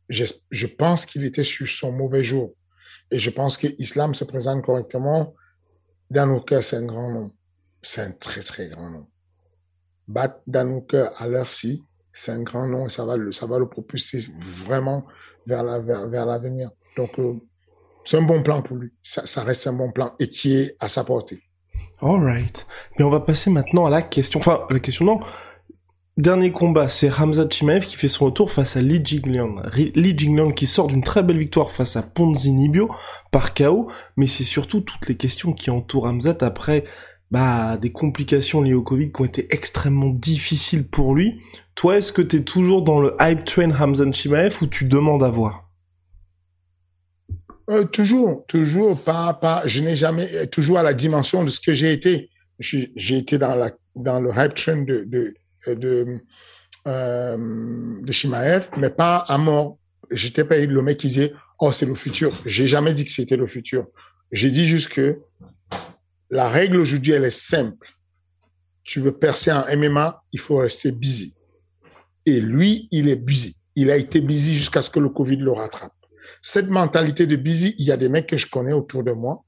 Je, 0.10 0.26
je 0.50 0.68
pense 0.68 1.06
qu'il 1.06 1.24
était 1.24 1.44
sur 1.44 1.68
son 1.68 1.92
mauvais 1.92 2.24
jour. 2.24 2.56
Et 3.12 3.20
je 3.20 3.30
pense 3.30 3.58
que 3.58 3.68
Islam 3.78 4.16
se 4.16 4.24
présente 4.24 4.64
correctement. 4.64 5.36
Dans 6.10 6.26
nos 6.26 6.42
cœurs, 6.42 6.64
c'est 6.64 6.78
un 6.78 6.86
grand 6.86 7.12
nom. 7.12 7.32
C'est 7.82 8.02
un 8.02 8.12
très, 8.12 8.42
très 8.42 8.70
grand 8.70 8.90
nom. 8.90 9.08
Battre 10.08 10.40
dans 10.48 10.68
nos 10.68 10.82
cœurs 10.82 11.12
à 11.22 11.28
l'heure-ci, 11.28 11.84
c'est 12.12 12.32
un 12.32 12.42
grand 12.42 12.68
nom 12.68 12.88
et 12.88 12.90
ça 12.90 13.06
va 13.06 13.18
le, 13.18 13.32
ça 13.32 13.46
va 13.46 13.60
le 13.60 13.68
propulser 13.68 14.26
vraiment 14.40 15.06
vers 15.46 15.64
la, 15.64 15.80
vers, 15.80 16.08
vers 16.08 16.26
l'avenir. 16.26 16.72
Donc, 16.98 17.20
euh, 17.20 17.36
c'est 18.06 18.18
un 18.18 18.22
bon 18.22 18.42
plan 18.42 18.62
pour 18.62 18.78
lui. 18.78 18.92
Ça, 19.04 19.26
ça 19.26 19.44
reste 19.44 19.68
un 19.68 19.74
bon 19.74 19.92
plan 19.92 20.14
et 20.20 20.30
qui 20.30 20.56
est 20.56 20.76
à 20.80 20.88
sa 20.88 21.04
portée. 21.04 21.42
Alright. 22.02 22.68
Mais 22.98 23.04
on 23.04 23.10
va 23.10 23.20
passer 23.20 23.50
maintenant 23.50 23.86
à 23.86 23.90
la 23.90 24.02
question. 24.02 24.40
Enfin, 24.40 24.66
la 24.70 24.80
question 24.80 25.06
non. 25.06 25.20
Dernier 26.18 26.54
combat, 26.54 26.88
c'est 26.88 27.12
Hamza 27.12 27.46
Chimaev 27.50 27.86
qui 27.86 27.98
fait 27.98 28.08
son 28.08 28.26
retour 28.26 28.50
face 28.50 28.78
à 28.78 28.82
Li 28.82 29.02
Jingliang. 29.04 29.64
Li 29.76 30.18
Jingliang 30.18 30.54
qui 30.54 30.66
sort 30.66 30.88
d'une 30.88 31.04
très 31.04 31.24
belle 31.24 31.40
victoire 31.40 31.72
face 31.72 31.98
à 31.98 32.04
Ponzi 32.04 32.54
Nibio 32.54 32.90
par 33.32 33.54
KO, 33.54 33.92
mais 34.16 34.28
c'est 34.28 34.46
surtout 34.46 34.80
toutes 34.80 35.10
les 35.10 35.18
questions 35.18 35.52
qui 35.52 35.72
entourent 35.72 36.06
Hamzat 36.06 36.38
après 36.40 36.86
bah 37.32 37.76
des 37.76 37.92
complications 37.92 38.62
liées 38.62 38.76
au 38.76 38.84
Covid 38.84 39.12
qui 39.12 39.22
ont 39.22 39.26
été 39.26 39.54
extrêmement 39.54 40.12
difficiles 40.12 40.90
pour 40.90 41.16
lui. 41.16 41.42
Toi, 41.76 41.98
est-ce 41.98 42.14
que 42.14 42.22
t'es 42.22 42.44
toujours 42.44 42.84
dans 42.84 43.02
le 43.02 43.14
hype 43.20 43.44
train 43.44 43.72
Hamza 43.72 44.10
Chimaev 44.10 44.60
ou 44.62 44.68
tu 44.68 44.86
demandes 44.86 45.24
à 45.24 45.30
voir? 45.30 45.65
Euh, 47.70 47.84
toujours, 47.86 48.46
toujours 48.48 49.02
pas, 49.02 49.34
pas. 49.34 49.64
Je 49.66 49.82
n'ai 49.82 49.96
jamais 49.96 50.48
toujours 50.48 50.78
à 50.78 50.84
la 50.84 50.94
dimension 50.94 51.44
de 51.44 51.50
ce 51.50 51.60
que 51.60 51.74
j'ai 51.74 51.92
été. 51.92 52.30
J'ai 52.60 53.18
été 53.18 53.38
dans 53.38 53.56
la 53.56 53.72
dans 53.96 54.20
le 54.20 54.30
hype 54.36 54.54
train 54.54 54.84
de 54.84 55.04
de 55.06 55.34
de 55.68 56.20
euh, 56.88 58.02
de 58.02 58.12
Shimaev, 58.12 58.70
mais 58.78 58.90
pas 58.90 59.18
à 59.18 59.38
mort. 59.38 59.80
J'étais 60.12 60.44
pas 60.44 60.58
le 60.58 60.82
mec 60.84 60.98
qui 60.98 61.08
disait 61.08 61.34
oh 61.60 61.72
c'est 61.72 61.88
le 61.88 61.96
futur. 61.96 62.40
J'ai 62.46 62.68
jamais 62.68 62.94
dit 62.94 63.04
que 63.04 63.12
c'était 63.12 63.38
le 63.38 63.48
futur. 63.48 63.88
J'ai 64.32 64.52
dit 64.52 64.68
juste 64.68 64.90
que 64.90 65.20
la 66.30 66.48
règle 66.48 66.78
aujourd'hui 66.78 67.14
elle 67.14 67.26
est 67.26 67.32
simple. 67.32 67.88
Tu 68.84 69.00
veux 69.00 69.14
percer 69.18 69.52
en 69.52 69.64
MMA, 69.76 70.24
il 70.32 70.40
faut 70.40 70.58
rester 70.58 70.92
busy. 70.92 71.34
Et 72.28 72.40
lui, 72.40 72.88
il 72.92 73.10
est 73.10 73.16
busy. 73.16 73.58
Il 73.76 73.90
a 73.90 73.98
été 73.98 74.22
busy 74.22 74.54
jusqu'à 74.54 74.84
ce 74.84 74.92
que 74.92 75.00
le 75.00 75.10
Covid 75.10 75.38
le 75.38 75.52
rattrape 75.52 75.95
cette 76.48 76.70
mentalité 76.70 77.26
de 77.26 77.38
busy, 77.38 77.74
il 77.80 77.86
y 77.86 77.92
a 77.92 77.98
des 77.98 78.08
mecs 78.08 78.28
que 78.28 78.38
je 78.38 78.46
connais 78.46 78.72
autour 78.72 79.04
de 79.04 79.12
moi. 79.12 79.44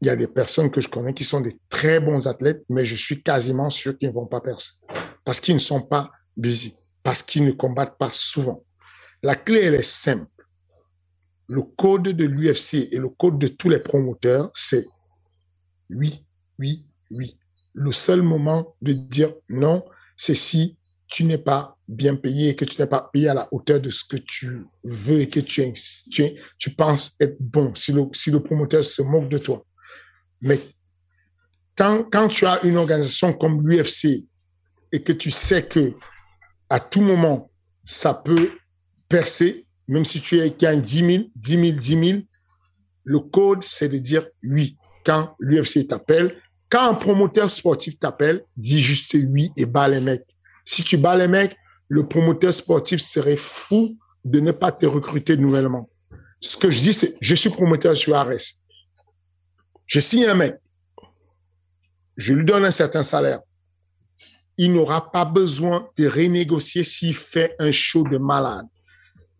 Il 0.00 0.06
y 0.06 0.10
a 0.10 0.16
des 0.16 0.26
personnes 0.26 0.70
que 0.70 0.80
je 0.80 0.88
connais 0.88 1.12
qui 1.12 1.22
sont 1.22 1.42
des 1.42 1.52
très 1.68 2.00
bons 2.00 2.26
athlètes, 2.26 2.64
mais 2.70 2.86
je 2.86 2.94
suis 2.94 3.22
quasiment 3.22 3.68
sûr 3.68 3.98
qu'ils 3.98 4.08
ne 4.08 4.14
vont 4.14 4.24
pas 4.24 4.40
percer. 4.40 4.70
Parce 5.22 5.38
qu'ils 5.38 5.52
ne 5.52 5.60
sont 5.60 5.82
pas 5.82 6.10
busy. 6.38 6.74
Parce 7.02 7.22
qu'ils 7.22 7.44
ne 7.44 7.50
combattent 7.50 7.98
pas 7.98 8.08
souvent. 8.10 8.64
La 9.22 9.36
clé, 9.36 9.60
elle 9.64 9.74
est 9.74 9.82
simple. 9.82 10.30
Le 11.46 11.60
code 11.60 12.04
de 12.04 12.24
l'UFC 12.24 12.88
et 12.90 12.96
le 12.96 13.10
code 13.10 13.38
de 13.38 13.48
tous 13.48 13.68
les 13.68 13.80
promoteurs, 13.80 14.50
c'est 14.54 14.86
oui, 15.90 16.24
oui, 16.58 16.86
oui. 17.10 17.36
Le 17.74 17.92
seul 17.92 18.22
moment 18.22 18.76
de 18.80 18.94
dire 18.94 19.34
non, 19.50 19.84
c'est 20.16 20.34
si 20.34 20.78
tu 21.10 21.24
n'es 21.24 21.38
pas 21.38 21.76
bien 21.88 22.14
payé 22.14 22.54
que 22.54 22.64
tu 22.64 22.80
n'es 22.80 22.86
pas 22.86 23.10
payé 23.12 23.28
à 23.28 23.34
la 23.34 23.48
hauteur 23.50 23.80
de 23.80 23.90
ce 23.90 24.04
que 24.04 24.16
tu 24.16 24.64
veux 24.84 25.20
et 25.20 25.28
que 25.28 25.40
tu, 25.40 25.62
tu, 26.10 26.24
tu 26.56 26.70
penses 26.70 27.16
être 27.20 27.36
bon, 27.40 27.74
si 27.74 27.92
le, 27.92 28.04
si 28.12 28.30
le 28.30 28.40
promoteur 28.40 28.84
se 28.84 29.02
moque 29.02 29.28
de 29.28 29.38
toi. 29.38 29.66
Mais 30.40 30.60
quand, 31.76 32.04
quand 32.10 32.28
tu 32.28 32.46
as 32.46 32.64
une 32.64 32.76
organisation 32.76 33.32
comme 33.32 33.66
l'UFC 33.66 34.24
et 34.92 35.02
que 35.02 35.12
tu 35.12 35.30
sais 35.32 35.66
que 35.66 35.94
à 36.68 36.78
tout 36.78 37.00
moment, 37.00 37.50
ça 37.84 38.14
peut 38.14 38.52
percer, 39.08 39.66
même 39.88 40.04
si 40.04 40.20
tu 40.20 40.40
gagnes 40.58 40.80
10 40.80 40.98
000, 40.98 41.24
10 41.34 41.70
000, 41.72 41.78
10 41.78 42.08
000, 42.08 42.20
le 43.02 43.18
code, 43.18 43.64
c'est 43.64 43.88
de 43.88 43.98
dire 43.98 44.26
oui. 44.44 44.76
Quand 45.04 45.34
l'UFC 45.40 45.88
t'appelle, 45.88 46.40
quand 46.68 46.90
un 46.90 46.94
promoteur 46.94 47.50
sportif 47.50 47.98
t'appelle, 47.98 48.44
dis 48.56 48.80
juste 48.80 49.14
oui 49.14 49.50
et 49.56 49.66
bats 49.66 49.88
les 49.88 50.00
mecs. 50.00 50.29
Si 50.72 50.84
tu 50.84 50.98
bats 50.98 51.16
les 51.16 51.26
mecs, 51.26 51.56
le 51.88 52.06
promoteur 52.06 52.52
sportif 52.52 53.00
serait 53.00 53.34
fou 53.36 53.98
de 54.24 54.38
ne 54.38 54.52
pas 54.52 54.70
te 54.70 54.86
recruter 54.86 55.36
nouvellement. 55.36 55.90
Ce 56.40 56.56
que 56.56 56.70
je 56.70 56.80
dis, 56.80 56.94
c'est, 56.94 57.16
je 57.20 57.34
suis 57.34 57.50
promoteur 57.50 57.96
sur 57.96 58.14
Ares. 58.14 58.60
Je 59.84 59.98
signe 59.98 60.26
un 60.26 60.36
mec. 60.36 60.54
Je 62.16 62.34
lui 62.34 62.44
donne 62.44 62.64
un 62.64 62.70
certain 62.70 63.02
salaire. 63.02 63.40
Il 64.58 64.72
n'aura 64.72 65.10
pas 65.10 65.24
besoin 65.24 65.90
de 65.98 66.06
renégocier 66.06 66.84
s'il 66.84 67.16
fait 67.16 67.56
un 67.58 67.72
show 67.72 68.04
de 68.04 68.18
malade. 68.18 68.66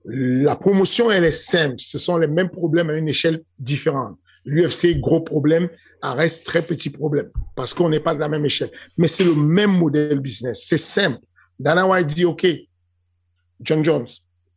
La 0.05 0.57
promotion, 0.57 1.13
elle 1.13 1.27
est 1.27 1.31
simple. 1.31 1.77
Ce 1.79 1.99
sont 1.99 2.19
les 2.19 2.27
mêmes 2.27 2.51
problèmes 2.51 2.91
à 2.91 2.97
une 2.97 3.09
échelle 3.09 3.45
différente. 3.57 4.19
L'UFC, 4.45 4.99
gros 5.01 5.21
problème. 5.21 5.69
Ares, 6.03 6.43
très 6.45 6.63
petit 6.63 6.91
problème. 6.91 7.31
Parce 7.55 7.75
qu'on 7.75 7.89
n'est 7.89 8.01
pas 8.01 8.15
de 8.15 8.21
la 8.21 8.29
même 8.29 8.45
échelle. 8.45 8.71
Mais 8.97 9.09
c'est 9.09 9.25
le 9.25 9.35
même 9.35 9.77
modèle 9.79 10.21
business. 10.21 10.65
C'est 10.67 10.79
simple. 10.79 11.19
Dana 11.59 11.87
White 11.87 12.07
dit, 12.07 12.25
OK, 12.25 12.47
John 13.61 13.85
Jones, 13.85 14.07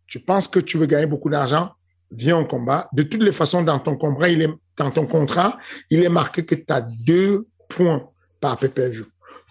tu 0.08 0.20
penses 0.20 0.48
que 0.48 0.60
tu 0.60 0.78
veux 0.78 0.86
gagner 0.86 1.06
beaucoup 1.06 1.30
d'argent, 1.30 1.72
viens 2.12 2.38
au 2.38 2.46
combat. 2.46 2.88
De 2.94 3.04
toutes 3.04 3.24
les 3.24 3.32
façons, 3.32 3.64
dans 3.64 3.80
ton 3.80 3.98
contrat, 3.98 5.58
il 5.90 6.04
est, 6.04 6.10
marqué 6.10 6.46
que 6.46 6.56
tu 6.56 6.66
as 6.70 6.82
deux 7.06 7.46
points 7.68 8.10
par 8.40 8.58
PPV. 8.58 9.04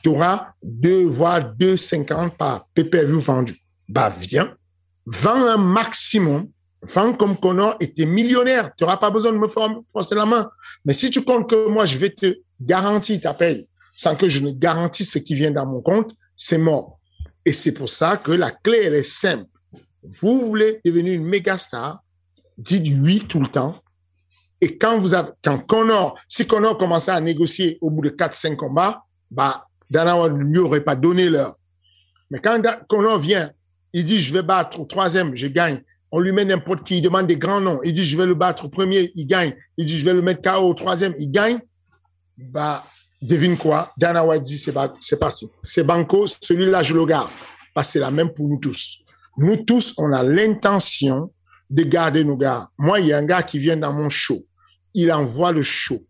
Tu 0.02 0.08
auras 0.08 0.52
deux, 0.62 1.04
voire 1.04 1.40
2,50 1.56 2.36
par 2.36 2.68
PPV 2.74 3.12
vendu. 3.12 3.56
Bah, 3.88 4.12
viens, 4.16 4.54
vends 5.04 5.46
un 5.46 5.56
maximum, 5.56 6.48
comme 7.18 7.36
Connor 7.36 7.78
t'es 7.78 8.06
millionnaire. 8.06 8.72
Tu 8.76 8.84
n'auras 8.84 8.96
pas 8.96 9.10
besoin 9.10 9.32
de 9.32 9.38
me 9.38 9.48
forcer 9.48 10.14
la 10.14 10.26
main. 10.26 10.50
Mais 10.84 10.92
si 10.92 11.10
tu 11.10 11.22
comptes 11.24 11.48
que 11.48 11.68
moi, 11.68 11.86
je 11.86 11.96
vais 11.96 12.10
te 12.10 12.40
garantir 12.60 13.20
ta 13.20 13.34
paye 13.34 13.68
sans 13.94 14.16
que 14.16 14.28
je 14.28 14.40
ne 14.40 14.50
garantisse 14.50 15.12
ce 15.12 15.18
qui 15.18 15.34
vient 15.34 15.50
dans 15.50 15.66
mon 15.66 15.80
compte, 15.80 16.12
c'est 16.34 16.58
mort. 16.58 16.98
Et 17.44 17.52
c'est 17.52 17.72
pour 17.72 17.88
ça 17.88 18.16
que 18.16 18.32
la 18.32 18.50
clé, 18.50 18.80
elle 18.84 18.94
est 18.94 19.02
simple. 19.02 19.46
Vous 20.02 20.40
voulez 20.40 20.80
devenir 20.84 21.14
une 21.14 21.24
méga 21.24 21.58
star, 21.58 22.02
dites 22.58 22.92
oui 23.00 23.24
tout 23.28 23.40
le 23.40 23.48
temps. 23.48 23.74
Et 24.60 24.78
quand 24.78 24.98
vous 24.98 25.14
avez, 25.14 25.30
quand 25.42 25.58
Connor, 25.58 26.18
si 26.28 26.46
Connor 26.46 26.78
commençait 26.78 27.10
à 27.10 27.20
négocier 27.20 27.78
au 27.80 27.90
bout 27.90 28.02
de 28.02 28.10
4-5 28.10 28.56
combats, 28.56 29.04
bah, 29.30 29.66
Dana 29.90 30.28
ne 30.28 30.42
lui 30.42 30.58
aurait 30.58 30.84
pas 30.84 30.94
donné 30.94 31.28
l'heure. 31.28 31.56
Mais 32.30 32.38
quand 32.38 32.60
Connor 32.88 33.18
vient, 33.18 33.50
il 33.92 34.04
dit, 34.04 34.20
je 34.20 34.32
vais 34.32 34.42
battre 34.42 34.80
au 34.80 34.84
troisième, 34.84 35.36
je 35.36 35.48
gagne. 35.48 35.82
On 36.12 36.20
lui 36.20 36.32
met 36.32 36.44
n'importe 36.44 36.84
qui, 36.84 36.98
il 36.98 37.02
demande 37.02 37.26
des 37.26 37.38
grands 37.38 37.60
noms. 37.60 37.80
Il 37.82 37.92
dit, 37.92 38.04
je 38.04 38.16
vais 38.16 38.26
le 38.26 38.34
battre 38.34 38.66
au 38.66 38.68
premier, 38.68 39.10
il 39.14 39.26
gagne. 39.26 39.54
Il 39.78 39.86
dit, 39.86 39.98
je 39.98 40.04
vais 40.04 40.12
le 40.12 40.22
mettre 40.22 40.42
KO 40.42 40.60
au 40.60 40.74
troisième, 40.74 41.14
il 41.16 41.30
gagne. 41.30 41.58
Bah, 42.36 42.84
devine 43.22 43.56
quoi? 43.56 43.92
Dana 43.96 44.24
White 44.24 44.42
dit 44.42 44.58
c'est 44.58 44.72
parti. 45.18 45.48
C'est 45.62 45.84
banco, 45.84 46.26
celui-là 46.26 46.82
je 46.82 46.94
le 46.94 47.06
garde. 47.06 47.30
Que 47.74 47.82
c'est 47.82 48.00
la 48.00 48.10
même 48.10 48.32
pour 48.34 48.48
nous 48.48 48.58
tous. 48.58 48.98
Nous 49.38 49.56
tous, 49.56 49.94
on 49.96 50.12
a 50.12 50.22
l'intention 50.22 51.32
de 51.70 51.84
garder 51.84 52.24
nos 52.24 52.36
gars. 52.36 52.68
Moi, 52.76 53.00
il 53.00 53.06
y 53.06 53.12
a 53.12 53.18
un 53.18 53.24
gars 53.24 53.42
qui 53.42 53.58
vient 53.58 53.76
dans 53.76 53.92
mon 53.92 54.10
show. 54.10 54.44
Il 54.92 55.10
envoie 55.10 55.52
le 55.52 55.62
show. 55.62 56.04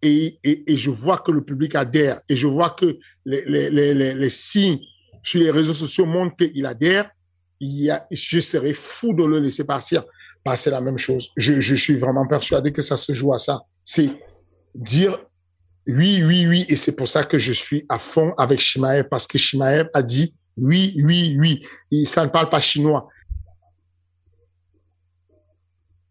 Et, 0.00 0.38
et, 0.44 0.72
et 0.72 0.76
je 0.76 0.90
vois 0.90 1.18
que 1.18 1.32
le 1.32 1.42
public 1.42 1.74
adhère. 1.74 2.20
Et 2.28 2.36
je 2.36 2.46
vois 2.46 2.70
que 2.70 2.96
les, 3.24 3.44
les, 3.46 3.70
les, 3.70 4.14
les, 4.14 4.30
signes 4.30 4.78
sur 5.24 5.40
les 5.40 5.50
réseaux 5.50 5.74
sociaux 5.74 6.06
montrent 6.06 6.36
qu'il 6.36 6.64
adhère. 6.66 7.10
Il 7.60 7.84
y 7.84 7.90
a, 7.90 8.06
je 8.10 8.40
serais 8.40 8.74
fou 8.74 9.14
de 9.14 9.24
le 9.24 9.38
laisser 9.40 9.64
partir. 9.64 10.04
Bah, 10.44 10.56
c'est 10.56 10.70
la 10.70 10.80
même 10.80 10.98
chose. 10.98 11.30
Je, 11.36 11.60
je 11.60 11.74
suis 11.74 11.96
vraiment 11.96 12.26
persuadé 12.26 12.72
que 12.72 12.82
ça 12.82 12.96
se 12.96 13.12
joue 13.12 13.32
à 13.32 13.38
ça. 13.38 13.60
C'est 13.82 14.10
dire 14.74 15.18
oui, 15.88 16.22
oui, 16.24 16.46
oui. 16.46 16.66
Et 16.68 16.76
c'est 16.76 16.96
pour 16.96 17.08
ça 17.08 17.24
que 17.24 17.38
je 17.38 17.52
suis 17.52 17.84
à 17.88 17.98
fond 17.98 18.32
avec 18.38 18.60
Shimaev 18.60 19.08
parce 19.08 19.26
que 19.26 19.38
Shimaev 19.38 19.88
a 19.94 20.02
dit 20.02 20.34
oui, 20.56 20.94
oui, 21.04 21.36
oui. 21.38 22.06
Ça 22.06 22.24
ne 22.24 22.30
parle 22.30 22.48
pas 22.48 22.60
chinois. 22.60 23.08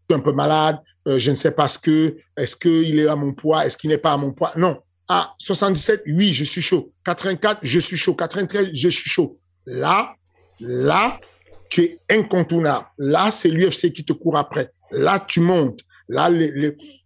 Je 0.08 0.14
suis 0.14 0.20
un 0.20 0.24
peu 0.24 0.32
malade. 0.32 0.78
Euh, 1.08 1.18
je 1.18 1.30
ne 1.30 1.36
sais 1.36 1.52
pas 1.52 1.68
ce 1.68 1.78
que, 1.78 2.16
est-ce 2.36 2.56
qu'il 2.56 2.98
est 2.98 3.06
à 3.06 3.16
mon 3.16 3.32
poids? 3.32 3.64
Est-ce 3.64 3.76
qu'il 3.76 3.90
n'est 3.90 3.98
pas 3.98 4.12
à 4.12 4.16
mon 4.16 4.32
poids? 4.32 4.52
Non. 4.56 4.80
Ah, 5.08 5.34
77, 5.38 6.02
oui, 6.08 6.32
je 6.32 6.44
suis 6.44 6.62
chaud. 6.62 6.92
84, 7.04 7.60
je 7.62 7.78
suis 7.78 7.96
chaud. 7.96 8.14
93, 8.14 8.70
je 8.72 8.88
suis 8.88 9.08
chaud. 9.08 9.38
Là, 9.66 10.14
là, 10.58 11.20
tu 11.68 11.82
es 11.82 12.00
incontournable. 12.10 12.86
Là, 12.98 13.30
c'est 13.30 13.48
l'UFC 13.48 13.92
qui 13.92 14.04
te 14.04 14.12
court 14.12 14.36
après. 14.36 14.70
Là, 14.90 15.18
tu 15.20 15.40
montes. 15.40 15.80
Là, 16.08 16.30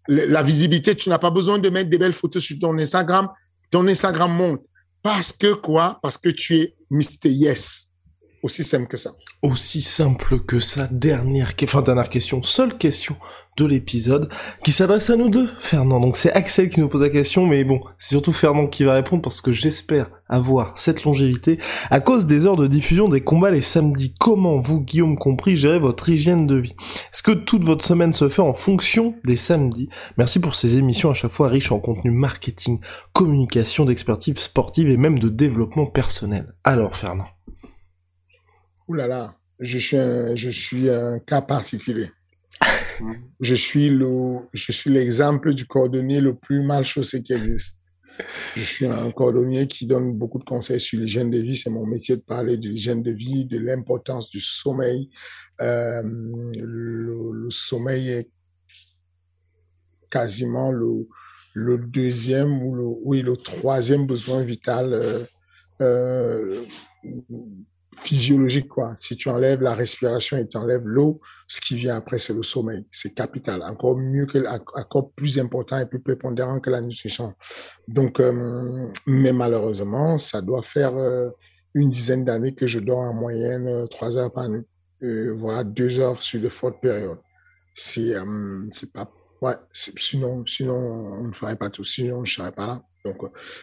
la 0.09 0.43
visibilité, 0.43 0.95
tu 0.95 1.09
n'as 1.09 1.19
pas 1.19 1.31
besoin 1.31 1.59
de 1.59 1.69
mettre 1.71 1.91
des 1.91 1.99
belles 1.99 2.13
photos 2.13 2.43
sur 2.43 2.59
ton 2.59 2.79
Instagram. 2.79 3.29
Ton 3.71 3.87
Instagram 3.87 4.33
monte. 4.33 4.63
Parce 5.03 5.33
que 5.33 5.55
quoi? 5.55 5.99
Parce 6.03 6.19
que 6.19 6.29
tu 6.29 6.57
es 6.59 6.75
Mr. 6.91 7.29
Yes. 7.29 7.90
Aussi 8.43 8.65
simple 8.65 8.87
que 8.87 8.97
ça. 8.97 9.11
Aussi 9.43 9.83
simple 9.83 10.41
que 10.41 10.61
ça. 10.61 10.89
Dernière, 10.91 11.53
enfin 11.63 11.83
dernière 11.83 12.09
question, 12.09 12.43
seule 12.43 12.79
question 12.79 13.17
de 13.59 13.67
l'épisode 13.67 14.33
qui 14.65 14.73
s'adresse 14.73 15.11
à 15.11 15.17
nous 15.17 15.29
deux, 15.29 15.51
Fernand. 15.59 16.01
Donc 16.01 16.17
c'est 16.17 16.33
Axel 16.33 16.71
qui 16.71 16.81
nous 16.81 16.89
pose 16.89 17.03
la 17.03 17.11
question, 17.11 17.47
mais 17.47 17.65
bon, 17.65 17.83
c'est 17.99 18.15
surtout 18.15 18.33
Fernand 18.33 18.67
qui 18.67 18.85
va 18.85 18.95
répondre 18.95 19.21
parce 19.21 19.43
que 19.43 19.53
j'espère 19.53 20.11
avoir 20.27 20.73
cette 20.77 21.05
longévité 21.05 21.59
à 21.91 22.01
cause 22.01 22.25
des 22.25 22.47
heures 22.47 22.57
de 22.57 22.67
diffusion 22.67 23.11
des 23.11 23.21
combats 23.21 23.51
les 23.51 23.61
samedis. 23.61 24.15
Comment 24.19 24.59
vous, 24.59 24.81
Guillaume 24.81 25.19
compris, 25.19 25.59
gérez 25.59 25.79
votre 25.79 26.09
hygiène 26.09 26.47
de 26.47 26.57
vie? 26.57 26.75
Est-ce 27.13 27.23
que 27.23 27.33
toute 27.33 27.65
votre 27.65 27.85
semaine 27.85 28.15
se 28.15 28.31
fait 28.31 28.41
en 28.41 28.55
fonction 28.55 29.17
des 29.25 29.37
samedis? 29.37 29.91
Merci 30.17 30.41
pour 30.41 30.55
ces 30.55 30.79
émissions 30.79 31.11
à 31.11 31.15
chaque 31.15 31.33
fois 31.33 31.49
riches 31.49 31.73
en 31.73 31.81
contenu 31.81 32.11
marketing, 32.11 32.81
communication, 33.13 33.85
d'expertise 33.85 34.39
sportive 34.39 34.89
et 34.89 34.97
même 34.97 35.19
de 35.19 35.29
développement 35.29 35.87
personnel. 35.87 36.55
Alors 36.65 36.97
Fernand 36.97 37.27
Ouh 38.91 38.95
là 38.95 39.07
là, 39.07 39.37
je 39.61 39.79
suis 39.79 39.97
un, 39.97 40.35
je 40.35 40.51
suis 40.51 40.91
un 40.91 41.21
cas 41.21 41.43
particulier. 41.43 42.09
je 43.41 43.55
suis 43.55 43.89
le, 43.89 44.39
je 44.53 44.73
suis 44.73 44.91
l'exemple 44.91 45.55
du 45.55 45.65
cordonnier 45.65 46.21
le 46.21 46.35
plus 46.35 46.61
mal 46.61 46.85
chaussé 46.85 47.23
qui 47.23 47.33
existe. 47.33 47.85
Je 48.57 48.65
suis 48.65 48.87
un 48.87 49.13
cordonnier 49.13 49.69
qui 49.69 49.87
donne 49.87 50.15
beaucoup 50.15 50.41
de 50.41 50.45
conseils 50.45 50.81
sur 50.81 50.99
l'hygiène 50.99 51.31
de 51.31 51.39
vie. 51.39 51.57
C'est 51.57 51.71
mon 51.71 51.87
métier 51.87 52.17
de 52.17 52.23
parler 52.23 52.57
de 52.57 52.69
l'hygiène 52.69 53.01
de 53.01 53.13
vie, 53.13 53.45
de 53.45 53.59
l'importance 53.59 54.29
du 54.29 54.41
sommeil. 54.41 55.09
Euh, 55.61 56.03
le, 56.03 57.31
le, 57.33 57.51
sommeil 57.53 58.09
est 58.09 58.31
quasiment 60.11 60.73
le, 60.73 61.07
le 61.55 61.79
deuxième 61.79 62.61
ou 62.61 62.75
le, 62.75 62.85
oui, 63.05 63.23
le 63.23 63.37
troisième 63.37 64.05
besoin 64.05 64.43
vital 64.43 64.95
euh, 64.95 65.25
euh, 65.81 66.65
physiologique, 68.03 68.69
quoi. 68.69 68.95
Si 68.97 69.17
tu 69.17 69.29
enlèves 69.29 69.61
la 69.63 69.75
respiration 69.75 70.37
et 70.37 70.49
tu 70.49 70.57
enlèves 70.57 70.85
l'eau, 70.85 71.21
ce 71.47 71.61
qui 71.61 71.77
vient 71.77 71.97
après, 71.97 72.19
c'est 72.19 72.33
le 72.33 72.43
sommeil. 72.43 72.87
C'est 72.91 73.15
capital. 73.15 73.63
Encore 73.63 73.99
mieux 73.99 74.27
que, 74.27 74.39
encore 74.79 75.11
plus 75.13 75.39
important 75.39 75.79
et 75.79 75.87
plus 75.87 76.01
prépondérant 76.01 76.61
que 76.61 76.71
la 76.71 76.81
nutrition. 76.81 77.35
Donc, 77.89 78.21
euh, 78.21 78.89
mais 79.07 79.33
malheureusement, 79.33 80.17
ça 80.19 80.41
doit 80.41 80.63
faire 80.63 80.97
euh, 80.97 81.31
une 81.75 81.91
dizaine 81.91 82.25
d'années 82.25 82.55
que 82.55 82.67
je 82.67 82.79
dors 82.79 83.01
en 83.01 83.15
moyenne 83.15 83.69
euh, 83.69 83.87
trois 83.87 84.17
heures 84.17 84.33
par 84.33 84.49
nuit, 84.49 84.65
voire 85.35 85.65
deux 85.65 85.99
heures 85.99 86.23
sur 86.23 86.41
de 86.41 86.49
fortes 86.49 86.81
périodes. 86.81 87.21
C'est, 87.75 88.15
c'est 88.69 88.93
pas, 88.93 89.11
ouais, 89.41 89.55
sinon, 89.73 90.45
sinon, 90.47 90.75
on 90.75 91.29
ne 91.29 91.33
ferait 91.33 91.57
pas 91.57 91.71
tout. 91.71 91.85
Sinon, 91.85 92.25
je 92.25 92.35
serais 92.35 92.53
pas 92.53 92.67
là. 92.67 92.83
Donc, 93.05 93.17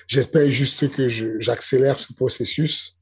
j'espère 0.07 0.49
juste 0.49 0.89
que 0.91 1.07
j'accélère 1.39 1.99
ce 1.99 2.13
processus 2.13 2.96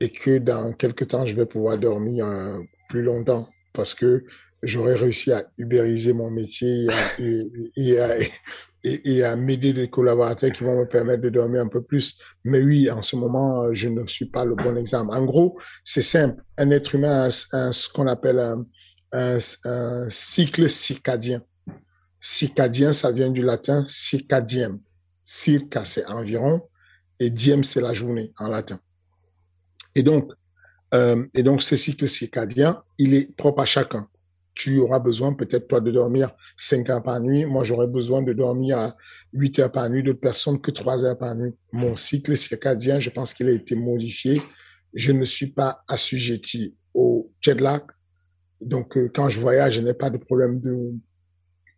et 0.00 0.10
que 0.10 0.38
dans 0.38 0.72
quelques 0.72 1.08
temps, 1.08 1.26
je 1.26 1.34
vais 1.34 1.46
pouvoir 1.46 1.78
dormir 1.78 2.26
euh, 2.26 2.58
plus 2.88 3.02
longtemps 3.02 3.48
parce 3.72 3.94
que 3.94 4.24
j'aurais 4.62 4.94
réussi 4.94 5.32
à 5.32 5.44
ubériser 5.58 6.12
mon 6.12 6.30
métier 6.30 6.86
et, 7.18 7.52
et, 7.76 7.96
et, 8.84 9.16
et 9.16 9.24
à, 9.24 9.36
m'aider 9.36 9.72
des 9.72 9.88
collaborateurs 9.88 10.52
qui 10.52 10.64
vont 10.64 10.78
me 10.78 10.86
permettre 10.86 11.22
de 11.22 11.30
dormir 11.30 11.62
un 11.62 11.68
peu 11.68 11.82
plus. 11.82 12.16
Mais 12.44 12.60
oui, 12.60 12.90
en 12.90 13.02
ce 13.02 13.16
moment, 13.16 13.72
je 13.72 13.88
ne 13.88 14.06
suis 14.06 14.26
pas 14.26 14.44
le 14.44 14.54
bon 14.54 14.76
exemple. 14.76 15.14
En 15.14 15.24
gros, 15.24 15.58
c'est 15.84 16.02
simple. 16.02 16.42
Un 16.58 16.70
être 16.70 16.94
humain 16.94 17.24
a, 17.24 17.30
ce 17.30 17.88
qu'on 17.92 18.06
appelle 18.06 18.40
un, 18.40 18.66
un, 19.12 19.38
un, 19.64 20.10
cycle 20.10 20.68
circadien. 20.68 21.42
Circadien, 22.18 22.92
ça 22.92 23.12
vient 23.12 23.30
du 23.30 23.42
latin 23.42 23.84
circadiem. 23.86 24.78
Circa, 25.24 25.84
c'est 25.84 26.04
environ, 26.06 26.62
et 27.18 27.30
diem, 27.30 27.62
c'est 27.62 27.80
la 27.80 27.94
journée 27.94 28.32
en 28.38 28.48
latin. 28.48 28.80
Et 30.00 30.02
donc, 30.02 30.32
euh, 30.94 31.26
et 31.34 31.42
donc, 31.42 31.60
ce 31.60 31.76
cycle 31.76 32.08
circadien, 32.08 32.82
il 32.96 33.12
est 33.12 33.36
propre 33.36 33.60
à 33.60 33.66
chacun. 33.66 34.08
Tu 34.54 34.78
auras 34.78 34.98
besoin 34.98 35.34
peut-être 35.34 35.68
toi 35.68 35.82
de 35.82 35.90
dormir 35.90 36.30
5 36.56 36.88
heures 36.88 37.02
par 37.02 37.20
nuit. 37.20 37.44
Moi, 37.44 37.64
j'aurais 37.64 37.86
besoin 37.86 38.22
de 38.22 38.32
dormir 38.32 38.94
8 39.34 39.58
heures 39.58 39.72
par 39.72 39.90
nuit. 39.90 40.02
D'autres 40.02 40.18
personnes 40.20 40.58
que 40.58 40.70
3 40.70 41.04
heures 41.04 41.18
par 41.18 41.34
nuit. 41.34 41.54
Mon 41.70 41.96
cycle 41.96 42.34
circadien, 42.34 42.98
je 42.98 43.10
pense 43.10 43.34
qu'il 43.34 43.46
a 43.50 43.52
été 43.52 43.76
modifié. 43.76 44.40
Je 44.94 45.12
ne 45.12 45.26
suis 45.26 45.48
pas 45.48 45.82
assujetti 45.86 46.74
au 46.94 47.30
jet 47.42 47.60
lag. 47.60 47.82
Donc, 48.62 48.96
euh, 48.96 49.10
quand 49.14 49.28
je 49.28 49.38
voyage, 49.38 49.74
je 49.74 49.80
n'ai 49.82 49.92
pas 49.92 50.08
de 50.08 50.16
problème 50.16 50.60
de, 50.60 50.94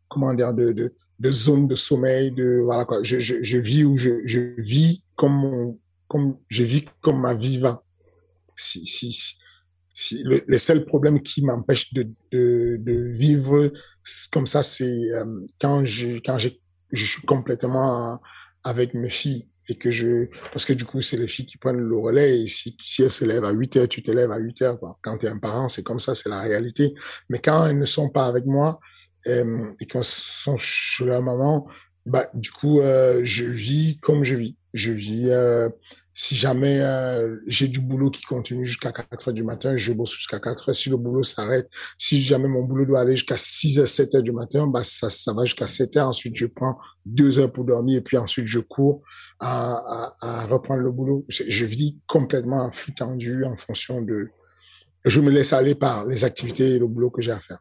comment 0.09 0.33
dire, 0.33 0.55
de, 0.55 0.95
zone 1.27 1.67
de 1.67 1.75
sommeil, 1.75 2.31
de, 2.31 2.61
voilà 2.63 2.85
quoi. 2.85 3.03
Je, 3.03 3.59
vis 3.59 3.83
où 3.83 3.97
je, 3.97 4.61
vis 4.61 5.03
comme, 5.17 5.77
je 6.49 6.63
vis 6.63 6.85
comme 7.01 7.21
ma 7.21 7.35
vie 7.35 7.59
va 7.59 7.83
si, 8.57 8.85
si, 8.85 10.23
le, 10.25 10.59
seul 10.59 10.85
problème 10.85 11.21
qui 11.21 11.45
m'empêche 11.45 11.93
de, 11.93 12.09
de, 12.33 13.17
vivre 13.17 13.71
comme 14.33 14.47
ça, 14.47 14.63
c'est 14.63 15.13
euh, 15.13 15.47
quand 15.61 15.85
je 15.85 16.19
quand 16.25 16.39
je, 16.39 16.49
je 16.93 17.05
suis 17.05 17.23
complètement 17.23 18.21
avec 18.65 18.95
mes 18.95 19.11
filles 19.11 19.49
et 19.69 19.77
que 19.77 19.91
je 19.91 20.27
parce 20.53 20.65
que 20.65 20.73
du 20.73 20.85
coup 20.85 21.01
c'est 21.01 21.17
les 21.17 21.29
filles 21.29 21.47
qui 21.47 21.57
prennent 21.57 21.79
le 21.79 21.97
relais 21.97 22.47
si 22.49 22.77
si 22.83 23.03
elles 23.03 23.11
se 23.11 23.25
lèvent 23.25 23.45
à 23.45 23.53
8 23.53 23.77
heures 23.77 23.89
tu 23.89 24.03
te 24.03 24.11
lèves 24.11 24.33
à 24.33 24.39
8 24.39 24.63
heures 24.63 24.81
quoi. 24.81 24.99
quand 25.03 25.19
tu 25.19 25.27
es 25.27 25.29
un 25.29 25.39
parent 25.39 25.69
c'est 25.69 25.83
comme 25.83 26.01
ça 26.01 26.15
c'est 26.15 26.29
la 26.29 26.41
réalité 26.41 26.95
mais 27.29 27.39
quand 27.39 27.67
elles 27.67 27.79
ne 27.79 27.85
sont 27.85 28.09
pas 28.09 28.27
avec 28.27 28.45
moi 28.45 28.81
euh, 29.29 29.71
et 29.81 29.87
qu'elles 29.87 30.03
sont 30.05 30.57
chez 30.59 31.05
leur 31.05 31.23
maman 31.23 31.69
bah 32.07 32.27
du 32.35 32.51
coup 32.51 32.81
euh, 32.81 33.21
je 33.25 33.45
vis 33.45 33.99
comme 34.01 34.25
je 34.25 34.35
vis 34.35 34.57
je 34.75 34.91
vis 34.91 35.31
si 36.15 36.37
jamais 36.37 36.81
euh, 36.81 37.37
j'ai 37.47 37.69
du 37.69 37.81
boulot 37.81 38.11
qui 38.11 38.23
continue 38.23 38.67
jusqu'à 38.67 38.93
4 38.93 39.29
heures 39.29 39.35
du 39.35 39.43
matin, 39.43 39.77
je 39.77 39.93
bosse 39.93 40.13
jusqu'à 40.13 40.39
4 40.39 40.69
heures. 40.69 40.75
Si 40.75 40.91
le 40.91 40.97
boulot 40.97 41.23
s'arrête, 41.23 41.69
si 41.97 42.21
jamais 42.21 42.49
mon 42.49 42.63
boulot 42.63 42.85
doit 42.85 43.01
aller 43.01 43.13
jusqu'à 43.13 43.37
6 43.37 43.81
heures, 43.81 43.89
7 43.89 44.15
heures 44.17 44.23
du 44.23 44.33
matin, 44.33 44.67
bah 44.67 44.85
ça, 44.85 45.09
ça 45.09 45.33
va 45.33 45.45
jusqu'à 45.45 45.69
7 45.69 45.97
heures. 45.97 46.09
Ensuite, 46.09 46.37
je 46.37 46.47
prends 46.47 46.77
2 47.07 47.39
heures 47.39 47.53
pour 47.53 47.65
dormir 47.65 47.99
et 47.99 48.03
puis 48.03 48.19
ensuite, 48.19 48.47
je 48.47 48.59
cours 48.59 49.03
à, 49.41 49.75
à, 49.75 50.13
à 50.23 50.47
reprendre 50.47 50.83
le 50.83 50.93
boulot. 50.93 51.25
Je 51.29 51.65
vis 51.65 51.99
complètement 52.07 52.65
en 52.65 52.71
flux 52.71 52.95
tendu 52.95 53.45
en 53.45 53.57
fonction 53.57 54.03
de... 54.03 54.29
Je 55.05 55.21
me 55.21 55.31
laisse 55.31 55.53
aller 55.53 55.75
par 55.75 56.07
les 56.07 56.25
activités 56.25 56.77
et 56.77 56.79
le 56.79 56.87
boulot 56.87 57.11
que 57.11 57.23
j'ai 57.23 57.33
à 57.33 57.41
faire. 57.41 57.59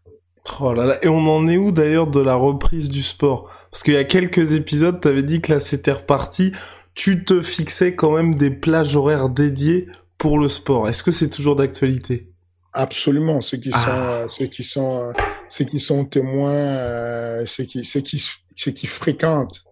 Oh 0.60 0.74
et 1.02 1.08
on 1.08 1.28
en 1.28 1.48
est 1.48 1.58
où 1.58 1.72
d'ailleurs 1.72 2.08
de 2.08 2.20
la 2.20 2.36
reprise 2.36 2.90
du 2.90 3.04
sport? 3.04 3.50
Parce 3.72 3.84
qu'il 3.84 3.94
y 3.94 3.98
a 3.98 4.04
quelques 4.04 4.54
épisodes, 4.54 5.00
t'avais 5.00 5.24
dit 5.24 5.40
que 5.42 5.54
là 5.54 5.60
c'était 5.60 5.92
reparti 5.92 6.52
tu 6.94 7.26
te 7.26 7.42
fixais 7.42 7.96
quand 7.96 8.12
même 8.12 8.36
des 8.36 8.52
plages 8.52 8.96
horaires 8.96 9.30
dédiées 9.30 9.88
pour 10.18 10.40
le 10.40 10.50
sport. 10.50 10.88
Est-ce 10.88 11.04
que 11.04 11.12
c'est 11.12 11.30
toujours 11.30 11.56
d'actualité? 11.56 12.32
Absolument. 12.74 13.42
Ceux 13.42 13.58
qui 13.58 13.72
ah. 13.74 14.26
sont, 14.28 14.30
ceux 14.30 14.46
qui 14.48 14.64
sont, 14.64 15.14
ceux 15.50 15.66
qui 15.66 15.80
sont 15.80 16.06
témoins, 16.06 16.52
euh, 16.52 17.46
ceux 17.46 17.64
qui, 17.64 17.84
ceux 17.84 18.02
qui, 18.02 18.24
ceux 18.56 18.72
qui 18.72 18.88
fréquentent 18.88 19.64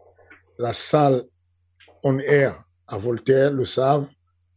la 0.58 0.74
salle 0.74 1.24
on 2.04 2.20
air 2.20 2.64
à 2.88 2.98
Voltaire 2.98 3.52
le 3.52 3.66
savent 3.66 4.08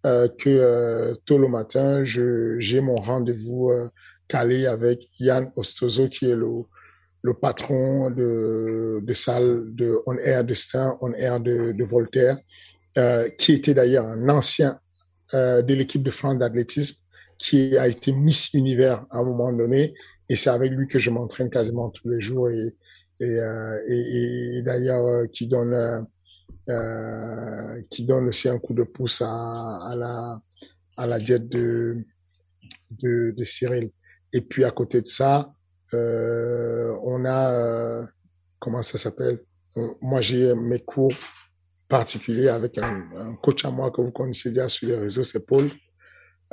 euh, 0.04 0.28
que 0.28 0.50
euh, 0.50 1.14
tôt 1.26 1.38
le 1.38 1.48
matin, 1.48 2.02
j'ai 2.04 2.80
mon 2.80 2.96
rendez-vous 2.96 3.70
euh, 3.70 3.88
calé 4.26 4.66
avec 4.66 5.08
Yann 5.20 5.50
Ostozo 5.56 6.08
qui 6.08 6.28
est 6.28 6.36
le 6.36 6.48
le 7.22 7.34
patron 7.34 8.10
de, 8.10 9.00
de 9.02 9.12
salle 9.14 9.74
de 9.74 9.98
On 10.06 10.16
Air 10.18 10.44
Destin, 10.44 10.98
On 11.00 11.12
Air 11.12 11.40
de, 11.40 11.72
de 11.72 11.84
Voltaire, 11.84 12.36
euh, 12.98 13.28
qui 13.38 13.52
était 13.52 13.74
d'ailleurs 13.74 14.06
un 14.06 14.28
ancien 14.28 14.78
euh, 15.34 15.62
de 15.62 15.74
l'équipe 15.74 16.02
de 16.02 16.10
France 16.10 16.36
d'athlétisme, 16.38 16.96
qui 17.38 17.76
a 17.78 17.88
été 17.88 18.12
Miss 18.12 18.52
Univers 18.54 19.06
à 19.10 19.18
un 19.18 19.24
moment 19.24 19.52
donné. 19.52 19.94
Et 20.28 20.36
c'est 20.36 20.50
avec 20.50 20.72
lui 20.72 20.88
que 20.88 20.98
je 20.98 21.10
m'entraîne 21.10 21.50
quasiment 21.50 21.90
tous 21.90 22.08
les 22.08 22.20
jours 22.20 22.50
et, 22.50 22.76
et, 23.20 23.24
euh, 23.24 23.78
et, 23.88 24.58
et 24.58 24.62
d'ailleurs 24.62 25.06
euh, 25.06 25.26
qui 25.26 25.46
donne 25.46 26.06
euh, 26.70 27.82
qui 27.90 28.04
donne 28.04 28.28
aussi 28.28 28.48
un 28.48 28.58
coup 28.58 28.74
de 28.74 28.84
pouce 28.84 29.22
à, 29.22 29.88
à 29.90 29.96
la 29.96 30.40
à 30.96 31.06
la 31.06 31.18
diète 31.18 31.48
de, 31.48 32.04
de, 32.90 33.34
de 33.36 33.44
Cyril. 33.44 33.90
Et 34.32 34.40
puis 34.40 34.64
à 34.64 34.70
côté 34.70 35.00
de 35.00 35.06
ça, 35.06 35.34
euh, 35.40 35.61
on 35.94 37.24
a 37.26 38.06
comment 38.58 38.82
ça 38.82 38.98
s'appelle? 38.98 39.40
Moi 40.00 40.20
j'ai 40.20 40.54
mes 40.54 40.80
cours 40.80 41.12
particulier 41.92 42.48
avec 42.48 42.78
un, 42.78 43.34
coach 43.42 43.66
à 43.66 43.70
moi 43.70 43.90
que 43.90 44.00
vous 44.00 44.12
connaissez 44.12 44.48
déjà 44.48 44.66
sur 44.66 44.88
les 44.88 44.96
réseaux, 44.96 45.24
c'est 45.24 45.44
Paul, 45.44 45.70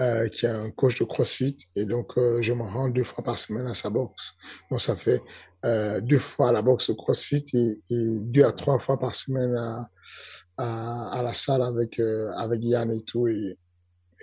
euh, 0.01 0.27
qui 0.27 0.45
est 0.45 0.49
un 0.49 0.69
coach 0.71 0.99
de 0.99 1.05
CrossFit. 1.05 1.57
Et 1.77 1.85
donc, 1.85 2.17
euh, 2.17 2.41
je 2.41 2.51
me 2.51 2.63
rends 2.63 2.89
deux 2.89 3.05
fois 3.05 3.23
par 3.23 3.39
semaine 3.39 3.65
à 3.67 3.73
sa 3.73 3.89
boxe. 3.89 4.33
Donc, 4.69 4.81
ça 4.81 4.97
fait 4.97 5.21
euh, 5.65 6.01
deux 6.01 6.19
fois 6.19 6.49
à 6.49 6.51
la 6.51 6.61
boxe 6.61 6.91
CrossFit 6.93 7.45
et, 7.53 7.81
deux 7.89 8.43
à 8.43 8.51
trois 8.51 8.79
fois 8.79 8.99
par 8.99 9.15
semaine 9.15 9.55
à, 9.57 9.89
à, 10.57 11.23
la 11.23 11.33
salle 11.33 11.61
avec, 11.61 12.01
euh, 12.01 12.29
avec 12.35 12.59
Yann 12.61 12.91
et 12.93 13.03
tout. 13.03 13.25
Et, 13.29 13.57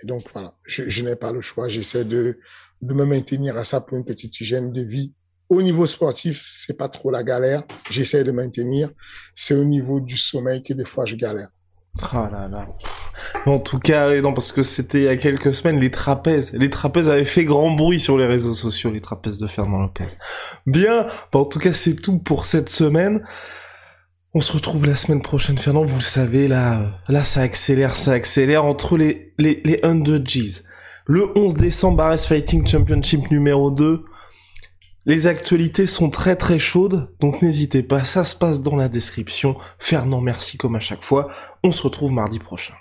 et 0.03 0.05
donc, 0.05 0.23
voilà, 0.33 0.53
je, 0.65 0.87
je 0.87 1.03
n'ai 1.03 1.15
pas 1.15 1.31
le 1.31 1.41
choix. 1.41 1.69
J'essaie 1.69 2.05
de, 2.05 2.39
de 2.81 2.93
me 2.93 3.05
maintenir 3.05 3.57
à 3.57 3.63
ça 3.63 3.81
pour 3.81 3.97
une 3.97 4.05
petite 4.05 4.39
hygiène 4.39 4.71
de 4.71 4.81
vie 4.81 5.13
au 5.49 5.61
niveau 5.61 5.85
sportif, 5.85 6.45
c'est 6.49 6.77
pas 6.77 6.89
trop 6.89 7.11
la 7.11 7.23
galère. 7.23 7.63
J'essaie 7.89 8.23
de 8.23 8.31
maintenir. 8.31 8.89
C'est 9.35 9.55
au 9.55 9.63
niveau 9.63 9.99
du 9.99 10.17
sommeil 10.17 10.61
que 10.63 10.73
des 10.73 10.85
fois 10.85 11.05
je 11.05 11.15
galère. 11.15 11.49
Ah 12.11 12.29
là 12.31 12.47
là. 12.47 12.67
En 13.45 13.59
tout 13.59 13.79
cas, 13.79 14.21
non, 14.21 14.33
parce 14.33 14.51
que 14.51 14.61
c'était 14.61 14.99
il 14.99 15.03
y 15.05 15.07
a 15.07 15.17
quelques 15.17 15.55
semaines, 15.55 15.79
les 15.79 15.89
trapèzes. 15.89 16.53
Les 16.53 16.69
trapèzes 16.69 17.09
avaient 17.09 17.25
fait 17.25 17.45
grand 17.45 17.71
bruit 17.71 17.99
sur 17.99 18.17
les 18.17 18.27
réseaux 18.27 18.53
sociaux, 18.53 18.91
les 18.91 19.01
trapèzes 19.01 19.39
de 19.39 19.47
Fernand 19.47 19.79
Lopez. 19.79 20.05
Bien, 20.67 21.07
bah, 21.31 21.39
en 21.39 21.45
tout 21.45 21.59
cas, 21.59 21.73
c'est 21.73 21.95
tout 21.95 22.19
pour 22.19 22.45
cette 22.45 22.69
semaine. 22.69 23.25
On 24.33 24.41
se 24.41 24.51
retrouve 24.53 24.85
la 24.85 24.95
semaine 24.95 25.21
prochaine, 25.21 25.57
Fernand, 25.57 25.85
vous 25.85 25.99
le 25.99 26.03
savez, 26.03 26.47
là, 26.47 26.99
ça 27.23 27.41
accélère, 27.41 27.95
ça 27.95 28.11
accélère 28.11 28.65
entre 28.65 28.97
les, 28.97 29.33
les, 29.37 29.61
les 29.63 29.79
100 29.81 30.19
G's. 30.19 30.65
Le 31.05 31.37
11 31.37 31.55
décembre, 31.55 32.03
Ares 32.03 32.19
Fighting 32.19 32.67
Championship 32.67 33.31
numéro 33.31 33.71
2. 33.71 34.03
Les 35.05 35.27
actualités 35.27 35.87
sont 35.87 36.09
très 36.09 36.35
très 36.35 36.59
chaudes, 36.59 37.15
donc 37.21 37.41
n'hésitez 37.41 37.81
pas, 37.81 38.03
ça 38.03 38.25
se 38.25 38.35
passe 38.35 38.61
dans 38.61 38.75
la 38.75 38.89
description. 38.89 39.55
Fernand, 39.79 40.19
merci 40.19 40.57
comme 40.57 40.75
à 40.75 40.81
chaque 40.81 41.03
fois. 41.03 41.29
On 41.63 41.71
se 41.71 41.81
retrouve 41.81 42.11
mardi 42.11 42.39
prochain. 42.39 42.73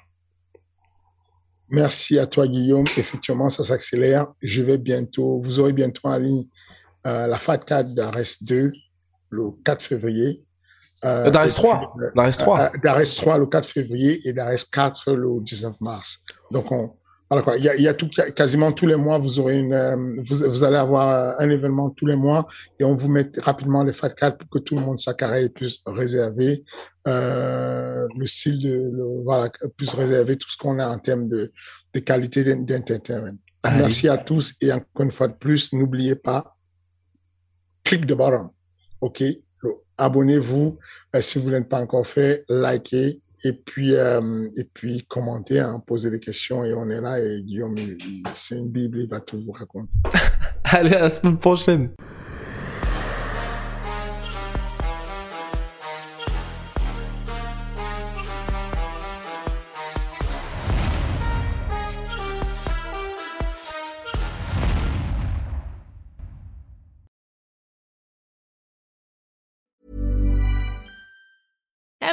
Merci 1.68 2.18
à 2.18 2.26
toi, 2.26 2.48
Guillaume. 2.48 2.86
Effectivement, 2.96 3.48
ça 3.48 3.64
s'accélère. 3.64 4.26
Je 4.40 4.62
vais 4.62 4.78
bientôt, 4.78 5.40
vous 5.40 5.60
aurez 5.60 5.72
bientôt 5.72 6.02
en 6.08 6.18
ligne 6.18 6.44
euh, 7.06 7.28
la 7.28 7.38
FAT 7.38 7.58
4 7.58 7.94
d'Ares 7.94 8.18
2 8.40 8.72
le 9.30 9.50
4 9.64 9.82
février. 9.82 10.45
Euh, 11.06 11.30
D'Ares 11.30 11.48
3. 11.48 11.94
D'Ares 12.14 12.36
3. 12.36 12.70
D'Ares 12.82 13.14
3 13.16 13.38
le 13.38 13.46
4 13.46 13.68
février 13.68 14.28
et 14.28 14.32
d'Ares 14.32 14.70
4 14.70 15.12
le 15.12 15.40
19 15.40 15.80
mars. 15.80 16.20
Donc, 16.50 16.70
on, 16.72 16.92
voilà 17.28 17.42
quoi. 17.42 17.56
Il 17.56 17.64
y 17.64 17.68
a, 17.68 17.74
il 17.74 17.82
y 17.82 17.88
a 17.88 17.94
tout, 17.94 18.08
quasiment 18.34 18.70
tous 18.70 18.86
les 18.86 18.94
mois, 18.94 19.18
vous 19.18 19.40
aurez 19.40 19.58
une, 19.58 19.74
euh, 19.74 19.96
vous, 20.18 20.48
vous, 20.48 20.62
allez 20.62 20.76
avoir 20.76 21.40
un 21.40 21.50
événement 21.50 21.90
tous 21.90 22.06
les 22.06 22.14
mois 22.14 22.46
et 22.78 22.84
on 22.84 22.94
vous 22.94 23.08
met 23.08 23.28
rapidement 23.38 23.82
les 23.82 23.92
fat 23.92 24.10
4 24.10 24.38
pour 24.38 24.48
que 24.48 24.58
tout 24.60 24.76
le 24.76 24.82
monde 24.82 24.98
s'accarrête 24.98 25.52
puisse 25.52 25.78
réserver 25.86 26.64
euh, 27.08 28.06
le 28.16 28.26
style 28.26 28.60
de, 28.60 28.70
le, 28.70 29.24
voilà, 29.24 29.50
puisse 29.76 29.94
réserver 29.94 30.36
tout 30.36 30.48
ce 30.48 30.56
qu'on 30.56 30.78
a 30.78 30.88
en 30.88 30.98
termes 30.98 31.26
de, 31.26 31.52
de 31.94 32.00
qualité 32.00 32.54
d'entertainment. 32.54 33.38
Merci 33.64 34.08
à 34.08 34.18
tous 34.18 34.54
et 34.60 34.72
encore 34.72 35.02
une 35.02 35.10
fois 35.10 35.26
de 35.26 35.34
plus, 35.34 35.72
n'oubliez 35.72 36.14
pas, 36.14 36.56
click 37.82 38.02
the 38.06 38.14
button, 38.14 38.50
ok? 39.00 39.24
Abonnez-vous 39.98 40.78
euh, 41.14 41.20
si 41.20 41.38
vous 41.38 41.50
n'êtes 41.50 41.68
pas 41.68 41.80
encore 41.80 42.06
fait, 42.06 42.44
likez 42.48 43.20
et 43.44 43.52
puis 43.52 43.94
euh, 43.94 44.48
et 44.56 44.64
puis 44.64 45.04
commenter, 45.08 45.60
hein, 45.60 45.82
poser 45.86 46.10
des 46.10 46.20
questions 46.20 46.64
et 46.64 46.72
on 46.74 46.88
est 46.90 47.00
là 47.00 47.20
et 47.20 47.42
Guillaume 47.42 47.76
c'est 48.34 48.56
une 48.56 48.68
bible, 48.68 49.02
il 49.02 49.08
va 49.08 49.20
tout 49.20 49.40
vous 49.40 49.52
raconter. 49.52 49.96
Allez 50.64 50.94
à 50.94 51.02
la 51.02 51.10
semaine 51.10 51.38
prochaine. 51.38 51.90